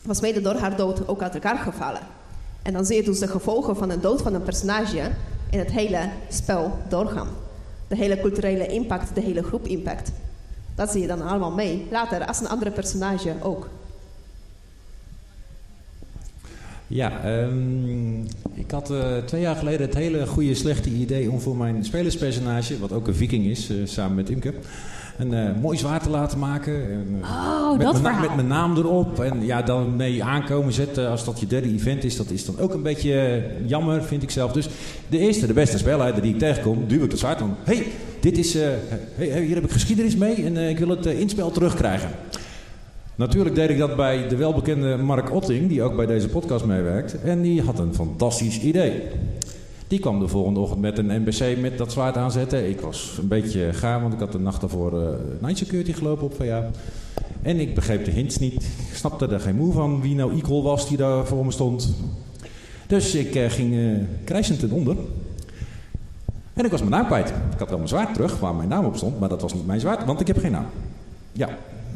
was 0.02 0.20
mede 0.20 0.40
door 0.40 0.54
haar 0.54 0.76
dood 0.76 1.08
ook 1.08 1.22
uit 1.22 1.34
elkaar 1.34 1.58
gevallen. 1.58 2.00
En 2.62 2.72
dan 2.72 2.84
zie 2.84 2.96
je 2.96 3.02
dus 3.02 3.18
de 3.18 3.28
gevolgen 3.28 3.76
van 3.76 3.88
de 3.88 4.00
dood 4.00 4.22
van 4.22 4.34
een 4.34 4.42
personage 4.42 5.10
in 5.50 5.58
het 5.58 5.70
hele 5.70 6.08
spel 6.28 6.78
doorgaan. 6.88 7.28
De 7.90 7.96
hele 7.96 8.20
culturele 8.20 8.66
impact, 8.66 9.14
de 9.14 9.20
hele 9.20 9.42
groep 9.42 9.66
impact. 9.66 10.12
Dat 10.74 10.90
zie 10.90 11.00
je 11.00 11.06
dan 11.06 11.22
allemaal 11.22 11.50
mee. 11.50 11.86
Later, 11.90 12.26
als 12.26 12.40
een 12.40 12.48
andere 12.48 12.70
personage 12.70 13.34
ook. 13.42 13.68
Ja, 16.86 17.24
ehm, 17.24 18.20
ik 18.54 18.70
had 18.70 18.90
eh, 18.90 19.16
twee 19.16 19.40
jaar 19.40 19.56
geleden 19.56 19.86
het 19.86 19.94
hele 19.94 20.26
goede 20.26 20.54
slechte 20.54 20.90
idee 20.90 21.30
om 21.30 21.40
voor 21.40 21.56
mijn 21.56 21.84
spelerspersonage, 21.84 22.78
wat 22.78 22.92
ook 22.92 23.08
een 23.08 23.14
viking 23.14 23.46
is, 23.46 23.70
eh, 23.70 23.76
samen 23.84 24.16
met 24.16 24.30
Imke, 24.30 24.54
een 25.20 25.34
eh, 25.34 25.60
mooi 25.60 25.78
zwaard 25.78 26.02
te 26.02 26.10
laten 26.10 26.38
maken. 26.38 26.74
En, 26.90 27.18
eh, 27.22 27.30
Oh, 27.30 27.76
met, 27.76 27.86
dat 27.86 28.02
mijn 28.02 28.20
met 28.20 28.34
mijn 28.34 28.46
naam 28.46 28.76
erop. 28.76 29.20
En 29.20 29.44
ja, 29.44 29.62
dan 29.62 29.96
mee 29.96 30.24
aankomen 30.24 30.72
zetten 30.72 31.08
als 31.08 31.24
dat 31.24 31.40
je 31.40 31.46
derde 31.46 31.68
event 31.68 32.04
is. 32.04 32.16
Dat 32.16 32.30
is 32.30 32.44
dan 32.44 32.58
ook 32.58 32.74
een 32.74 32.82
beetje 32.82 33.20
eh, 33.20 33.68
jammer, 33.68 34.02
vind 34.02 34.22
ik 34.22 34.30
zelf. 34.30 34.52
Dus 34.52 34.68
de 35.08 35.18
eerste, 35.18 35.46
de 35.46 35.52
beste 35.52 35.78
speelleider 35.78 36.22
die 36.22 36.32
ik 36.32 36.38
tegenkom, 36.38 36.84
duw 36.86 37.04
ik 37.04 37.10
het 37.10 37.20
zwaard 37.20 37.40
aan. 37.40 37.56
hey, 37.64 37.86
dit 38.20 38.38
is, 38.38 38.54
hey, 39.14 39.42
hier 39.42 39.54
heb 39.54 39.64
ik 39.64 39.70
geschiedenis 39.70 40.16
mee 40.16 40.44
en 40.44 40.56
ik 40.56 40.78
wil 40.78 40.88
het 40.88 41.06
inspel 41.06 41.50
terugkrijgen. 41.50 42.10
Natuurlijk 43.14 43.54
deed 43.54 43.70
ik 43.70 43.78
dat 43.78 43.96
bij 43.96 44.28
de 44.28 44.36
welbekende 44.36 44.96
Mark 44.96 45.32
Otting, 45.34 45.68
die 45.68 45.82
ook 45.82 45.96
bij 45.96 46.06
deze 46.06 46.28
podcast 46.28 46.64
meewerkt. 46.64 47.22
En 47.22 47.42
die 47.42 47.62
had 47.62 47.78
een 47.78 47.94
fantastisch 47.94 48.60
idee. 48.60 49.02
Die 49.90 49.98
kwam 49.98 50.20
de 50.20 50.28
volgende 50.28 50.60
ochtend 50.60 50.80
met 50.80 50.98
een 50.98 51.22
NBC 51.22 51.60
met 51.60 51.78
dat 51.78 51.92
zwaard 51.92 52.16
aanzetten. 52.16 52.68
Ik 52.68 52.80
was 52.80 53.18
een 53.20 53.28
beetje 53.28 53.72
gaar, 53.72 54.00
want 54.00 54.12
ik 54.12 54.18
had 54.18 54.32
de 54.32 54.38
nacht 54.38 54.60
daarvoor 54.60 55.02
eh 55.02 55.08
night 55.40 55.58
security 55.58 55.92
gelopen 55.92 56.24
op 56.24 56.34
VA. 56.34 56.70
En 57.42 57.60
ik 57.60 57.74
begreep 57.74 58.04
de 58.04 58.10
hints 58.10 58.38
niet. 58.38 58.54
Ik 58.54 58.94
snapte 58.94 59.26
er 59.26 59.40
geen 59.40 59.56
moe 59.56 59.72
van 59.72 60.00
wie 60.00 60.14
nou 60.14 60.36
Equal 60.36 60.62
was 60.62 60.88
die 60.88 60.96
daar 60.96 61.26
voor 61.26 61.44
me 61.44 61.50
stond. 61.50 61.94
Dus 62.86 63.14
ik 63.14 63.34
eh, 63.34 63.50
ging 63.50 63.74
eh 63.74 64.06
krijsend 64.24 64.60
ten 64.60 64.70
onder. 64.70 64.96
En 66.52 66.64
ik 66.64 66.70
was 66.70 66.80
mijn 66.80 66.92
naam 66.92 67.06
kwijt. 67.06 67.28
Ik 67.28 67.58
had 67.58 67.68
wel 67.68 67.78
mijn 67.78 67.88
zwaard 67.88 68.14
terug, 68.14 68.38
waar 68.38 68.54
mijn 68.54 68.68
naam 68.68 68.84
op 68.84 68.96
stond, 68.96 69.20
maar 69.20 69.28
dat 69.28 69.42
was 69.42 69.54
niet 69.54 69.66
mijn 69.66 69.80
zwaard, 69.80 70.04
want 70.04 70.20
ik 70.20 70.26
heb 70.26 70.38
geen 70.38 70.52
naam. 70.52 70.66
Ja, 71.32 71.48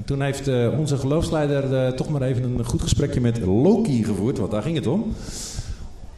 toen 0.04 0.22
heeft 0.22 0.48
onze 0.78 0.96
geloofsleider 0.96 1.94
toch 1.94 2.08
maar 2.08 2.22
even 2.22 2.42
een 2.44 2.64
goed 2.64 2.82
gesprekje 2.82 3.20
met 3.20 3.40
Loki 3.40 4.04
gevoerd, 4.04 4.38
want 4.38 4.50
daar 4.50 4.62
ging 4.62 4.76
het 4.76 4.86
om. 4.86 5.14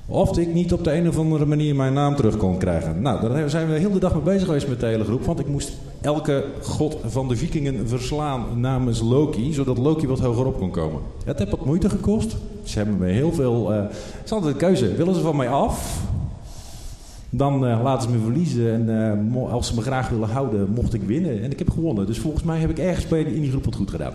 Of 0.09 0.38
ik 0.38 0.55
niet 0.55 0.73
op 0.73 0.85
de 0.85 0.92
een 0.92 1.09
of 1.09 1.19
andere 1.19 1.47
manier 1.47 1.77
mijn 1.77 1.92
naam 1.92 2.16
terug 2.16 2.37
kon 2.37 2.59
krijgen. 2.59 3.03
Nou, 3.03 3.29
daar 3.29 3.51
zijn 3.51 3.69
we 3.69 3.79
heel 3.79 3.92
de 3.92 3.99
dag 3.99 4.14
mee 4.14 4.23
bezig 4.23 4.45
geweest 4.45 4.69
met 4.69 4.81
de 4.81 4.87
hele 4.87 5.05
groep. 5.05 5.25
Want 5.25 5.38
ik 5.38 5.49
moest 5.49 5.73
elke 6.01 6.45
god 6.62 6.97
van 7.07 7.29
de 7.29 7.37
vikingen 7.37 7.88
verslaan 7.88 8.61
namens 8.61 9.01
Loki. 9.01 9.53
Zodat 9.53 9.79
Loki 9.79 10.07
wat 10.07 10.19
hoger 10.19 10.47
op 10.47 10.59
kon 10.59 10.71
komen. 10.71 11.01
Het 11.25 11.38
heeft 11.38 11.51
wat 11.51 11.64
moeite 11.64 11.88
gekost. 11.88 12.37
Ze 12.62 12.79
hebben 12.79 12.99
me 12.99 13.07
heel 13.07 13.33
veel... 13.33 13.73
eh 13.73 13.81
het 13.81 14.25
is 14.25 14.33
altijd 14.33 14.53
een 14.53 14.59
keuze. 14.59 14.95
Willen 14.95 15.14
ze 15.14 15.21
van 15.21 15.37
mij 15.37 15.49
af? 15.49 16.01
Dan 17.31 17.66
eh, 17.66 17.81
laten 17.83 18.09
ze 18.11 18.16
me 18.16 18.23
verliezen. 18.25 18.73
En 18.73 19.14
eh, 19.35 19.53
als 19.53 19.66
ze 19.66 19.75
me 19.75 19.83
graag 19.83 20.09
willen 20.09 20.29
houden, 20.29 20.71
mocht 20.75 20.95
ik 20.95 21.03
winnen. 21.03 21.42
En 21.42 21.51
ik 21.51 21.59
heb 21.59 21.71
gewonnen. 21.71 22.07
Dus 22.07 22.19
volgens 22.19 22.42
mij 22.42 22.59
heb 22.59 22.71
ik 22.71 22.79
ergens 22.79 23.07
in 23.12 23.40
die 23.40 23.51
groep 23.51 23.64
wat 23.64 23.75
goed 23.75 23.90
gedaan. 23.90 24.12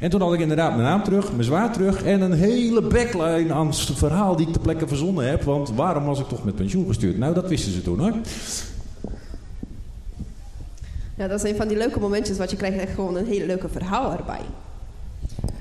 En 0.00 0.10
toen 0.10 0.20
had 0.20 0.32
ik 0.34 0.40
inderdaad 0.40 0.70
mijn 0.70 0.82
naam 0.82 1.02
terug, 1.02 1.30
mijn 1.32 1.44
zwaard 1.44 1.72
terug 1.72 2.02
en 2.02 2.20
een 2.20 2.32
hele 2.32 2.82
backline 2.82 3.52
aan 3.52 3.74
s- 3.74 3.90
verhaal 3.94 4.36
die 4.36 4.46
ik 4.46 4.52
ter 4.52 4.62
plekke 4.62 4.88
verzonnen 4.88 5.28
heb. 5.28 5.42
Want 5.42 5.70
waarom 5.70 6.04
was 6.04 6.20
ik 6.20 6.28
toch 6.28 6.44
met 6.44 6.54
pensioen 6.54 6.86
gestuurd? 6.86 7.18
Nou, 7.18 7.34
dat 7.34 7.48
wisten 7.48 7.72
ze 7.72 7.82
toen 7.82 7.98
hoor. 7.98 8.12
Ja, 11.16 11.28
dat 11.28 11.44
is 11.44 11.50
een 11.50 11.56
van 11.56 11.68
die 11.68 11.76
leuke 11.76 12.00
momentjes 12.00 12.38
wat 12.38 12.50
je 12.50 12.56
krijgt 12.56 12.78
echt 12.78 12.94
gewoon 12.94 13.16
een 13.16 13.26
hele 13.26 13.46
leuke 13.46 13.68
verhaal 13.68 14.12
erbij. 14.16 14.40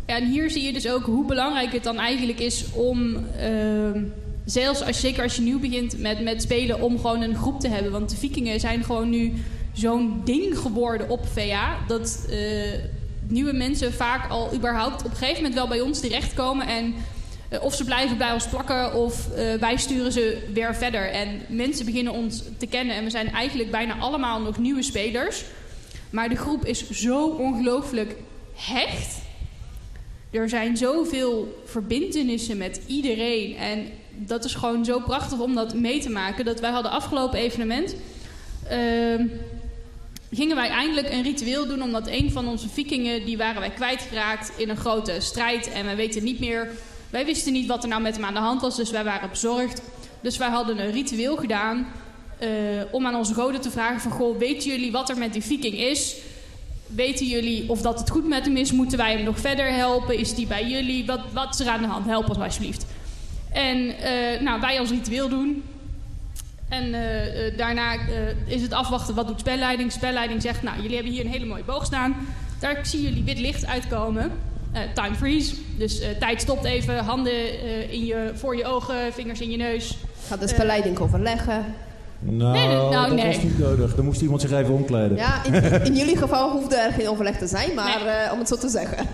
Ja, 0.07 0.15
en 0.17 0.29
hier 0.29 0.51
zie 0.51 0.63
je 0.63 0.73
dus 0.73 0.89
ook 0.89 1.03
hoe 1.03 1.25
belangrijk 1.25 1.73
het 1.73 1.83
dan 1.83 1.97
eigenlijk 1.97 2.39
is 2.39 2.65
om, 2.73 3.15
ehm, 3.37 4.03
zelfs 4.45 4.83
als, 4.85 4.99
zeker 4.99 5.23
als 5.23 5.35
je 5.35 5.41
nieuw 5.41 5.59
begint 5.59 5.99
met, 5.99 6.23
met 6.23 6.41
spelen, 6.41 6.81
om 6.81 6.95
gewoon 6.99 7.21
een 7.21 7.35
groep 7.35 7.59
te 7.59 7.67
hebben. 7.67 7.91
Want 7.91 8.09
de 8.09 8.15
vikingen 8.15 8.59
zijn 8.59 8.83
gewoon 8.83 9.09
nu 9.09 9.33
zo'n 9.73 10.21
ding 10.23 10.57
geworden 10.57 11.09
op 11.09 11.25
VA, 11.33 11.77
dat 11.87 12.25
eh, 12.29 12.37
nieuwe 13.27 13.53
mensen 13.53 13.93
vaak 13.93 14.29
al 14.29 14.53
überhaupt 14.53 15.05
op 15.05 15.11
een 15.11 15.17
gegeven 15.17 15.35
moment 15.35 15.53
wel 15.53 15.67
bij 15.67 15.81
ons 15.81 15.99
terechtkomen 15.99 16.67
en 16.67 16.95
eh, 17.49 17.63
of 17.63 17.75
ze 17.75 17.83
blijven 17.83 18.17
bij 18.17 18.33
ons 18.33 18.47
plakken 18.47 18.93
of 18.93 19.31
eh, 19.31 19.53
wij 19.53 19.77
sturen 19.77 20.11
ze 20.11 20.47
weer 20.53 20.75
verder. 20.75 21.11
En 21.11 21.41
mensen 21.47 21.85
beginnen 21.85 22.13
ons 22.13 22.43
te 22.57 22.67
kennen 22.67 22.95
en 22.95 23.03
we 23.03 23.09
zijn 23.09 23.31
eigenlijk 23.31 23.71
bijna 23.71 23.97
allemaal 23.97 24.41
nog 24.41 24.57
nieuwe 24.57 24.83
spelers. 24.83 25.43
Maar 26.09 26.29
de 26.29 26.35
groep 26.35 26.65
is 26.65 26.89
zo 26.89 27.27
ongelooflijk 27.27 28.15
hecht. 28.53 29.15
Er 30.31 30.49
zijn 30.49 30.77
zoveel 30.77 31.61
verbindenissen 31.65 32.57
met 32.57 32.81
iedereen. 32.87 33.55
En 33.57 33.87
dat 34.11 34.45
is 34.45 34.55
gewoon 34.55 34.85
zo 34.85 34.99
prachtig 34.99 35.39
om 35.39 35.55
dat 35.55 35.73
mee 35.73 35.99
te 35.99 36.09
maken. 36.09 36.45
Dat 36.45 36.59
wij 36.59 36.71
hadden 36.71 36.91
afgelopen 36.91 37.39
evenement. 37.39 37.95
ehm, 38.69 39.27
gingen 40.35 40.55
wij 40.55 40.69
eindelijk 40.69 41.11
een 41.11 41.23
ritueel 41.23 41.67
doen. 41.67 41.81
Omdat 41.81 42.07
een 42.07 42.31
van 42.31 42.47
onze 42.47 42.69
vikingen. 42.69 43.25
die 43.25 43.37
waren 43.37 43.59
wij 43.59 43.69
kwijtgeraakt 43.69 44.51
in 44.57 44.69
een 44.69 44.77
grote 44.77 45.15
strijd. 45.19 45.71
En 45.71 45.85
wij 45.85 45.95
weten 45.95 46.23
niet 46.23 46.39
meer. 46.39 46.69
Wij 47.09 47.25
wisten 47.25 47.53
niet 47.53 47.67
wat 47.67 47.83
er 47.83 47.89
nou 47.89 48.01
met 48.01 48.15
hem 48.15 48.25
aan 48.25 48.33
de 48.33 48.39
hand 48.39 48.61
was. 48.61 48.75
Dus 48.75 48.91
wij 48.91 49.03
waren 49.03 49.29
bezorgd. 49.29 49.81
Dus 50.21 50.37
wij 50.37 50.49
hadden 50.49 50.79
een 50.79 50.91
ritueel 50.91 51.35
gedaan. 51.35 51.87
eh, 52.39 52.49
om 52.91 53.05
aan 53.05 53.15
onze 53.15 53.33
goden 53.33 53.61
te 53.61 53.71
vragen: 53.71 54.01
van 54.01 54.11
goh, 54.11 54.37
weten 54.37 54.69
jullie 54.69 54.91
wat 54.91 55.09
er 55.09 55.17
met 55.17 55.33
die 55.33 55.43
viking 55.43 55.77
is? 55.77 56.15
Weten 56.87 57.25
jullie 57.25 57.69
of 57.69 57.81
dat 57.81 57.99
het 57.99 58.09
goed 58.09 58.27
met 58.27 58.45
hem 58.45 58.57
is? 58.57 58.71
Moeten 58.71 58.97
wij 58.97 59.11
hem 59.13 59.23
nog 59.23 59.39
verder 59.39 59.73
helpen? 59.73 60.17
Is 60.17 60.35
die 60.35 60.47
bij 60.47 60.65
jullie? 60.67 61.05
Wat, 61.05 61.19
wat 61.33 61.53
is 61.53 61.59
er 61.65 61.71
aan 61.71 61.81
de 61.81 61.87
hand? 61.87 62.05
Help 62.05 62.29
ons 62.29 62.37
alsjeblieft. 62.37 62.85
En 63.51 63.97
eh, 63.97 64.41
nou, 64.41 64.61
wij 64.61 64.79
als 64.79 64.89
ritueel 64.89 65.29
doen. 65.29 65.63
En 66.75 66.93
eh, 66.93 67.47
eh, 67.47 67.57
daarna 67.57 67.93
eh, 67.93 67.99
is 68.45 68.61
het 68.61 68.73
afwachten 68.73 69.15
wat 69.15 69.27
doet 69.27 69.39
spelleiding. 69.39 69.91
Spelleiding 69.91 70.41
zegt, 70.41 70.63
nou, 70.63 70.75
jullie 70.81 70.95
hebben 70.95 71.13
hier 71.13 71.25
een 71.25 71.31
hele 71.31 71.45
mooie 71.45 71.63
boog 71.63 71.85
staan. 71.85 72.15
Daar 72.59 72.85
zien 72.85 73.01
jullie 73.01 73.23
wit 73.23 73.39
licht 73.39 73.65
uitkomen. 73.65 74.31
Eh, 74.71 74.81
time 74.93 75.15
freeze. 75.15 75.55
Dus 75.77 75.99
eh, 75.99 76.09
tijd 76.19 76.41
stopt 76.41 76.63
even. 76.65 76.97
Handen 76.97 77.33
eh, 77.33 77.93
in 77.93 78.05
je, 78.05 78.31
voor 78.33 78.57
je 78.57 78.65
ogen, 78.65 79.13
vingers 79.13 79.41
in 79.41 79.51
je 79.51 79.57
neus. 79.57 79.97
Gaat 80.27 80.39
de 80.39 80.47
spelleiding 80.47 80.99
overleggen. 80.99 81.65
Nou, 82.19 82.51
Nee, 82.53 82.67
nee, 82.67 82.75
nou, 82.75 82.91
dat 83.07 83.15
nee. 83.15 83.25
was 83.25 83.43
niet 83.43 83.59
nodig. 83.59 83.95
Dan 83.95 84.05
moest 84.05 84.21
iemand 84.21 84.41
zich 84.41 84.51
even 84.51 84.73
omkleden. 84.73 85.17
Ja, 85.17 85.43
in, 85.45 85.53
in 85.83 85.95
jullie 85.95 86.17
geval 86.17 86.51
hoefde 86.51 86.75
er 86.75 86.91
geen 86.91 87.09
overleg 87.09 87.37
te 87.37 87.47
zijn, 87.47 87.73
maar 87.73 88.05
eh, 88.05 88.31
om 88.33 88.39
het 88.39 88.47
zo 88.47 88.55
te 88.55 88.69
zeggen. 88.69 89.07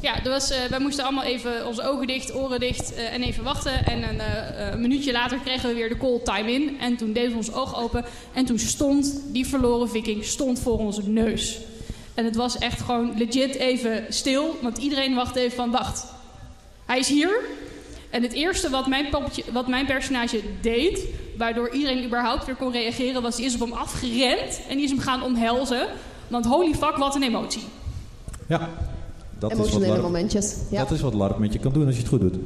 Ja, 0.00 0.24
er 0.24 0.30
was, 0.30 0.50
eh, 0.50 0.64
wij 0.64 0.78
moesten 0.78 1.04
allemaal 1.04 1.24
even 1.24 1.66
onze 1.66 1.82
ogen 1.82 2.06
dicht, 2.06 2.34
oren 2.34 2.60
dicht 2.60 2.94
eh, 2.94 3.12
en 3.12 3.22
even 3.22 3.44
wachten. 3.44 3.86
En 3.86 4.08
een 4.08 4.20
eh, 4.20 4.68
eh, 4.68 4.78
minuutje 4.78 5.12
later 5.12 5.38
kregen 5.38 5.68
we 5.68 5.74
weer 5.74 5.88
de 5.88 5.96
call 5.96 6.20
time 6.24 6.52
in. 6.52 6.80
En 6.80 6.96
toen 6.96 7.12
deden 7.12 7.30
we 7.30 7.36
ons 7.36 7.52
oog 7.52 7.80
open. 7.82 8.04
En 8.32 8.44
toen 8.44 8.58
stond 8.58 9.20
die 9.32 9.46
verloren 9.46 9.88
viking 9.88 10.24
stond 10.24 10.60
voor 10.60 10.78
onze 10.78 11.08
neus. 11.08 11.58
En 12.14 12.24
het 12.24 12.36
was 12.36 12.58
echt 12.58 12.80
gewoon 12.80 13.12
legit 13.16 13.54
even 13.54 14.04
stil. 14.08 14.56
Want 14.62 14.78
iedereen 14.78 15.14
wachtte 15.14 15.40
even 15.40 15.56
van, 15.56 15.70
wacht, 15.70 16.04
hij 16.86 16.98
is 16.98 17.08
hier. 17.08 17.40
En 18.10 18.22
het 18.22 18.32
eerste 18.32 18.70
wat 18.70 18.86
mijn, 18.86 19.06
wat 19.52 19.66
mijn 19.66 19.86
personage 19.86 20.40
deed, 20.60 21.04
waardoor 21.36 21.70
iedereen 21.70 22.04
überhaupt 22.04 22.46
weer 22.46 22.54
kon 22.54 22.72
reageren, 22.72 23.22
was 23.22 23.36
die 23.36 23.44
is 23.44 23.54
op 23.54 23.60
hem 23.60 23.72
afgerend 23.72 24.60
en 24.68 24.76
die 24.76 24.84
is 24.84 24.90
hem 24.90 25.00
gaan 25.00 25.22
omhelzen. 25.22 25.86
Want 26.28 26.44
holy 26.44 26.74
fuck, 26.74 26.96
wat 26.96 27.14
een 27.14 27.22
emotie. 27.22 27.62
Ja, 28.46 28.68
dat 29.38 29.50
is, 29.50 29.56
wat 29.56 29.66
Emotionele 29.66 29.92
LARP, 29.92 30.02
momentjes. 30.02 30.54
Ja. 30.70 30.78
dat 30.78 30.90
is 30.90 31.00
wat 31.00 31.14
LARP 31.14 31.38
met 31.38 31.52
je 31.52 31.58
kan 31.58 31.72
doen 31.72 31.86
als 31.86 31.94
je 31.94 32.00
het 32.00 32.10
goed 32.10 32.20
doet. 32.20 32.36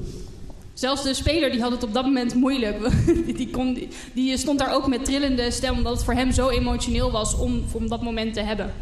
Zelfs 0.74 1.02
de 1.02 1.14
speler 1.14 1.50
die 1.50 1.60
had 1.60 1.70
het 1.70 1.82
op 1.82 1.92
dat 1.94 2.04
moment 2.04 2.34
moeilijk. 2.34 2.78
Die, 3.26 3.34
die, 3.34 3.50
kon, 3.50 3.88
die 4.14 4.36
stond 4.38 4.58
daar 4.58 4.74
ook 4.74 4.86
met 4.86 5.04
trillende 5.04 5.50
stem, 5.50 5.76
omdat 5.76 5.92
het 5.92 6.04
voor 6.04 6.14
hem 6.14 6.32
zo 6.32 6.48
emotioneel 6.48 7.10
was 7.10 7.36
om, 7.38 7.64
om 7.72 7.88
dat 7.88 8.02
moment 8.02 8.34
te 8.34 8.40
hebben. 8.40 8.72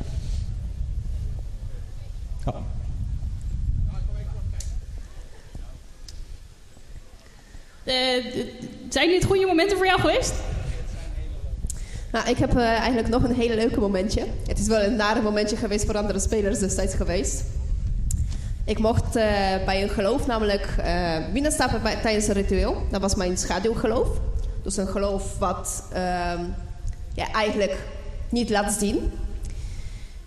Ja. 2.44 2.54
Eh, 7.84 8.24
d- 8.24 8.92
zijn 8.94 9.08
dit 9.08 9.24
goede 9.24 9.46
momenten 9.46 9.76
voor 9.76 9.86
jou 9.86 10.00
geweest? 10.00 10.34
Nou, 12.12 12.28
ik 12.28 12.36
heb 12.36 12.56
eh, 12.56 12.62
eigenlijk 12.64 13.08
nog 13.08 13.22
een 13.22 13.34
hele 13.34 13.54
leuke 13.54 13.80
momentje. 13.80 14.26
Het 14.46 14.58
is 14.58 14.66
wel 14.66 14.82
een 14.82 14.96
nare 14.96 15.22
momentje 15.22 15.56
geweest 15.56 15.84
voor 15.84 15.96
andere 15.96 16.18
spelers 16.18 16.58
destijds 16.58 16.94
geweest. 16.94 17.42
Ik 18.70 18.78
mocht 18.78 19.16
eh, 19.16 19.24
bij 19.64 19.82
een 19.82 19.88
geloof 19.88 20.26
namelijk 20.26 20.74
eh, 20.78 21.16
binnenstappen 21.32 21.82
bij, 21.82 21.96
tijdens 21.96 22.26
een 22.26 22.34
ritueel. 22.34 22.86
Dat 22.90 23.00
was 23.00 23.14
mijn 23.14 23.38
schaduwgeloof. 23.38 24.08
Dus 24.62 24.76
een 24.76 24.88
geloof 24.88 25.38
wat 25.38 25.82
ehm, 25.92 26.44
ja, 27.14 27.32
eigenlijk 27.32 27.78
niet 28.28 28.50
laat 28.50 28.72
zien. 28.72 29.12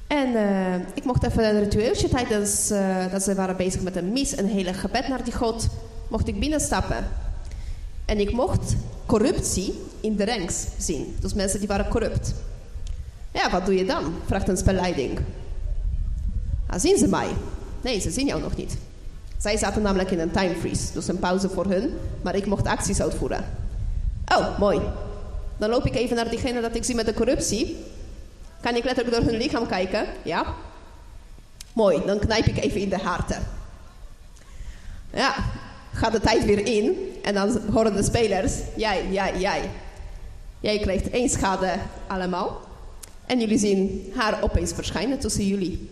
En 0.08 0.36
eh, 0.36 0.76
ik 0.94 1.04
mocht 1.04 1.24
even 1.24 1.46
een 1.46 1.60
ritueeltje 1.60 2.10
tijdens 2.10 2.68
dat 3.12 3.24
ze 3.24 3.36
waren 3.36 3.58
bezig 3.58 3.82
met 3.82 3.96
een 3.96 4.12
mis, 4.12 4.38
een 4.38 4.48
hele 4.48 4.74
gebed 4.74 5.08
naar 5.08 5.24
die 5.24 5.34
god, 5.34 5.68
mocht 6.08 6.28
ik 6.28 6.40
binnenstappen. 6.40 7.08
En 8.06 8.20
ik 8.20 8.32
mocht 8.32 8.76
corruptie 9.06 9.82
in 10.00 10.16
de 10.16 10.26
ranks 10.26 10.66
zien. 10.78 11.16
Dus 11.20 11.34
mensen 11.34 11.60
die 11.60 11.68
waren 11.68 11.88
corrupt. 11.88 12.34
Ja, 13.32 13.50
wat 13.50 13.66
doe 13.66 13.76
je 13.76 13.86
dan? 13.86 14.14
Vraagt 14.26 14.48
een 14.48 14.58
spelleiding. 14.58 15.20
Ah, 16.68 16.80
zien 16.80 16.98
ze 16.98 17.08
mij? 17.08 17.28
Nee, 17.84 18.00
ze 18.00 18.12
zien 18.12 18.28
jou 18.28 18.42
nog 18.42 18.56
niet. 18.56 18.78
Zij 19.38 19.58
zaten 19.58 19.82
namelijk 19.82 20.12
in 20.12 20.20
een 20.20 20.32
time 20.32 20.56
freeze, 20.56 20.94
dus 20.94 21.08
een 21.08 21.20
pauze 21.20 21.50
voor 21.50 21.66
hun, 21.66 21.94
maar 22.22 22.36
ik 22.36 22.46
mocht 22.46 22.68
acties 22.68 23.02
uitvoeren. 23.02 23.46
Oh, 24.36 24.60
mooi. 24.60 24.82
Dan 25.58 25.70
loop 25.70 25.86
ik 25.86 25.96
even 25.96 26.16
naar 26.16 26.30
diegene 26.30 26.62
dat 26.62 26.76
ik 26.76 26.84
zie 26.84 26.96
met 26.96 27.06
de 27.06 27.14
corruptie. 27.14 27.78
Kan 28.62 28.76
ik 28.76 28.84
letterlijk 28.84 29.16
door 29.16 29.26
hun 29.26 29.38
lichaam 29.38 29.68
kijken? 29.68 30.06
Ja. 30.24 30.46
Mooi, 31.74 32.02
dan 32.06 32.20
knijp 32.20 32.46
ik 32.46 32.58
even 32.58 32.82
in 32.82 32.90
de 32.90 32.98
harten. 32.98 33.44
Ja, 35.14 35.36
gaat 35.94 36.12
de 36.12 36.20
tijd 36.20 36.46
weer 36.46 36.66
in 36.66 36.96
en 37.24 37.34
dan 37.34 37.62
horen 37.72 37.96
de 37.96 38.04
spelers, 38.04 38.54
jij, 38.76 39.12
jij, 39.12 39.40
jij. 39.40 39.70
Jij 40.60 40.80
krijgt 40.80 41.10
één 41.10 41.30
schade 41.30 41.74
allemaal. 42.08 42.62
En 43.26 43.40
jullie 43.40 43.58
zien 43.58 44.12
haar 44.16 44.44
opeens 44.44 44.72
verschijnen 44.72 45.20
tussen 45.20 45.48
jullie. 45.48 45.90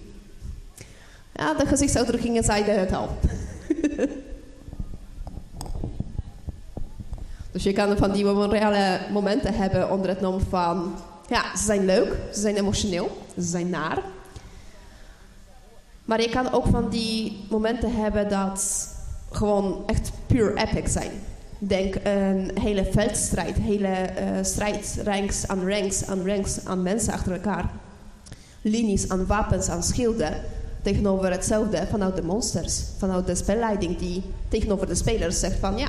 Ja, 1.34 1.54
de 1.54 1.66
gezichtsuitdrukkingen 1.66 2.44
zeiden 2.44 2.80
het 2.80 2.94
al. 2.94 3.10
dus 7.52 7.64
je 7.64 7.74
kan 7.74 7.98
van 7.98 8.12
die 8.12 8.48
reale 8.48 9.00
momenten 9.12 9.54
hebben 9.54 9.92
onder 9.92 10.10
het 10.10 10.22
noemen 10.22 10.46
van... 10.50 10.96
Ja, 11.28 11.56
ze 11.58 11.64
zijn 11.64 11.86
leuk, 11.86 12.16
ze 12.34 12.40
zijn 12.40 12.56
emotioneel, 12.56 13.18
ze 13.36 13.42
zijn 13.42 13.70
naar. 13.70 14.02
Maar 16.06 16.22
je 16.22 16.30
kan 16.30 16.52
ook 16.52 16.66
van 16.66 16.90
die 16.90 17.46
momenten 17.50 17.96
hebben 17.96 18.30
dat 18.30 18.88
gewoon 19.32 19.84
echt 19.86 20.12
puur 20.28 20.58
epic 20.58 20.92
zijn. 20.92 21.12
Denk 21.58 21.96
een 22.04 22.52
hele 22.60 22.86
veldstrijd, 22.92 23.58
hele 23.58 23.88
eh, 23.88 24.28
strijd, 24.42 25.02
ranks 25.04 25.48
aan 25.48 25.70
ranks 25.70 26.06
aan 26.08 26.28
ranks 26.28 26.66
aan 26.66 26.82
mensen 26.82 27.14
achter 27.14 27.34
elkaar. 27.34 27.70
Linies 28.62 29.10
aan 29.10 29.26
wapens, 29.26 29.70
aan 29.70 29.84
schilden. 29.84 30.34
Tegenover 30.82 31.32
hetzelfde 31.32 31.88
vanuit 31.90 32.16
de 32.16 32.22
monsters. 32.24 32.84
Vanuit 32.98 33.26
de 33.28 33.36
spelleiding 33.36 33.98
die 33.98 34.24
tegenover 34.48 34.88
de 34.88 34.96
spelers 34.96 35.40
zegt 35.40 35.60
van 35.60 35.78
ja, 35.78 35.88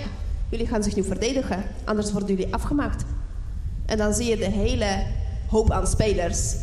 jullie 0.49 0.67
gaan 0.67 0.83
zich 0.83 0.97
nu 0.97 1.05
verdedigen, 1.05 1.63
anders 1.85 2.13
worden 2.13 2.37
jullie 2.37 2.55
afgemaakt. 2.55 3.05
En 3.87 3.99
dan 3.99 4.15
zie 4.15 4.27
je 4.29 4.37
de 4.37 4.51
hele 4.51 5.07
hoop 5.49 5.71
aan 5.71 5.87
spelers 5.87 6.55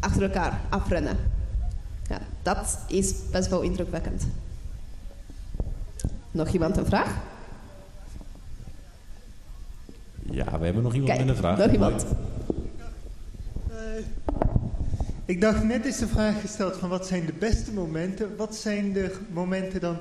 achter 0.00 0.22
elkaar 0.22 0.60
afrennen. 0.68 1.16
Ja, 2.08 2.18
dat 2.42 2.78
is 2.88 3.14
best 3.30 3.48
wel 3.48 3.60
indrukwekkend. 3.60 4.26
Nog 6.30 6.48
iemand 6.48 6.76
een 6.76 6.86
vraag? 6.86 7.14
Ja, 10.30 10.58
we 10.58 10.64
hebben 10.64 10.82
nog 10.82 10.92
iemand 10.94 11.12
Kijk, 11.12 11.24
met 11.24 11.28
een 11.28 11.42
vraag. 11.42 11.58
nog 11.58 11.70
iemand. 11.72 12.04
Eh, 13.68 13.76
ik 15.24 15.40
dacht 15.40 15.64
net 15.64 15.86
is 15.86 15.98
de 15.98 16.08
vraag 16.08 16.40
gesteld 16.40 16.76
van 16.76 16.88
wat 16.88 17.06
zijn 17.06 17.26
de 17.26 17.32
beste 17.32 17.72
momenten? 17.72 18.36
Wat 18.36 18.56
zijn 18.56 18.92
de 18.92 19.14
momenten 19.32 19.80
dan 19.80 19.98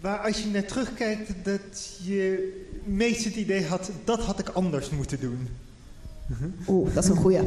waar 0.00 0.18
als 0.18 0.42
je 0.42 0.48
naar 0.48 0.64
terugkijkt 0.64 1.30
dat 1.42 1.98
je 2.02 2.52
meest 2.84 3.24
het 3.24 3.34
idee 3.34 3.66
had 3.66 3.90
dat 4.04 4.20
had 4.20 4.38
ik 4.38 4.48
anders 4.48 4.90
moeten 4.90 5.20
doen? 5.20 5.48
Oeh, 6.68 6.94
dat 6.94 7.04
is 7.04 7.10
een 7.10 7.16
goeie. 7.16 7.40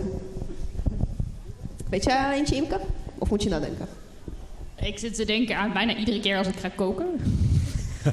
Weet 1.90 2.04
jij 2.04 2.34
eentje, 2.34 2.56
Imke? 2.56 2.80
Of 3.18 3.30
moet 3.30 3.44
je 3.44 3.50
nadenken? 3.50 3.88
Ik 4.76 5.00
zit 5.00 5.16
te 5.16 5.26
denken 5.26 5.58
aan 5.58 5.74
bijna 5.74 5.96
iedere 5.96 6.20
keer 6.20 6.38
als 6.38 6.48
ik 6.48 6.56
ga 6.56 6.70
koken. 6.70 7.08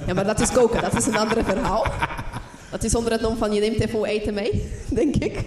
Ja, 0.06 0.14
maar 0.14 0.24
dat 0.24 0.40
is 0.40 0.50
koken. 0.50 0.80
Dat 0.80 0.96
is 0.96 1.06
een 1.06 1.16
ander 1.16 1.44
verhaal. 1.44 1.86
Dat 2.70 2.84
is 2.84 2.94
onder 2.94 3.12
het 3.12 3.20
nom 3.20 3.36
van 3.36 3.52
je 3.52 3.60
neemt 3.60 3.80
even 3.80 4.04
eten 4.04 4.34
mee, 4.34 4.70
denk 5.00 5.14
ik. 5.16 5.44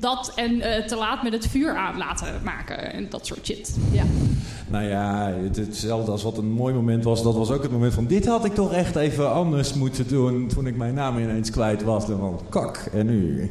Dat 0.00 0.32
en 0.34 0.60
eh, 0.60 0.84
te 0.86 0.96
laat 0.96 1.22
met 1.22 1.32
het 1.32 1.46
vuur 1.46 1.76
aan 1.76 1.98
laten 1.98 2.40
maken 2.44 2.92
en 2.92 3.08
dat 3.08 3.26
soort 3.26 3.46
shit. 3.46 3.76
Ja. 3.92 4.04
Nou 4.68 4.84
ja, 4.84 5.32
het, 5.42 5.56
hetzelfde 5.56 6.10
als 6.10 6.22
wat 6.22 6.38
een 6.38 6.50
mooi 6.50 6.74
moment 6.74 7.04
was. 7.04 7.22
Dat 7.22 7.34
was 7.34 7.50
ook 7.50 7.62
het 7.62 7.72
moment 7.72 7.94
van... 7.94 8.06
Dit 8.06 8.26
had 8.26 8.44
ik 8.44 8.54
toch 8.54 8.72
echt 8.72 8.96
even 8.96 9.32
anders 9.32 9.74
moeten 9.74 10.08
doen... 10.08 10.48
toen 10.48 10.66
ik 10.66 10.76
mijn 10.76 10.94
naam 10.94 11.18
ineens 11.18 11.50
kwijt 11.50 11.82
was. 11.82 12.06
Dan 12.06 12.18
van, 12.18 12.40
kak, 12.48 12.76
en 12.92 13.06
nu? 13.06 13.50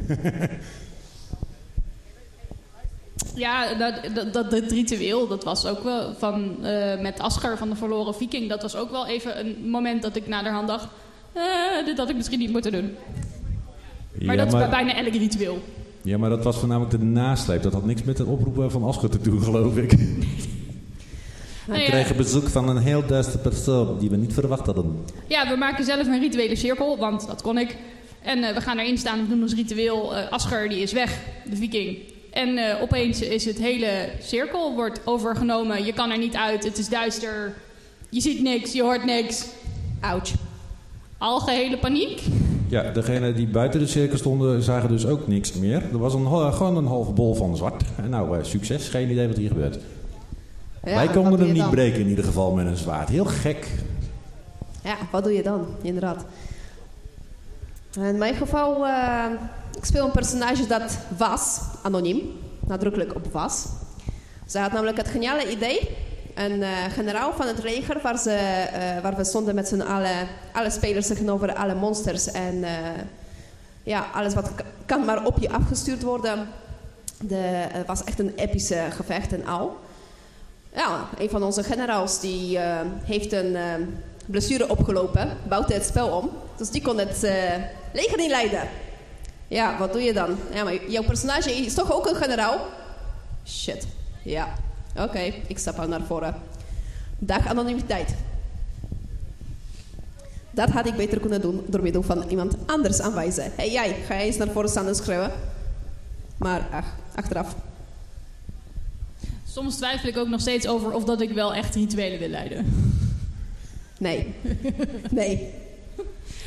Ja, 3.34 3.74
dat, 3.74 3.94
dat, 4.14 4.32
dat, 4.32 4.50
dat 4.50 4.70
ritueel, 4.70 5.28
dat 5.28 5.44
was 5.44 5.66
ook 5.66 5.82
wel 5.82 6.14
van 6.18 6.64
eh, 6.64 7.00
met 7.00 7.20
Asger 7.20 7.56
van 7.56 7.68
de 7.68 7.76
verloren 7.76 8.14
viking. 8.14 8.48
Dat 8.48 8.62
was 8.62 8.76
ook 8.76 8.90
wel 8.90 9.06
even 9.06 9.38
een 9.38 9.70
moment 9.70 10.02
dat 10.02 10.16
ik 10.16 10.26
naderhand 10.26 10.68
dacht... 10.68 10.86
eh, 11.32 11.42
dit 11.84 11.98
had 11.98 12.08
ik 12.08 12.16
misschien 12.16 12.38
niet 12.38 12.52
moeten 12.52 12.72
doen. 12.72 12.96
Maar 14.22 14.36
ja, 14.36 14.44
dat 14.44 14.52
is 14.52 14.58
bij 14.58 14.68
bijna 14.68 14.94
elk 14.94 15.12
ritueel. 15.12 15.62
Ja, 16.02 16.18
maar 16.18 16.30
dat 16.30 16.44
was 16.44 16.56
voornamelijk 16.56 16.98
de 16.98 17.04
nasleep. 17.04 17.62
Dat 17.62 17.72
had 17.72 17.84
niks 17.84 18.02
met 18.02 18.18
het 18.18 18.26
oproepen 18.26 18.70
van 18.70 18.84
Asger 18.84 19.10
te 19.10 19.20
doen, 19.20 19.42
geloof 19.42 19.76
ik. 19.76 19.94
Nou 21.66 21.80
We 21.80 21.86
ja, 21.86 21.90
kregen 21.90 22.16
bezoek 22.16 22.48
van 22.48 22.68
een 22.68 22.76
heel 22.76 23.06
duistere 23.06 23.38
persoon... 23.38 23.98
die 23.98 24.10
we 24.10 24.16
niet 24.16 24.32
verwacht 24.32 24.66
hadden. 24.66 25.04
ja, 25.26 25.48
we 25.48 25.56
maken 25.56 25.84
zelf 25.84 26.06
een 26.06 26.20
rituele 26.20 26.56
cirkel, 26.56 26.98
want 26.98 27.26
dat 27.26 27.42
kon 27.42 27.58
ik. 27.58 27.76
En 28.22 28.44
eh, 28.44 28.54
we 28.54 28.60
gaan 28.60 28.78
erin 28.78 28.98
staan, 28.98 29.22
we 29.22 29.28
doen 29.28 29.42
ons 29.42 29.54
ritueel. 29.54 30.16
Eh 30.16 30.30
Asger 30.30 30.68
die 30.68 30.82
is 30.82 30.92
weg, 30.92 31.18
de 31.50 31.56
viking. 31.56 31.98
En 32.30 32.56
eh, 32.56 32.82
opeens 32.82 33.20
is 33.20 33.44
het 33.44 33.58
hele 33.58 34.10
cirkel 34.20 34.74
wordt 34.74 35.00
overgenomen. 35.04 35.84
Je 35.84 35.92
kan 35.92 36.10
er 36.10 36.18
niet 36.18 36.34
uit, 36.34 36.64
het 36.64 36.78
is 36.78 36.88
duister. 36.88 37.54
Je 38.08 38.20
ziet 38.20 38.42
niks, 38.42 38.72
je 38.72 38.82
hoort 38.82 39.04
niks. 39.04 39.46
Ouch. 40.00 40.32
Algehele 41.18 41.78
paniek. 41.78 42.20
Ja, 42.68 42.90
degenen 42.92 43.34
die 43.36 43.46
buiten 43.46 43.80
de 43.80 43.86
cirkel 43.86 44.18
stonden 44.18 44.62
zagen 44.62 44.88
dus 44.88 45.06
ook 45.06 45.26
niks 45.28 45.52
meer. 45.52 45.82
Er 45.92 45.98
was 45.98 46.14
een, 46.14 46.26
hal- 46.26 46.52
gewoon 46.52 46.76
een 46.76 46.86
halve 46.86 47.12
bol 47.12 47.34
van 47.34 47.56
zwart. 47.56 47.82
En 47.96 48.10
nou, 48.10 48.38
eh, 48.38 48.44
succes. 48.44 48.88
Geen 48.88 49.10
idee 49.10 49.26
wat 49.28 49.36
hier 49.36 49.48
gebeurt. 49.48 49.78
Ja, 50.84 50.94
Wij 50.94 51.08
konden 51.08 51.38
hem 51.40 51.52
niet 51.52 51.60
dan? 51.62 51.70
breken 51.70 52.00
in 52.00 52.08
ieder 52.08 52.24
geval 52.24 52.52
met 52.52 52.66
een 52.66 52.76
zwaard. 52.76 53.08
Heel 53.08 53.24
gek. 53.24 53.68
Ja, 54.84 54.96
wat 55.10 55.24
doe 55.24 55.32
je 55.32 55.42
dan? 55.42 55.66
Inderdaad. 55.82 56.24
In 58.00 58.18
mijn 58.18 58.34
geval, 58.34 58.86
eh, 58.86 59.24
ik 59.76 59.84
speel 59.84 60.04
een 60.04 60.10
personage 60.10 60.66
dat 60.66 60.98
was, 61.16 61.60
anoniem, 61.82 62.20
nadrukkelijk 62.66 63.14
op 63.14 63.32
was. 63.32 63.66
Ze 64.46 64.58
had 64.58 64.72
namelijk 64.72 64.96
het 64.96 65.08
geniale 65.08 65.50
idee, 65.50 65.88
een 66.38 66.62
eh, 66.62 66.84
generaal 66.92 67.32
van 67.32 67.46
het 67.46 67.62
leger, 67.62 67.98
waar, 68.02 68.18
ze, 68.18 68.30
eh, 68.30 69.02
waar 69.02 69.16
we 69.16 69.24
stonden 69.24 69.54
met 69.54 69.68
z'n 69.68 69.80
allen, 69.80 70.28
alle 70.52 70.70
spelers 70.70 71.06
tegenover 71.06 71.54
alle 71.54 71.74
monsters 71.74 72.30
en 72.30 72.64
eh, 72.64 72.70
ja, 73.82 74.06
alles 74.14 74.34
wat 74.34 74.50
kan 74.86 75.04
maar 75.04 75.24
op 75.26 75.38
je 75.38 75.50
afgestuurd 75.50 76.02
worden. 76.02 76.48
De, 77.20 77.66
het 77.72 77.86
was 77.86 78.04
echt 78.04 78.18
een 78.18 78.32
epische 78.36 78.82
gevecht 78.90 79.32
en 79.32 79.46
al. 79.46 79.76
Ja, 80.72 81.08
een 81.18 81.30
van 81.30 81.42
onze 81.42 81.62
generaals 81.62 82.20
die 82.20 82.58
heeft 83.04 83.32
een 83.32 83.56
blessure 84.26 84.68
opgelopen, 84.68 85.36
bouwde 85.48 85.74
het 85.74 85.84
spel 85.84 86.08
om. 86.08 86.30
Dus 86.56 86.70
die 86.70 86.82
kon 86.82 86.98
het 86.98 87.20
leger 87.92 88.18
inleiden. 88.18 88.68
Ja, 89.48 89.78
wat 89.78 89.92
doe 89.92 90.02
je 90.02 90.12
dan? 90.12 90.38
Ja, 90.52 90.64
maar 90.64 90.90
jouw 90.90 91.02
personage 91.02 91.56
is 91.56 91.74
toch 91.74 91.92
ook 91.92 92.06
een 92.06 92.16
generaal? 92.16 92.66
Shit. 93.46 93.86
Ja. 94.22 94.54
Oké, 94.98 95.32
ik 95.46 95.58
stap 95.58 95.78
al 95.78 95.88
naar 95.88 96.02
voren. 96.06 96.34
Dag 97.18 97.46
anonimiteit. 97.46 98.14
Dat 100.50 100.68
had 100.68 100.86
ik 100.86 100.96
beter 100.96 101.20
kunnen 101.20 101.40
doen 101.40 101.64
door 101.66 101.82
middel 101.82 102.02
van 102.02 102.24
iemand 102.28 102.56
anders 102.66 103.00
aanwijzen. 103.00 103.44
Hé 103.44 103.50
hey, 103.56 103.70
jij, 103.70 103.96
ga 104.06 104.14
eens 104.14 104.36
naar 104.36 104.48
voren 104.48 104.68
staan 104.68 104.86
en 104.86 104.94
schreeuwen. 104.94 105.32
Maar 106.36 106.68
ach, 106.72 106.86
achteraf. 107.14 107.54
Soms 109.48 109.76
twijfel 109.76 110.08
ik 110.08 110.16
ook 110.16 110.28
nog 110.28 110.40
steeds 110.40 110.66
over 110.66 110.92
of 110.92 111.04
dat 111.04 111.20
ik 111.20 111.30
wel 111.30 111.54
echt 111.54 111.74
rituelen 111.74 112.18
wil 112.18 112.28
leiden. 112.28 112.66
Nee. 113.98 114.34
Nee. 115.10 115.54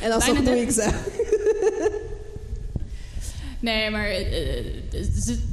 En 0.00 0.12
alsnog 0.12 0.42
doe 0.42 0.60
ik 0.60 0.70
ze. 0.70 0.90
Nee, 3.62 3.90
maar 3.90 4.04
eh, 4.04 4.58
eh, 4.58 4.64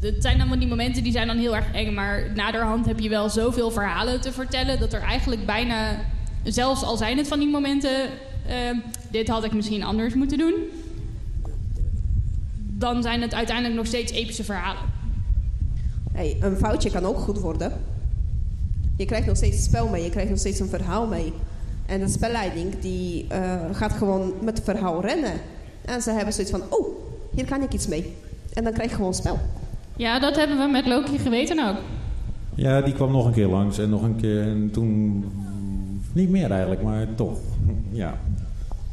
het 0.02 0.22
zijn 0.22 0.40
allemaal 0.40 0.60
die 0.60 0.68
momenten 0.68 1.04
die 1.04 1.12
zijn 1.12 1.28
dan 1.28 1.38
heel 1.38 1.56
erg 1.56 1.72
eng. 1.74 1.94
Maar 1.94 2.32
naderhand 2.36 2.86
heb 2.86 3.00
je 3.00 3.10
wel 3.10 3.30
zoveel 3.30 3.72
verhalen 3.72 4.22
te 4.22 4.32
vertellen... 4.32 4.80
dat 4.80 4.94
er 4.94 5.02
eigenlijk 5.02 5.46
bijna, 5.46 6.02
zelfs 6.44 6.84
al 6.84 6.98
zijn 6.98 7.18
het 7.18 7.28
van 7.28 7.40
die 7.40 7.50
momenten... 7.50 8.10
eh, 8.48 8.78
dit 9.12 9.28
had 9.28 9.44
ik 9.44 9.54
misschien 9.54 9.84
anders 9.84 10.14
moeten 10.14 10.38
doen... 10.38 10.54
dan 12.56 13.02
zijn 13.02 13.22
het 13.22 13.34
uiteindelijk 13.34 13.76
nog 13.76 13.86
steeds 13.86 14.12
epische 14.12 14.44
verhalen. 14.44 14.84
Hey, 16.12 16.38
een 16.40 16.58
foutje 16.58 16.92
kan 16.92 17.06
ook 17.06 17.18
goed 17.18 17.40
worden. 17.40 17.74
Je 18.98 19.06
krijgt 19.06 19.28
nog 19.28 19.38
steeds 19.38 19.58
een 19.58 19.64
spel 19.64 19.88
mee, 19.88 20.04
je 20.04 20.10
krijgt 20.10 20.30
nog 20.30 20.40
steeds 20.40 20.60
een 20.60 20.70
verhaal 20.70 21.08
mee. 21.08 21.34
En 21.86 22.00
de 22.00 22.08
spelleiding 22.08 22.80
die 22.80 23.26
eh, 23.28 23.56
gaat 23.72 23.94
gewoon 23.94 24.34
met 24.42 24.58
het 24.58 24.66
verhaal 24.66 25.02
rennen. 25.02 25.34
En 25.86 26.02
ze 26.02 26.12
hebben 26.12 26.34
zoiets 26.34 26.52
van, 26.52 26.64
oh, 26.70 27.09
hier 27.40 27.48
kan 27.48 27.62
ik 27.62 27.74
iets 27.74 27.88
mee. 27.88 28.16
En 28.54 28.64
dan 28.64 28.74
krijg 28.74 28.90
je 28.90 28.96
gewoon 28.96 29.14
spel. 29.14 29.40
Ja, 29.96 30.20
dat 30.20 30.36
hebben 30.36 30.58
we 30.58 30.68
met 30.68 30.86
Loki 30.86 31.18
geweten 31.18 31.68
ook. 31.68 31.78
Ja, 32.56 32.82
die 32.82 32.94
kwam 32.94 33.12
nog 33.12 33.26
een 33.26 33.34
keer 33.34 33.48
langs 33.48 33.78
en 33.78 33.90
nog 33.90 34.02
een 34.02 34.16
keer 34.16 34.42
en 34.42 34.70
toen... 34.72 35.26
Niet 36.14 36.30
meer 36.30 36.52
eigenlijk, 36.52 36.82
maar 36.82 37.16
toch. 37.16 37.38
Ja. 37.92 38.18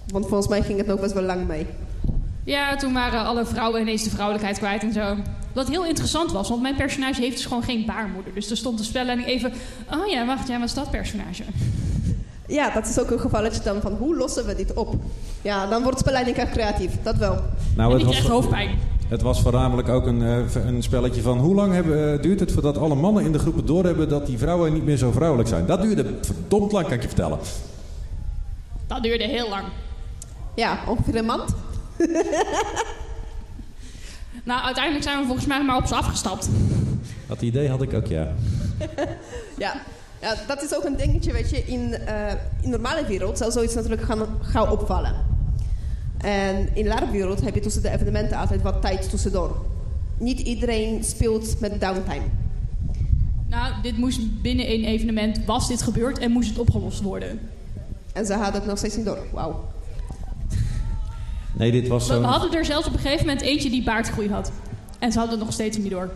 Want 0.06 0.26
volgens 0.26 0.48
mij 0.48 0.62
ging 0.62 0.78
het 0.78 0.86
nog 0.86 1.00
best 1.00 1.12
wel 1.12 1.22
lang 1.22 1.46
mee. 1.46 1.66
Ja, 2.44 2.76
toen 2.76 2.92
waren 2.92 3.24
alle 3.24 3.46
vrouwen 3.46 3.80
ineens 3.80 4.02
de 4.02 4.10
vrouwelijkheid 4.10 4.58
kwijt 4.58 4.82
en 4.82 4.92
zo. 4.92 5.16
Wat 5.52 5.68
heel 5.68 5.86
interessant 5.86 6.32
was, 6.32 6.48
want 6.48 6.62
mijn 6.62 6.76
personage 6.76 7.20
heeft 7.20 7.36
dus 7.36 7.46
gewoon 7.46 7.62
geen 7.62 7.86
baarmoeder. 7.86 8.34
Dus 8.34 8.50
er 8.50 8.56
stond 8.56 8.78
de 8.78 8.84
spelleiding 8.84 9.28
even... 9.28 9.52
Oh 9.92 10.06
ja, 10.06 10.26
wacht, 10.26 10.48
jij 10.48 10.58
was 10.58 10.74
dat 10.74 10.90
personage. 10.90 11.42
Ja, 12.48 12.70
dat 12.70 12.86
is 12.86 13.00
ook 13.00 13.10
een 13.10 13.20
gevalletje 13.20 13.62
dan 13.62 13.80
van, 13.80 13.92
hoe 13.92 14.16
lossen 14.16 14.46
we 14.46 14.54
dit 14.54 14.74
op? 14.74 14.94
Ja, 15.42 15.66
dan 15.66 15.82
wordt 15.82 15.98
spelleiding 15.98 16.36
echt 16.36 16.50
creatief, 16.50 16.92
dat 17.02 17.16
wel. 17.16 17.38
Nou, 17.76 17.92
het 17.92 18.00
ik 18.00 18.06
was, 18.06 18.18
hoofdpijn. 18.18 18.78
het 19.08 19.22
was 19.22 19.42
voornamelijk 19.42 19.88
ook 19.88 20.06
een, 20.06 20.22
eh, 20.22 20.66
een 20.66 20.82
spelletje 20.82 21.22
van 21.22 21.38
hoe 21.38 21.54
lang 21.54 21.72
hebben, 21.72 22.12
eh, 22.12 22.22
duurt 22.22 22.40
het 22.40 22.52
voordat 22.52 22.78
alle 22.78 22.94
mannen 22.94 23.24
in 23.24 23.32
de 23.32 23.38
groepen 23.38 23.66
doorhebben 23.66 24.08
dat 24.08 24.26
die 24.26 24.38
vrouwen 24.38 24.72
niet 24.72 24.84
meer 24.84 24.96
zo 24.96 25.10
vrouwelijk 25.10 25.48
zijn. 25.48 25.66
Dat 25.66 25.82
duurde 25.82 26.14
verdomd 26.20 26.72
lang, 26.72 26.84
kan 26.84 26.94
ik 26.94 27.02
je 27.02 27.08
vertellen. 27.08 27.38
Dat 28.86 29.02
duurde 29.02 29.24
heel 29.24 29.48
lang. 29.48 29.64
Ja, 30.54 30.78
ongeveer 30.88 31.16
een 31.16 31.24
maand. 31.26 31.54
Nou, 34.46 34.62
uiteindelijk 34.64 35.04
zijn 35.04 35.20
we 35.20 35.26
volgens 35.26 35.46
mij 35.46 35.64
maar 35.64 35.76
op 35.76 35.86
ze 35.86 35.94
afgestapt. 35.94 36.48
Dat 37.26 37.42
idee 37.42 37.68
had 37.68 37.82
ik 37.82 37.94
ook, 37.94 38.06
ja. 38.06 38.28
Ja. 39.58 39.74
Ja, 40.20 40.34
dat 40.46 40.62
is 40.62 40.74
ook 40.74 40.84
een 40.84 40.96
dingetje, 40.96 41.32
weet 41.32 41.50
je. 41.50 41.64
In, 41.64 41.94
eh 41.94 42.32
in 42.60 42.70
normale 42.70 43.06
wereld 43.06 43.38
zou 43.38 43.50
zoiets 43.50 43.74
natuurlijk 43.74 44.02
gaan, 44.02 44.26
gauw 44.40 44.70
opvallen. 44.70 45.14
En 46.18 46.68
in 46.74 46.86
LARP-wereld 46.86 47.40
heb 47.40 47.54
je 47.54 47.60
tussen 47.60 47.82
de 47.82 47.90
evenementen 47.90 48.36
altijd 48.36 48.62
wat 48.62 48.80
tijd 48.80 49.10
tussendoor. 49.10 49.64
Niet 50.18 50.40
iedereen 50.40 51.04
speelt 51.04 51.60
met 51.60 51.80
downtime. 51.80 52.24
Nou, 53.48 53.74
dit 53.82 53.96
moest 53.96 54.42
binnen 54.42 54.66
één 54.66 54.84
evenement, 54.84 55.44
was 55.44 55.68
dit 55.68 55.82
gebeurd 55.82 56.18
en 56.18 56.30
moest 56.30 56.48
het 56.48 56.58
opgelost 56.58 57.00
worden. 57.02 57.40
En 58.12 58.26
ze 58.26 58.32
hadden 58.32 58.54
het 58.54 58.66
nog 58.66 58.78
steeds 58.78 58.96
niet 58.96 59.04
door. 59.04 59.18
Wauw. 59.32 59.68
Nee, 61.52 61.70
dit 61.70 61.88
was 61.88 62.06
We, 62.06 62.14
zo. 62.14 62.20
we 62.20 62.26
hadden 62.26 62.52
er 62.54 62.64
zelfs 62.64 62.86
op 62.86 62.92
een 62.92 62.98
gegeven 62.98 63.26
moment 63.26 63.44
eentje 63.44 63.70
die 63.70 63.84
baardgroei 63.84 64.30
had. 64.30 64.50
En 64.98 65.12
ze 65.12 65.18
hadden 65.18 65.36
het 65.36 65.44
nog 65.46 65.54
steeds 65.54 65.76
niet 65.76 65.90
door. 65.90 66.10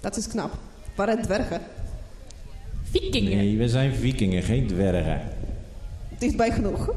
Dat 0.00 0.16
is 0.16 0.26
knap. 0.28 0.52
Waren 0.94 1.16
het 1.16 1.24
dwergen? 1.24 1.60
Vikingen. 2.90 3.36
Nee, 3.36 3.56
we 3.56 3.68
zijn 3.68 3.94
vikingen, 3.94 4.42
geen 4.42 4.66
dwergen. 4.66 5.20
Dichtbij 6.18 6.50
genoeg. 6.52 6.90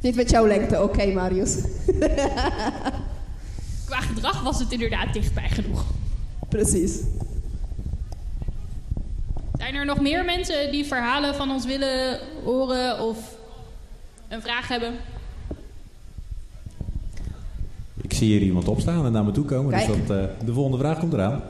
Niet 0.00 0.14
met 0.14 0.30
jouw 0.30 0.46
lengte, 0.46 0.82
oké 0.82 1.06
Marius. 1.06 1.56
Qua 3.86 4.00
gedrag 4.00 4.42
was 4.42 4.58
het 4.58 4.72
inderdaad 4.72 5.12
dichtbij 5.12 5.48
genoeg. 5.48 5.84
Precies. 6.48 7.00
Zijn 9.58 9.74
er 9.74 9.84
nog 9.84 10.00
meer 10.00 10.24
mensen 10.24 10.72
die 10.72 10.84
verhalen 10.84 11.34
van 11.34 11.50
ons 11.50 11.66
willen 11.66 12.20
horen 12.44 13.00
of 13.00 13.18
een 14.28 14.42
vraag 14.42 14.68
hebben? 14.68 14.94
Ik 18.02 18.07
zie 18.18 18.28
hier 18.28 18.42
iemand 18.42 18.68
opstaan 18.68 19.06
en 19.06 19.12
naar 19.12 19.24
me 19.24 19.30
toe 19.30 19.44
komen. 19.44 19.72
Dus 19.72 19.86
dat, 19.86 20.18
eh, 20.18 20.24
de 20.44 20.52
volgende 20.52 20.78
vraag 20.78 20.98
komt 20.98 21.12
eraan. 21.12 21.42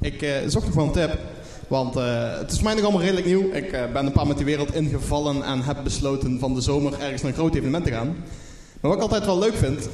Ik 0.00 0.22
eh, 0.22 0.32
zocht 0.46 0.66
nog 0.66 0.74
wel 0.74 0.84
een 0.84 0.92
tip. 0.92 1.18
Want 1.68 1.96
eh, 1.96 2.38
het 2.38 2.50
is 2.50 2.54
voor 2.54 2.64
mij 2.64 2.74
nog 2.74 2.82
allemaal 2.82 3.02
redelijk 3.02 3.26
nieuw. 3.26 3.52
Ik 3.52 3.72
eh, 3.72 3.92
ben 3.92 4.06
een 4.06 4.12
paar 4.12 4.26
met 4.26 4.36
die 4.36 4.46
wereld 4.46 4.74
ingevallen 4.74 5.42
en 5.42 5.62
heb 5.62 5.76
besloten 5.84 6.38
van 6.38 6.54
de 6.54 6.60
zomer 6.60 6.92
ergens 7.00 7.22
naar 7.22 7.30
een 7.30 7.36
groot 7.36 7.54
evenement 7.54 7.84
te 7.84 7.90
gaan. 7.90 8.06
Maar 8.80 8.90
wat 8.90 8.94
ik 8.94 9.00
altijd 9.00 9.24
wel 9.24 9.38
leuk 9.38 9.54
vind, 9.54 9.88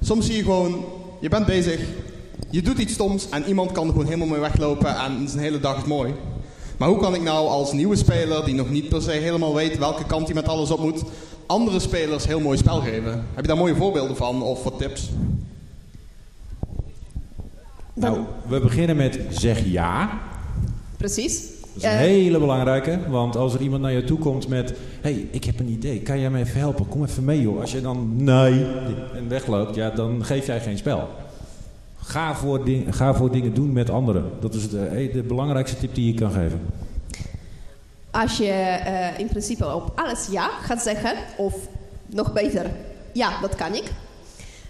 soms 0.00 0.26
zie 0.26 0.36
je 0.36 0.42
gewoon, 0.42 0.84
je 1.20 1.28
bent 1.28 1.46
bezig, 1.46 1.80
je 2.50 2.62
doet 2.62 2.78
iets 2.78 2.92
stoms 2.92 3.28
en 3.28 3.44
iemand 3.44 3.72
kan 3.72 3.84
er 3.84 3.90
gewoon 3.90 4.06
helemaal 4.06 4.26
mee 4.26 4.40
weglopen 4.40 4.96
en 4.96 5.28
zijn 5.28 5.42
hele 5.42 5.60
dag 5.60 5.76
is 5.76 5.84
mooi. 5.84 6.14
Maar 6.76 6.88
hoe 6.88 6.98
kan 6.98 7.14
ik 7.14 7.22
nou 7.22 7.48
als 7.48 7.72
nieuwe 7.72 7.96
speler, 7.96 8.44
die 8.44 8.54
nog 8.54 8.70
niet 8.70 8.88
per 8.88 9.02
se 9.02 9.10
helemaal 9.10 9.54
weet 9.54 9.78
welke 9.78 10.04
kant 10.06 10.26
hij 10.26 10.34
met 10.34 10.48
alles 10.48 10.70
op 10.70 10.80
moet, 10.80 11.02
andere 11.46 11.80
spelers 11.80 12.26
heel 12.26 12.40
mooi 12.40 12.58
spel 12.58 12.80
geven? 12.80 13.12
Heb 13.12 13.40
je 13.40 13.46
daar 13.46 13.56
mooie 13.56 13.74
voorbeelden 13.74 14.16
van 14.16 14.42
of 14.42 14.64
wat 14.64 14.78
tips? 14.78 15.10
Nou, 17.94 18.18
we 18.48 18.60
beginnen 18.60 18.96
met 18.96 19.18
zeg 19.30 19.64
ja. 19.64 20.18
Precies. 20.96 21.40
Dat 21.40 21.76
is 21.76 21.82
een 21.82 21.90
Eh, 21.90 21.96
hele 21.96 22.38
belangrijke, 22.38 22.98
want 23.08 23.36
als 23.36 23.54
er 23.54 23.60
iemand 23.60 23.82
naar 23.82 23.92
je 23.92 24.04
toe 24.04 24.18
komt 24.18 24.48
met... 24.48 24.70
Hé, 25.00 25.12
hey, 25.12 25.28
ik 25.30 25.44
heb 25.44 25.60
een 25.60 25.68
idee, 25.68 26.00
kan 26.00 26.20
jij 26.20 26.30
me 26.30 26.38
even 26.38 26.58
helpen? 26.58 26.88
Kom 26.88 27.04
even 27.04 27.24
mee 27.24 27.40
joh. 27.40 27.60
Als 27.60 27.72
je 27.72 27.80
dan 27.80 28.24
nee 28.24 28.64
en 29.14 29.28
wegloopt, 29.28 29.74
ja, 29.74 29.90
dan 29.90 30.24
geef 30.24 30.46
jij 30.46 30.60
geen 30.60 30.78
spel. 30.78 31.08
Ga 31.96 32.34
voor, 32.34 32.64
ding, 32.64 32.96
ga 32.96 33.14
voor 33.14 33.30
dingen 33.30 33.54
doen 33.54 33.72
met 33.72 33.90
anderen. 33.90 34.24
Dat 34.40 34.54
is 34.54 34.70
de, 34.70 34.80
eh, 34.86 35.12
de 35.12 35.22
belangrijkste 35.22 35.76
tip 35.78 35.94
die 35.94 36.12
je 36.12 36.18
kan 36.20 36.30
geven. 36.30 36.60
Als 38.22 38.36
je 38.36 38.50
eh, 38.52 39.18
in 39.18 39.26
principe 39.26 39.74
op 39.74 39.92
alles 39.94 40.26
ja 40.30 40.48
gaat 40.48 40.82
zeggen, 40.82 41.12
of 41.36 41.54
nog 42.06 42.32
beter, 42.32 42.70
ja, 43.12 43.40
dat 43.40 43.54
kan 43.54 43.74
ik. 43.74 43.84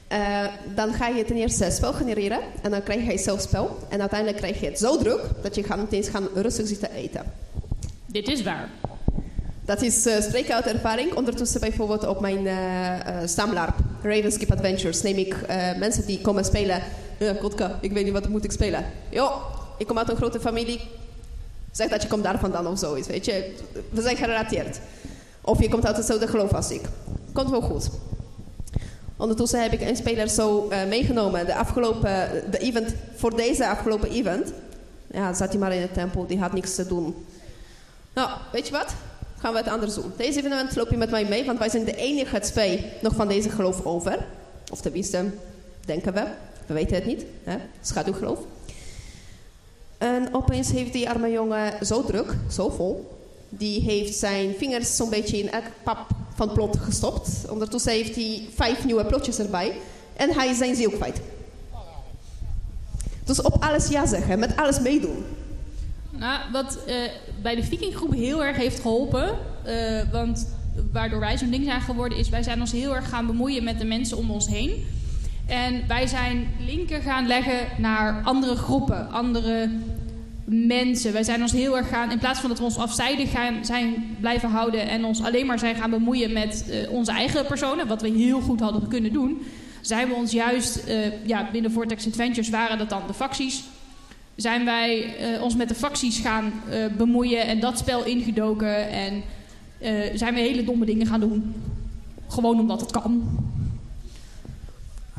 eh, 0.09 0.44
dan 0.74 0.92
ga 0.92 1.06
je 1.09 1.24
ten 1.24 1.37
eerste 1.37 1.70
spel 1.70 1.92
genereren 1.92 2.40
en 2.62 2.70
dan 2.70 2.82
krijg 2.82 3.11
je 3.11 3.18
zelf 3.18 3.40
spel. 3.40 3.78
En 3.88 4.00
uiteindelijk 4.00 4.38
krijg 4.38 4.61
je 4.61 4.66
het 4.66 4.78
zo 4.78 4.96
druk 4.98 5.20
dat 5.42 5.54
je 5.54 5.62
gaat 5.62 5.78
meteen 5.78 6.02
gaan 6.02 6.28
rustig 6.35 6.66
zitten 6.66 6.90
eten. 6.90 7.22
Dit 8.06 8.28
is 8.28 8.42
waar. 8.42 8.68
Dat 9.64 9.82
is 9.82 10.06
uh, 10.06 10.20
spreken 10.20 10.54
uit 10.54 10.66
ervaring. 10.66 11.14
Ondertussen 11.14 11.61
bijvoorbeeld 11.61 12.06
op 12.06 12.20
mijn 12.20 12.44
uh, 12.44 12.54
stamlarp, 13.24 13.74
Ravenskip 14.02 14.52
Adventures, 14.52 15.02
neem 15.02 15.16
ik 15.16 15.37
mensen 15.78 16.06
die 16.06 16.20
komen 16.20 16.44
spelen. 16.44 16.82
Ja, 17.18 17.32
Kotka, 17.32 17.78
ik 17.80 17.92
weet 17.92 18.04
niet 18.04 18.12
wat 18.12 18.28
moet 18.28 18.44
ik 18.44 18.52
spelen. 18.52 18.85
Jo, 19.11 19.32
ik 19.78 19.87
kom 19.87 19.98
uit 19.98 20.09
een 20.09 20.16
grote 20.16 20.40
familie. 20.40 20.80
Zeg 21.76 21.88
dat 21.88 22.02
je 22.02 22.08
komt 22.08 22.22
daar 22.22 22.38
vandaan 22.38 22.66
of 22.66 22.78
zoiets, 22.78 23.08
weet 23.08 23.24
je. 23.24 23.54
We 23.90 24.02
zijn 24.02 24.16
gerelateerd. 24.16 24.78
Of 25.40 25.60
je 25.60 25.68
komt 25.68 25.86
uit 25.86 25.96
hetzelfde 25.96 26.26
geloof 26.26 26.52
als 26.52 26.70
ik. 26.70 26.80
Komt 27.32 27.50
wel 27.50 27.60
goed. 27.60 27.88
Ondertussen 29.16 29.62
heb 29.62 29.72
ik 29.72 29.80
een 29.80 29.96
speler 29.96 30.28
zo 30.28 30.68
uh, 30.70 30.84
meegenomen. 30.84 31.46
De 31.46 31.54
afgelopen, 31.54 32.44
de 32.50 32.58
event, 32.58 32.94
voor 33.16 33.36
deze 33.36 33.68
afgelopen 33.68 34.10
event. 34.10 34.52
Ja, 35.10 35.34
zat 35.34 35.48
hij 35.48 35.58
maar 35.58 35.74
in 35.74 35.80
de 35.80 35.92
tempel, 35.92 36.26
die 36.26 36.38
had 36.38 36.52
niks 36.52 36.74
te 36.74 36.86
doen. 36.86 37.27
Nou, 38.14 38.31
weet 38.52 38.66
je 38.66 38.72
wat? 38.72 38.94
Gaan 39.38 39.52
we 39.52 39.58
het 39.58 39.68
anders 39.68 39.94
doen. 39.94 40.12
Deze 40.16 40.38
evenement 40.38 40.77
loop 40.77 40.90
je 40.90 40.96
met 40.96 41.10
mij 41.10 41.24
mee, 41.24 41.44
want 41.44 41.58
wij 41.58 41.68
zijn 41.68 41.85
de 41.85 41.96
enige 41.96 42.40
twee 42.40 42.92
nog 43.02 43.14
van 43.14 43.29
deze 43.29 43.50
geloof 43.50 43.85
over. 43.85 44.27
Of 44.72 44.81
tenminste, 44.81 45.24
denken 45.85 46.12
we. 46.12 46.24
We 46.66 46.74
weten 46.74 46.94
het 46.94 47.06
niet. 47.06 47.24
Hè? 47.44 47.56
Schaduwgeloof. 47.81 48.38
En 49.99 50.35
opeens 50.35 50.71
heeft 50.71 50.92
die 50.92 51.09
arme 51.09 51.31
jongen 51.31 51.87
zo 51.87 52.05
druk, 52.05 52.37
zo 52.51 52.71
vol. 52.71 53.19
Die 53.49 53.81
heeft 53.81 54.15
zijn 54.15 54.55
vingers 54.59 54.97
zo'n 54.97 55.11
beetje 55.11 55.38
in 55.38 55.51
elk 55.51 55.65
pap 55.83 56.07
van 56.35 56.53
plot 56.53 56.77
gestopt. 56.77 57.29
Ondertussen 57.51 57.92
heeft 57.92 58.15
hij 58.15 58.49
vijf 58.55 58.85
nieuwe 58.85 59.05
plotjes 59.05 59.38
erbij. 59.38 59.77
En 60.17 60.35
hij 60.35 60.49
is 60.49 60.59
zijn 60.59 60.75
ziel 60.75 60.90
kwijt. 60.90 61.21
Dus 63.25 63.42
op 63.42 63.63
alles 63.63 63.88
ja 63.88 64.07
zeggen, 64.07 64.38
met 64.38 64.57
alles 64.57 64.81
meedoen. 64.81 65.25
Nou, 66.11 66.40
wat 66.53 66.79
uh, 66.87 66.94
bij 67.42 67.55
de 67.55 67.63
vikinggroep 67.63 68.13
heel 68.13 68.44
erg 68.44 68.57
heeft 68.57 68.81
geholpen, 68.81 69.38
uh, 69.67 70.03
want 70.13 70.49
waardoor 70.92 71.21
wij 71.21 71.38
zo'n 71.38 71.51
ding 71.51 71.65
zijn 71.65 71.81
geworden, 71.81 72.19
is 72.19 72.29
wij 72.29 72.42
zijn 72.42 72.61
ons 72.61 72.73
heel 72.73 72.94
erg 72.94 73.09
gaan 73.09 73.27
bemoeien 73.27 73.65
met 73.65 73.79
de 73.79 73.85
mensen 73.85 74.17
om 74.17 74.31
ons 74.31 74.47
heen. 74.47 74.87
En 75.47 75.85
wij 75.88 76.07
zijn 76.07 76.49
linken 76.59 77.03
gaan 77.03 77.27
leggen 77.27 77.67
naar 77.79 78.23
andere 78.25 78.57
groepen, 78.57 79.11
andere 79.11 79.71
mensen. 80.44 81.13
Wij 81.13 81.23
zijn 81.23 81.42
ons 81.42 81.53
heel 81.53 81.77
erg 81.77 81.88
gaan, 81.88 82.11
in 82.11 82.19
plaats 82.19 82.40
van 82.40 82.49
dat 82.49 82.59
we 82.59 82.65
ons 82.65 82.79
afzijdig 82.79 83.31
gaan, 83.31 83.65
zijn 83.65 84.17
blijven 84.21 84.51
houden 84.51 84.88
en 84.88 85.05
ons 85.05 85.23
alleen 85.23 85.47
maar 85.47 85.59
zijn 85.59 85.75
gaan 85.75 85.90
bemoeien 85.90 86.33
met 86.33 86.69
eh, 86.71 86.90
onze 86.90 87.13
eigen 87.13 87.47
personen, 87.47 87.87
wat 87.87 88.03
we 88.03 88.09
heel 88.09 88.40
goed 88.40 88.61
hadden 88.61 88.88
kunnen 88.88 89.13
doen, 89.13 89.42
zijn 89.81 90.09
we 90.09 90.15
ons 90.15 90.33
juist, 90.33 90.77
eh, 90.77 91.27
ja, 91.27 91.49
binnen 91.53 91.73
Vortex 91.73 92.07
Adventures 92.07 92.49
waren 92.49 92.79
dat 92.79 92.90
dan 92.90 93.03
de 93.07 93.15
facties, 93.15 93.65
zijn 94.35 94.65
wij 94.65 95.17
eh, 95.17 95.42
ons 95.42 95.57
met 95.57 95.69
de 95.69 95.75
facties 95.75 96.19
gaan 96.19 96.53
bemoeien 96.97 97.47
en 97.47 97.61
dat 97.61 97.79
spel 97.79 98.05
ingedoken 98.05 98.90
en 98.90 99.23
zijn 100.15 100.35
we 100.35 100.40
hele 100.40 100.65
domme 100.65 100.85
dingen 100.85 101.07
gaan 101.07 101.21
doen. 101.21 101.55
Gewoon 102.29 102.61
omdat 102.61 102.81
het 102.81 102.90
kan. 102.90 103.23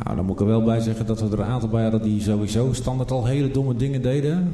Nou, 0.04 0.16
dan 0.16 0.26
moet 0.26 0.34
ik 0.36 0.42
er 0.42 0.48
wel 0.48 0.64
bij 0.64 0.80
zeggen 0.80 1.06
dat 1.06 1.20
we 1.22 1.26
er 1.26 1.40
een 1.40 1.46
aantal 1.46 1.70
bij 1.70 1.82
hadden 1.82 2.02
die 2.02 2.22
sowieso 2.22 2.74
standaard 2.74 3.12
al 3.12 3.26
hele 3.26 3.52
domme 3.52 3.76
dingen 3.76 4.02
deden. 4.02 4.52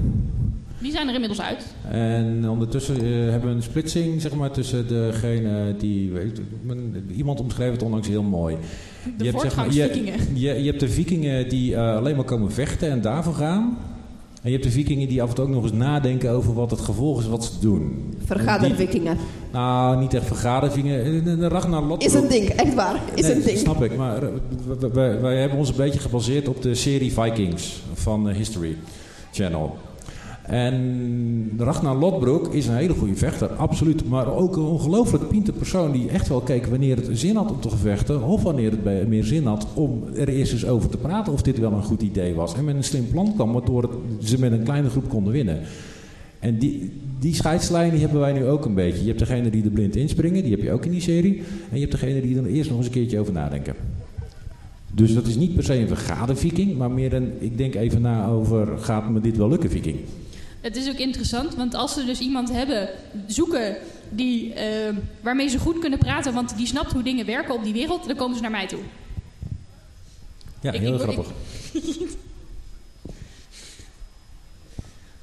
Die 0.79 0.91
zijn 0.91 1.07
er 1.07 1.13
inmiddels 1.13 1.41
uit. 1.41 1.75
En 1.89 2.49
ondertussen 2.49 2.95
eh, 2.95 3.01
hebben 3.29 3.49
we 3.49 3.55
een 3.55 3.63
splitsing 3.63 4.21
zeg 4.21 4.33
maar, 4.35 4.51
tussen 4.51 4.87
degene 4.87 5.75
die... 5.77 6.11
Weet, 6.11 6.41
men- 6.61 7.09
iemand 7.15 7.39
omschreef 7.39 7.71
het 7.71 7.83
onlangs 7.83 8.07
heel 8.07 8.23
mooi. 8.23 8.57
De 9.17 9.23
je, 9.23 9.29
hebt, 9.29 9.41
zeg 9.41 9.55
maar, 9.55 9.73
je, 9.73 10.63
je 10.63 10.69
hebt 10.69 10.79
de 10.79 10.89
vikingen 10.89 11.49
die 11.49 11.75
eh, 11.75 11.95
alleen 11.95 12.15
maar 12.15 12.25
komen 12.25 12.51
vechten 12.51 12.89
en 12.89 13.01
daarvoor 13.01 13.33
gaan. 13.33 13.77
En 14.43 14.49
je 14.49 14.55
hebt 14.57 14.63
de 14.63 14.71
vikingen 14.73 15.07
die 15.07 15.21
af 15.21 15.29
en 15.29 15.35
toe 15.35 15.43
ook 15.45 15.49
nog 15.51 15.63
eens 15.63 15.71
nadenken 15.71 16.31
over 16.31 16.53
wat 16.53 16.71
het 16.71 16.79
gevolg 16.81 17.19
is 17.19 17.27
wat 17.27 17.43
ze 17.45 17.51
doen. 17.59 18.13
Vergadervikingen. 18.25 19.17
Nou, 19.51 19.99
niet 19.99 20.13
echt 20.13 20.25
vergadervikingen. 20.25 21.25
Eh, 21.41 21.47
Ragnar 21.47 21.81
Lothbrok- 21.83 22.03
Is 22.03 22.13
een 22.13 22.27
ding, 22.27 22.49
echt 22.49 22.73
waar. 22.73 22.99
Is 23.15 23.21
Nee, 23.21 23.35
een 23.35 23.41
ding. 23.43 23.57
snap 23.57 23.83
ik. 23.83 23.97
Maar 23.97 24.23
eh, 24.23 24.29
wij- 24.79 24.89
wij, 24.91 25.21
wij 25.21 25.37
hebben 25.39 25.57
ons 25.57 25.69
een 25.69 25.75
beetje 25.75 25.99
gebaseerd 25.99 26.47
op 26.47 26.61
de 26.61 26.75
serie 26.75 27.13
Vikings 27.13 27.81
van 27.93 28.29
eh, 28.29 28.35
History 28.35 28.77
Channel. 29.31 29.75
En 30.43 31.51
Ragnar 31.57 31.95
Lodbrok 31.95 32.53
is 32.53 32.67
een 32.67 32.75
hele 32.75 32.93
goede 32.93 33.15
vechter, 33.15 33.47
absoluut. 33.47 34.09
Maar 34.09 34.33
ook 34.33 34.55
een 34.55 34.63
ongelooflijk 34.63 35.27
pinte 35.27 35.51
persoon 35.51 35.91
die 35.91 36.09
echt 36.09 36.27
wel 36.27 36.41
keek 36.41 36.65
wanneer 36.65 36.95
het 36.95 37.09
zin 37.11 37.35
had 37.35 37.51
om 37.51 37.59
te 37.59 37.69
gevechten. 37.69 38.23
Of 38.23 38.43
wanneer 38.43 38.71
het 38.71 39.07
meer 39.07 39.23
zin 39.23 39.45
had 39.45 39.67
om 39.73 40.03
er 40.15 40.27
eerst 40.27 40.53
eens 40.53 40.65
over 40.65 40.89
te 40.89 40.97
praten 40.97 41.33
of 41.33 41.41
dit 41.41 41.59
wel 41.59 41.71
een 41.71 41.83
goed 41.83 42.01
idee 42.01 42.33
was. 42.33 42.55
En 42.55 42.65
met 42.65 42.75
een 42.75 42.83
slim 42.83 43.07
plan 43.11 43.33
kwam 43.33 43.53
waardoor 43.53 43.89
ze 44.21 44.39
met 44.39 44.51
een 44.51 44.63
kleine 44.63 44.89
groep 44.89 45.09
konden 45.09 45.33
winnen. 45.33 45.59
En 46.39 46.57
die, 46.57 46.91
die 47.19 47.33
scheidslijn 47.33 47.91
die 47.91 47.99
hebben 47.99 48.19
wij 48.19 48.33
nu 48.33 48.45
ook 48.45 48.65
een 48.65 48.73
beetje. 48.73 49.01
Je 49.01 49.07
hebt 49.07 49.19
degene 49.19 49.49
die 49.49 49.63
er 49.63 49.69
blind 49.69 49.95
inspringen, 49.95 50.43
die 50.43 50.51
heb 50.51 50.61
je 50.61 50.71
ook 50.71 50.85
in 50.85 50.91
die 50.91 51.01
serie. 51.01 51.41
En 51.69 51.79
je 51.79 51.79
hebt 51.79 51.91
degene 51.91 52.21
die 52.21 52.37
er 52.37 52.45
eerst 52.45 52.69
nog 52.69 52.77
eens 52.77 52.87
een 52.87 52.93
keertje 52.93 53.19
over 53.19 53.33
nadenken. 53.33 53.75
Dus 54.93 55.13
dat 55.13 55.27
is 55.27 55.35
niet 55.35 55.55
per 55.55 55.63
se 55.63 55.75
een 55.75 55.87
vergade 55.87 56.35
viking, 56.35 56.77
maar 56.77 56.91
meer 56.91 57.13
een, 57.13 57.31
ik 57.39 57.57
denk 57.57 57.75
even 57.75 58.01
na 58.01 58.27
over, 58.27 58.77
gaat 58.77 59.09
me 59.09 59.21
dit 59.21 59.37
wel 59.37 59.49
lukken 59.49 59.69
viking? 59.69 59.97
Het 60.63 60.75
is 60.75 60.89
ook 60.89 60.97
interessant, 60.97 61.55
want 61.55 61.73
als 61.75 61.93
ze 61.93 62.05
dus 62.05 62.19
iemand 62.19 62.51
hebben 62.51 62.89
zoeken 63.27 63.75
die, 64.09 64.53
eh, 64.53 64.95
waarmee 65.21 65.47
ze 65.47 65.59
goed 65.59 65.79
kunnen 65.79 65.99
praten, 65.99 66.33
want 66.33 66.57
die 66.57 66.67
snapt 66.67 66.91
hoe 66.91 67.03
dingen 67.03 67.25
werken 67.25 67.53
op 67.53 67.63
die 67.63 67.73
wereld, 67.73 68.07
dan 68.07 68.15
komen 68.15 68.35
ze 68.35 68.41
naar 68.41 68.51
mij 68.51 68.67
toe. 68.67 68.79
Ja, 70.61 70.71
Ik- 70.71 70.79
heel 70.81 70.93
ik- 70.93 71.01
grappig. 71.01 71.27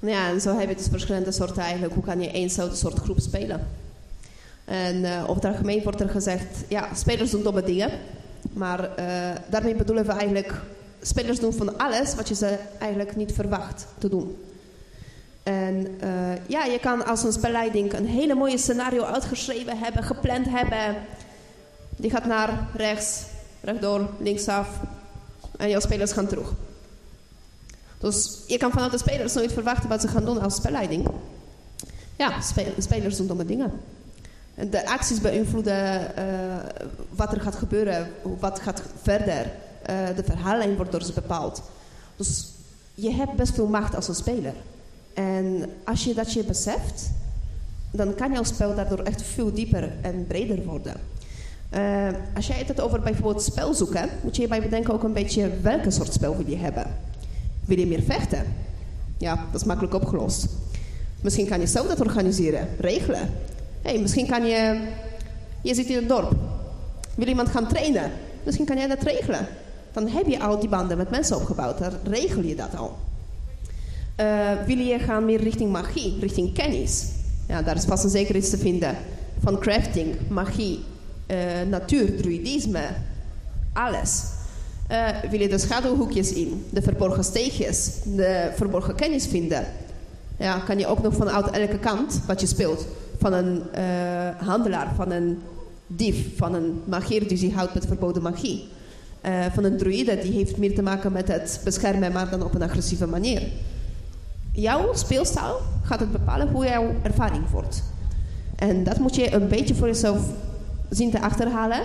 Ja, 0.01 0.29
en 0.29 0.41
zo 0.41 0.59
heb 0.59 0.69
je 0.69 0.75
dus 0.77 0.87
verschillende 0.91 1.33
soorten 1.33 1.63
eigenlijk. 1.63 1.95
Hoe 1.95 2.03
kan 2.05 2.21
je 2.21 2.31
éénzelfde 2.31 2.77
soort 2.77 2.99
groep 2.99 3.21
spelen? 3.21 3.69
En 4.65 5.05
eh 5.05 5.23
over 5.23 5.35
het 5.43 5.45
algemeen 5.45 5.83
wordt 5.83 6.01
er 6.01 6.09
gezegd, 6.09 6.59
ja, 6.69 6.95
spelers 6.95 7.31
doen 7.31 7.43
domme 7.43 7.63
dingen. 7.63 7.91
Maar 8.53 8.95
eh, 8.97 9.31
daarmee 9.51 9.75
bedoelen 9.75 10.07
we 10.07 10.13
eigenlijk, 10.13 10.53
spelers 11.03 11.41
doen 11.41 11.53
van 11.53 11.79
alles 11.79 12.15
wat 12.15 12.29
je 12.29 12.35
ze 12.35 12.59
eigenlijk 12.79 13.17
niet 13.17 13.33
verwacht 13.33 13.87
te 13.99 14.09
doen. 14.09 14.37
En 15.43 15.97
eh, 16.01 16.47
ja, 16.47 16.65
je 16.65 16.79
kan 16.81 17.07
als 17.07 17.23
een 17.25 17.33
spelleiding 17.33 17.93
een 17.93 18.07
hele 18.07 18.35
mooie 18.35 18.59
scenario 18.59 19.03
uitgeschreven 19.03 19.79
hebben, 19.79 20.03
gepland 20.03 20.47
hebben. 20.49 20.97
Die 21.97 22.11
gaat 22.11 22.25
naar 22.25 22.69
rechts, 22.75 23.23
rechtdoor, 23.61 24.09
linksaf. 24.19 24.69
En 25.57 25.69
jouw 25.69 25.81
spelers 25.81 26.13
gaan 26.13 26.27
terug. 26.27 26.53
Dus 27.99 28.39
je 28.47 28.57
kan 28.59 28.71
vanuit 28.71 28.93
de 28.93 28.99
spelers 28.99 29.35
nooit 29.35 29.53
verwachten 29.53 29.89
wat 29.89 30.01
ze 30.01 30.09
gaan 30.09 30.25
doen 30.25 30.41
als 30.41 30.55
spelleiding. 30.55 31.09
Ja, 32.17 32.41
spe- 32.41 32.75
spelers 32.79 33.17
doen 33.17 33.27
domme 33.27 33.45
dingen. 33.45 33.73
En 34.55 34.71
De 34.71 34.87
acties 34.89 35.21
beïnvloeden 35.21 36.17
eh, 36.17 36.25
wat 37.11 37.33
er 37.33 37.41
gaat 37.41 37.55
gebeuren, 37.55 38.13
wat 38.39 38.61
gaat 38.61 38.83
verder. 39.03 39.51
Eh, 39.83 39.97
de 40.17 40.25
verhaallijn 40.25 40.77
wordt 40.77 40.93
door 40.93 41.03
ze 41.03 41.13
bepaald. 41.13 41.63
Dus 42.17 42.49
je 42.95 43.11
hebt 43.13 43.35
best 43.37 43.55
veel 43.55 43.67
macht 43.67 43.95
als 43.95 44.09
een 44.09 44.15
speler. 44.15 44.55
En 45.15 45.71
als 45.85 46.05
je 46.05 46.15
dat 46.15 46.33
je 46.33 46.45
beseft, 46.45 47.11
dan 47.91 48.15
kan 48.15 48.33
jouw 48.33 48.45
spel 48.45 48.75
daardoor 48.75 48.99
echt 48.99 49.23
veel 49.23 49.53
dieper 49.53 49.93
en 50.01 50.27
breder 50.27 50.65
worden. 50.65 50.95
Eh, 51.71 52.09
als 52.35 52.47
jij 52.47 52.65
het 52.67 52.81
over 52.81 53.01
bijvoorbeeld 53.01 53.43
spel 53.43 53.75
zoeken, 53.75 54.09
moet 54.23 54.35
je 54.37 54.41
hierbij 54.41 54.63
bedenken 54.63 54.95
ook 54.95 55.03
een 55.03 55.13
beetje 55.13 55.51
welke 55.63 55.91
soort 55.91 56.13
spel 56.13 56.37
wil 56.37 56.49
je 56.49 56.57
hebben. 56.57 56.87
Wil 57.65 57.79
je 57.79 57.87
meer 57.87 58.03
vechten? 58.03 58.45
Ja, 59.19 59.47
dat 59.53 59.61
is 59.61 59.67
makkelijk 59.67 59.95
opgelost. 59.95 60.47
Misschien 61.21 61.47
kan 61.47 61.61
je 61.61 61.67
zelf 61.67 61.87
dat 61.87 62.01
organiseren, 62.01 62.69
regelen. 62.79 63.31
Hey, 63.83 64.01
misschien 64.01 64.27
kan 64.27 64.47
je... 64.47 64.89
Je 65.63 65.75
zit 65.75 65.87
in 65.87 65.97
het 65.97 66.09
dorp. 66.09 66.35
Wil 67.15 67.27
iemand 67.27 67.49
gaan 67.49 67.69
trainen? 67.69 68.11
Misschien 68.43 68.67
kan 68.67 68.77
jij 68.77 68.87
dat 68.87 69.03
regelen. 69.03 69.47
Dan 69.93 70.09
heb 70.09 70.27
je 70.27 70.41
al 70.41 70.59
die 70.59 70.69
banden 70.69 70.97
met 70.97 71.11
mensen 71.11 71.37
opgebouwd. 71.37 71.79
Dan 71.79 71.93
regel 72.05 72.43
je 72.43 72.55
dat 72.55 72.77
al. 72.77 72.97
Eh, 74.21 74.51
wil 74.67 74.79
je 74.79 74.99
gaan 74.99 75.25
meer 75.25 75.41
richting 75.41 75.73
magie, 75.73 76.17
richting 76.21 76.53
kennis? 76.53 77.09
Ja, 77.49 77.63
daar 77.63 77.77
is 77.77 77.85
vast 77.85 78.05
en 78.05 78.11
zeker 78.11 78.37
iets 78.37 78.51
te 78.51 78.59
vinden. 78.59 78.97
Van 79.43 79.59
crafting, 79.59 80.15
magie, 80.29 80.81
eh, 81.27 81.37
natuur, 81.69 82.17
druidisme, 82.17 82.83
alles. 83.73 84.23
Eh, 84.87 85.09
wil 85.31 85.41
je 85.41 85.49
de 85.49 85.59
schaduwhoekjes 85.59 86.33
in, 86.33 86.65
de 86.71 86.83
verborgen 86.83 87.25
steegjes, 87.25 87.91
de 88.05 88.51
verborgen 88.55 88.95
kennis 88.95 89.27
vinden? 89.27 89.65
Ja, 90.37 90.59
kan 90.59 90.79
je 90.79 90.87
ook 90.87 91.03
nog 91.03 91.15
vanuit 91.15 91.51
elke 91.51 91.79
kant 91.79 92.21
wat 92.27 92.41
je 92.41 92.47
speelt. 92.47 92.87
Van 93.19 93.33
een 93.33 93.63
handelaar, 94.39 94.95
van 94.95 95.11
een 95.11 95.39
dief, 95.87 96.37
van 96.37 96.55
een 96.55 96.81
magier 96.85 97.29
die 97.29 97.37
zich 97.37 97.55
houdt 97.55 97.75
met 97.75 97.87
verboden 97.87 98.23
magie. 98.23 98.69
Van 99.53 99.65
een 99.65 99.77
druïde 99.77 100.19
die 100.19 100.33
heeft 100.33 100.57
meer 100.57 100.75
te 100.75 100.83
maken 100.83 101.13
met 101.13 101.29
het 101.29 101.61
beschermen, 101.65 102.13
maar 102.13 102.31
dan 102.31 102.43
op 102.43 102.55
een 102.55 102.63
agressieve 102.63 103.07
manier. 103.07 103.43
Jouw 104.61 104.95
speelstijl 104.95 105.61
gaat 105.83 106.01
het 106.01 106.13
bepalen 106.13 106.49
hoe 106.49 106.65
jouw 106.65 106.95
ervaring 107.03 107.51
wordt. 107.51 107.83
En 108.57 108.85
dat 108.85 108.99
moet 108.99 109.15
je 109.15 109.33
een 109.33 109.49
beetje 109.49 109.75
voor 109.75 109.87
jezelf 109.87 110.21
zien 110.89 111.11
te 111.11 111.21
achterhalen. 111.21 111.81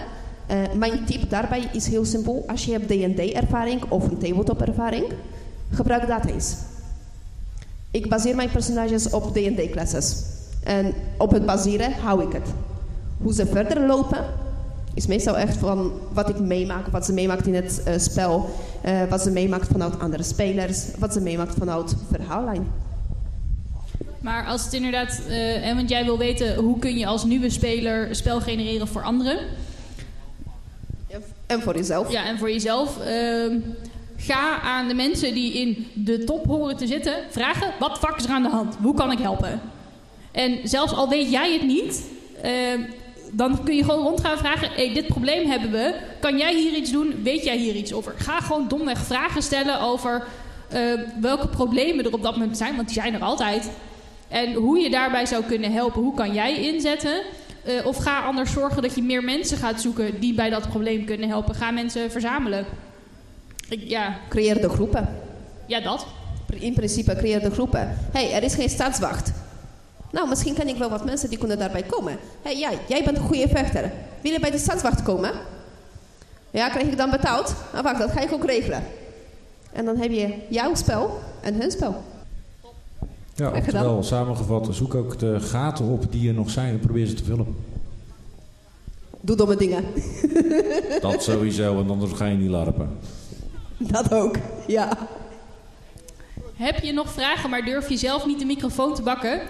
Eh, 0.48 0.58
mijn 0.74 1.06
tip 1.06 1.30
daarbij 1.30 1.70
is 1.74 1.88
heel 1.88 2.06
simpel. 2.06 2.44
Als 2.48 2.66
je 2.66 2.72
hebt 2.72 2.88
D&D-ervaring 2.88 3.84
of 3.90 4.08
een 4.08 4.18
tabletop-ervaring, 4.18 5.06
gebruik 5.70 6.08
dat 6.08 6.26
eens. 6.26 6.56
Ik 7.92 8.10
baseer 8.10 8.36
mijn 8.36 8.52
personages 8.52 9.10
op 9.10 9.34
D&D-classes. 9.34 10.24
En 10.64 10.94
op 11.18 11.32
het 11.32 11.46
baseren 11.46 11.94
hou 11.94 12.24
ik 12.24 12.34
het. 12.34 12.48
Hoe 13.22 13.34
ze 13.34 13.46
verder 13.46 13.86
lopen, 13.86 14.26
is 14.94 15.08
meestal 15.08 15.38
echt 15.38 15.58
van 15.58 15.92
wat 16.14 16.30
ik 16.30 16.40
meemaak, 16.40 16.88
wat 16.88 17.06
ze 17.06 17.14
meemaakt 17.14 17.48
in 17.48 17.56
het 17.56 17.84
eh, 17.84 17.98
spel, 17.98 18.50
eh, 18.86 19.04
wat 19.10 19.22
ze 19.22 19.32
meemaakt 19.32 19.68
vanuit 19.68 20.00
andere 20.00 20.24
spelers, 20.24 20.86
wat 21.00 21.14
ze 21.14 21.22
meemaakt 21.22 21.54
vanuit 21.58 21.96
verhaallijn. 22.12 22.72
Maar 24.20 24.46
als 24.46 24.64
het 24.64 24.74
inderdaad, 24.74 25.22
eh, 25.28 25.68
en 25.68 25.76
want 25.76 25.90
jij 25.90 26.06
wil 26.06 26.18
weten 26.18 26.56
hoe 26.56 26.80
kun 26.80 26.98
je 26.98 27.06
als 27.06 27.24
nieuwe 27.24 27.50
speler 27.50 28.16
spel 28.16 28.42
genereren 28.42 28.88
voor 28.88 29.04
anderen. 29.04 29.38
En 31.46 31.62
voor 31.62 31.76
jezelf. 31.76 32.12
Ja, 32.12 32.26
en 32.26 32.38
voor 32.38 32.52
jezelf. 32.52 33.00
ehm, 33.00 33.60
ga 34.18 34.62
aan 34.62 34.88
de 34.88 34.94
mensen 34.94 35.34
die 35.34 35.54
in 35.54 35.88
de 35.94 36.24
top 36.24 36.46
horen 36.46 36.78
te 36.78 36.88
zitten 36.88 37.14
vragen: 37.30 37.74
wat 37.80 38.00
vak 38.00 38.18
is 38.18 38.24
er 38.24 38.30
aan 38.30 38.44
de 38.44 38.50
hand? 38.50 38.76
Hoe 38.82 38.96
kan 38.96 39.12
ik 39.12 39.20
helpen? 39.20 39.62
En 40.32 40.60
zelfs 40.64 40.94
al 40.94 41.10
weet 41.10 41.32
jij 41.32 41.54
het 41.54 41.64
niet, 41.64 42.04
ehm, 42.42 42.82
dan 43.32 43.64
kun 43.64 43.76
je 43.76 43.84
gewoon 43.84 44.04
rond 44.04 44.22
gaan 44.22 44.38
vragen: 44.38 44.70
hey, 44.72 44.94
dit 44.94 45.08
probleem 45.08 45.50
hebben 45.50 45.72
we. 45.72 45.96
Kan 46.20 46.38
jij 46.38 46.56
hier 46.56 46.74
iets 46.74 46.92
doen? 46.92 47.24
Weet 47.24 47.44
jij 47.44 47.58
hier 47.58 47.76
iets 47.76 47.94
over? 47.94 48.14
Ga 48.18 48.40
gewoon 48.40 48.68
domweg 48.68 48.98
vragen 48.98 49.42
stellen 49.42 49.80
over 49.82 50.24
eh, 50.70 50.82
welke 51.22 51.48
problemen 51.48 52.06
er 52.06 52.14
op 52.14 52.24
dat 52.24 52.38
moment 52.38 52.58
zijn, 52.58 52.76
want 52.76 52.88
die 52.88 53.02
zijn 53.02 53.14
er 53.14 53.22
altijd. 53.22 53.70
En 54.28 54.54
hoe 54.54 54.80
je 54.80 54.90
daarbij 54.90 55.26
zou 55.26 55.44
kunnen 55.44 55.72
helpen, 55.72 56.02
hoe 56.02 56.14
kan 56.14 56.34
jij 56.34 56.62
inzetten? 56.62 57.22
Eh, 57.64 57.86
of 57.86 57.98
ga 57.98 58.22
anders 58.22 58.52
zorgen 58.52 58.82
dat 58.82 58.96
je 58.96 59.02
meer 59.02 59.24
mensen 59.24 59.58
gaat 59.58 59.82
zoeken 59.82 60.20
die 60.20 60.34
bij 60.34 60.50
dat 60.50 60.70
probleem 60.70 61.06
kunnen 61.06 61.30
helpen. 61.30 61.56
Ga 61.56 61.72
mensen 61.72 62.12
verzamelen. 62.12 62.66
Ik, 63.70 63.82
ja, 63.84 64.18
Creëer 64.30 64.62
de 64.62 64.70
groepen. 64.70 65.20
ja, 65.68 65.80
dat. 65.80 66.06
In 66.60 66.74
principe 66.74 67.16
creëer 67.16 67.40
de 67.40 67.52
groepen. 67.52 67.98
hey, 68.12 68.32
er 68.34 68.44
is 68.44 68.56
geen 68.56 68.70
stadswacht. 68.70 69.32
Nou, 70.16 70.28
misschien 70.28 70.54
ken 70.54 70.68
ik 70.68 70.78
wel 70.78 70.90
wat 70.90 71.06
mensen 71.06 71.30
die 71.30 71.38
kunnen 71.38 71.58
daarbij 71.58 71.84
komen. 71.84 72.18
hey, 72.42 72.58
jij, 72.60 72.80
jij 72.88 73.04
bent 73.04 73.18
een 73.18 73.24
goede 73.24 73.48
vechter. 73.48 73.92
Wil 74.22 74.32
je 74.32 74.40
bij 74.40 74.52
de 74.52 74.58
stadswacht 74.58 75.04
komen? 75.04 75.32
Ja, 76.52 76.70
krijg 76.70 76.88
ik 76.88 76.98
dan 76.98 77.10
betaald? 77.10 77.56
Nou, 77.72 77.84
wacht, 77.84 78.00
dat 78.00 78.12
ga 78.12 78.20
ik 78.22 78.34
ook 78.34 78.46
regelen. 78.46 78.84
En 79.72 79.86
dan 79.86 79.98
heb 79.98 80.12
je 80.12 80.36
jouw 80.50 80.76
spel 80.76 81.20
en 81.42 81.54
hun 81.54 81.72
spel. 81.72 82.04
Ja, 83.34 83.52
oftewel, 83.52 84.04
samengevat, 84.04 84.68
zoek 84.72 84.96
ook 84.96 85.20
de 85.20 85.40
gaten 85.40 85.86
op 85.86 86.12
die 86.12 86.28
er 86.28 86.34
nog 86.34 86.50
zijn 86.50 86.70
en 86.70 86.80
probeer 86.80 87.06
ze 87.06 87.14
te 87.14 87.24
vullen. 87.24 87.56
Doe 89.22 89.36
domme 89.36 89.56
dingen. 89.56 89.86
Dat 91.02 91.24
sowieso, 91.24 91.80
en 91.80 91.90
anders 91.90 92.12
ga 92.12 92.26
je 92.26 92.38
niet 92.38 92.50
larpen. 92.50 92.98
Dat 93.78 94.14
ook, 94.14 94.36
ja. 94.68 94.98
Heb 96.56 96.84
je 96.84 96.94
nog 96.94 97.12
vragen, 97.12 97.50
maar 97.50 97.66
durf 97.66 97.90
je 97.90 97.98
zelf 97.98 98.26
niet 98.26 98.40
de 98.40 98.46
microfoon 98.46 98.96
te 98.96 99.02
bakken? 99.02 99.42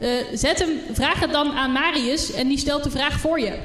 Eh, 0.00 0.08
zet 0.34 0.58
hem, 0.58 0.68
vraag 0.92 1.20
het 1.20 1.32
dan 1.32 1.52
aan 1.52 1.72
Marius 1.72 2.32
en 2.32 2.48
die 2.48 2.58
stelt 2.58 2.84
de 2.84 2.90
vraag 2.90 3.20
voor 3.20 3.40
je. 3.40 3.58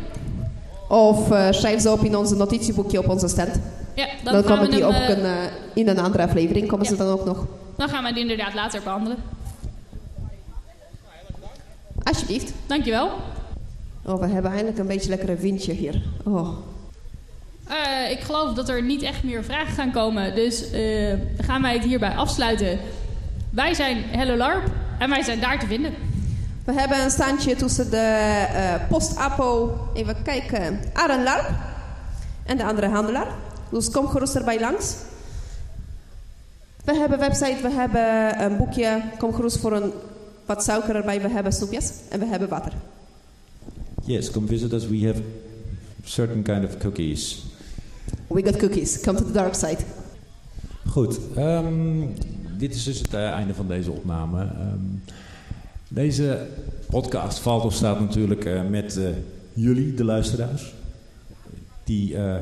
Of 0.87 1.31
eh, 1.31 1.47
schrijf 1.51 1.81
ze 1.81 1.91
op 1.91 2.03
in 2.03 2.15
onze 2.17 2.35
notitieboekje 2.35 2.99
op 2.99 3.09
onze 3.09 3.27
stand. 3.27 3.59
Ja, 3.95 4.07
Dan, 4.23 4.33
dan, 4.33 4.43
komen 4.43 4.65
we 4.65 4.69
die 4.71 4.79
hem, 4.85 4.87
ook 4.87 4.95
eh, 5.01 5.09
een, 5.09 5.49
in 5.73 5.87
een 5.87 5.99
andere 5.99 6.23
aflevering. 6.23 6.67
Komen 6.67 6.85
Ja. 6.85 6.91
ze 6.91 6.97
dan 6.97 7.07
ook 7.07 7.25
nog. 7.25 7.45
dan 7.77 7.89
gaan 7.89 8.03
we 8.03 8.09
het 8.09 8.17
inderdaad 8.17 8.53
later 8.53 8.81
behandelen. 8.83 9.17
Alsjeblieft. 12.03 12.53
Dankjewel. 12.65 13.09
Oh, 14.05 14.19
we 14.19 14.27
hebben 14.27 14.51
eindelijk 14.51 14.77
een 14.77 14.87
beetje 14.87 15.09
lekker 15.09 15.29
een 15.29 15.37
windje 15.37 15.73
hier. 15.73 16.01
Oh. 16.23 16.49
Ik 18.09 18.19
geloof 18.19 18.53
dat 18.53 18.69
er 18.69 18.83
niet 18.83 19.01
echt 19.01 19.23
meer 19.23 19.43
vragen 19.43 19.73
gaan 19.73 19.91
komen. 19.91 20.35
Dus 20.35 20.63
gaan 21.37 21.61
wij 21.61 21.73
het 21.73 21.83
hierbij 21.83 22.15
afsluiten. 22.15 22.79
Wij 23.49 23.73
zijn 23.73 24.03
Hello 24.11 24.35
LARP 24.35 24.63
en 24.99 25.09
wij 25.09 25.21
zijn 25.23 25.39
daar 25.39 25.59
te 25.59 25.65
vinden. 25.65 25.93
We 26.65 26.73
hebben 26.73 27.03
een 27.03 27.11
standje 27.11 27.55
tussen 27.55 27.89
de 27.89 27.97
eh 27.97 28.87
post-apo, 28.89 29.77
even 29.93 30.15
kijken, 30.23 30.79
Arenlarp 30.93 31.49
en 32.45 32.57
de 32.57 32.65
andere 32.65 32.87
handelaar. 32.87 33.27
Dus 33.69 33.89
kom 33.89 34.07
gerust 34.07 34.35
erbij 34.35 34.59
langs. 34.59 34.95
We 36.83 36.95
hebben 36.95 37.21
een 37.21 37.29
website, 37.29 37.61
we 37.61 37.71
hebben 37.71 38.41
een 38.43 38.57
boekje. 38.57 39.03
Kom 39.17 39.33
gerust 39.33 39.57
voor 39.57 39.73
een 39.73 39.91
wat 40.45 40.63
suiker 40.63 40.95
erbij. 40.95 41.21
We 41.21 41.29
hebben 41.29 41.51
snoepjes 41.53 41.91
en 42.09 42.19
we 42.19 42.25
hebben 42.25 42.49
water. 42.49 42.73
Yes, 44.03 44.31
come 44.31 44.47
visit 44.47 44.73
us. 44.73 44.87
We 44.87 45.05
have 45.05 45.21
certain 46.03 46.43
kind 46.43 46.65
of 46.65 46.77
cookies. 46.77 47.45
We 48.27 48.43
got 48.43 48.57
cookies. 48.57 48.99
Come 48.99 49.17
to 49.17 49.25
the 49.25 49.31
dark 49.31 49.55
side. 49.55 49.77
Goed, 50.87 51.19
ehm, 51.35 52.07
dit 52.57 52.75
is 52.75 52.83
dus 52.83 52.97
het 52.97 53.13
eh, 53.13 53.29
einde 53.29 53.53
van 53.53 53.67
deze 53.67 53.91
opname. 53.91 54.41
Ehm, 54.41 55.13
deze 55.87 56.47
podcast 56.89 57.39
valt 57.39 57.63
of 57.63 57.73
staat 57.73 57.99
natuurlijk 57.99 58.45
eh, 58.45 58.61
met 58.69 58.97
eh, 58.97 59.05
jullie, 59.53 59.93
de 59.93 60.03
luisteraars. 60.03 60.73
Die 61.83 62.17
eh, 62.17 62.35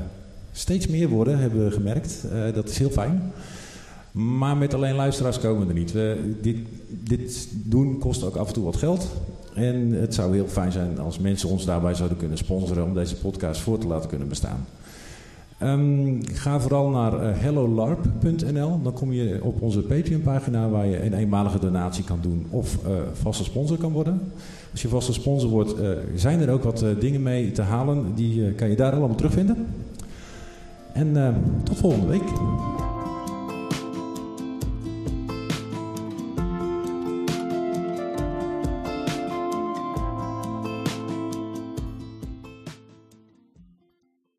steeds 0.52 0.88
meer 0.88 1.10
worden, 1.10 1.38
hebben 1.38 1.66
we 1.66 1.72
gemerkt. 1.72 2.26
Dat 2.54 2.70
is 2.70 2.78
heel 2.78 2.90
fijn. 2.90 3.32
Maar 4.12 4.58
met 4.58 4.74
alleen 4.74 4.96
luisteraars 4.96 5.40
komen 5.40 5.62
we 5.62 5.74
er 5.74 5.80
niet. 5.80 5.92
We, 5.92 6.36
dit, 6.42 6.58
dit 6.88 7.48
doen 7.52 8.00
kost 8.00 8.24
ook 8.24 8.36
af 8.36 8.48
en 8.48 8.54
toe 8.54 8.64
wat 8.64 8.76
geld. 8.76 9.08
En 9.54 9.92
het 9.92 10.14
zou 10.14 10.34
heel 10.34 10.48
fijn 10.48 10.72
zijn 10.72 11.00
als 11.00 11.20
mensen 11.20 11.50
ons 11.50 11.66
daarbij 11.66 11.94
zouden 11.94 12.18
kunnen 12.18 12.38
sponsoren 12.38 12.84
om 12.84 12.94
deze 12.94 13.16
podcast 13.16 13.62
voor 13.62 13.78
te 13.78 13.88
laten 13.88 14.10
kunnen 14.10 14.28
bestaan. 14.28 14.66
Ehm, 15.58 16.22
ga 16.34 16.60
vooral 16.60 16.90
naar 16.90 17.20
eh, 17.20 17.30
hellolarp.nl. 17.34 18.82
Dan 18.82 18.94
kom 18.94 19.14
je 19.14 19.40
op 19.44 19.62
onze 19.62 19.82
Patreon-pagina 19.82 20.70
waar 20.70 20.86
je 20.86 21.06
een 21.06 21.14
eenmalige 21.14 21.60
donatie 21.60 22.04
kan 22.04 22.20
doen 22.22 22.46
of 22.50 22.86
eh, 22.86 22.92
vaste 23.14 23.44
sponsor 23.44 23.78
kan 23.78 23.92
worden. 23.92 24.22
Als 24.72 24.82
je 24.82 24.88
vaste 24.88 25.14
sponsor 25.14 25.50
wordt, 25.50 25.80
eh, 25.80 25.90
zijn 26.16 26.42
er 26.42 26.50
ook 26.50 26.64
wat 26.64 26.86
dingen 27.00 27.24
mee 27.24 27.52
te 27.52 27.62
halen. 27.62 28.16
Die 28.16 28.52
kan 28.52 28.70
je 28.70 28.76
daar 28.76 28.92
allemaal 28.92 29.16
terugvinden. 29.16 29.68
En 30.94 31.36
tot 31.64 31.78
volgende 31.78 32.08
week. 32.08 32.32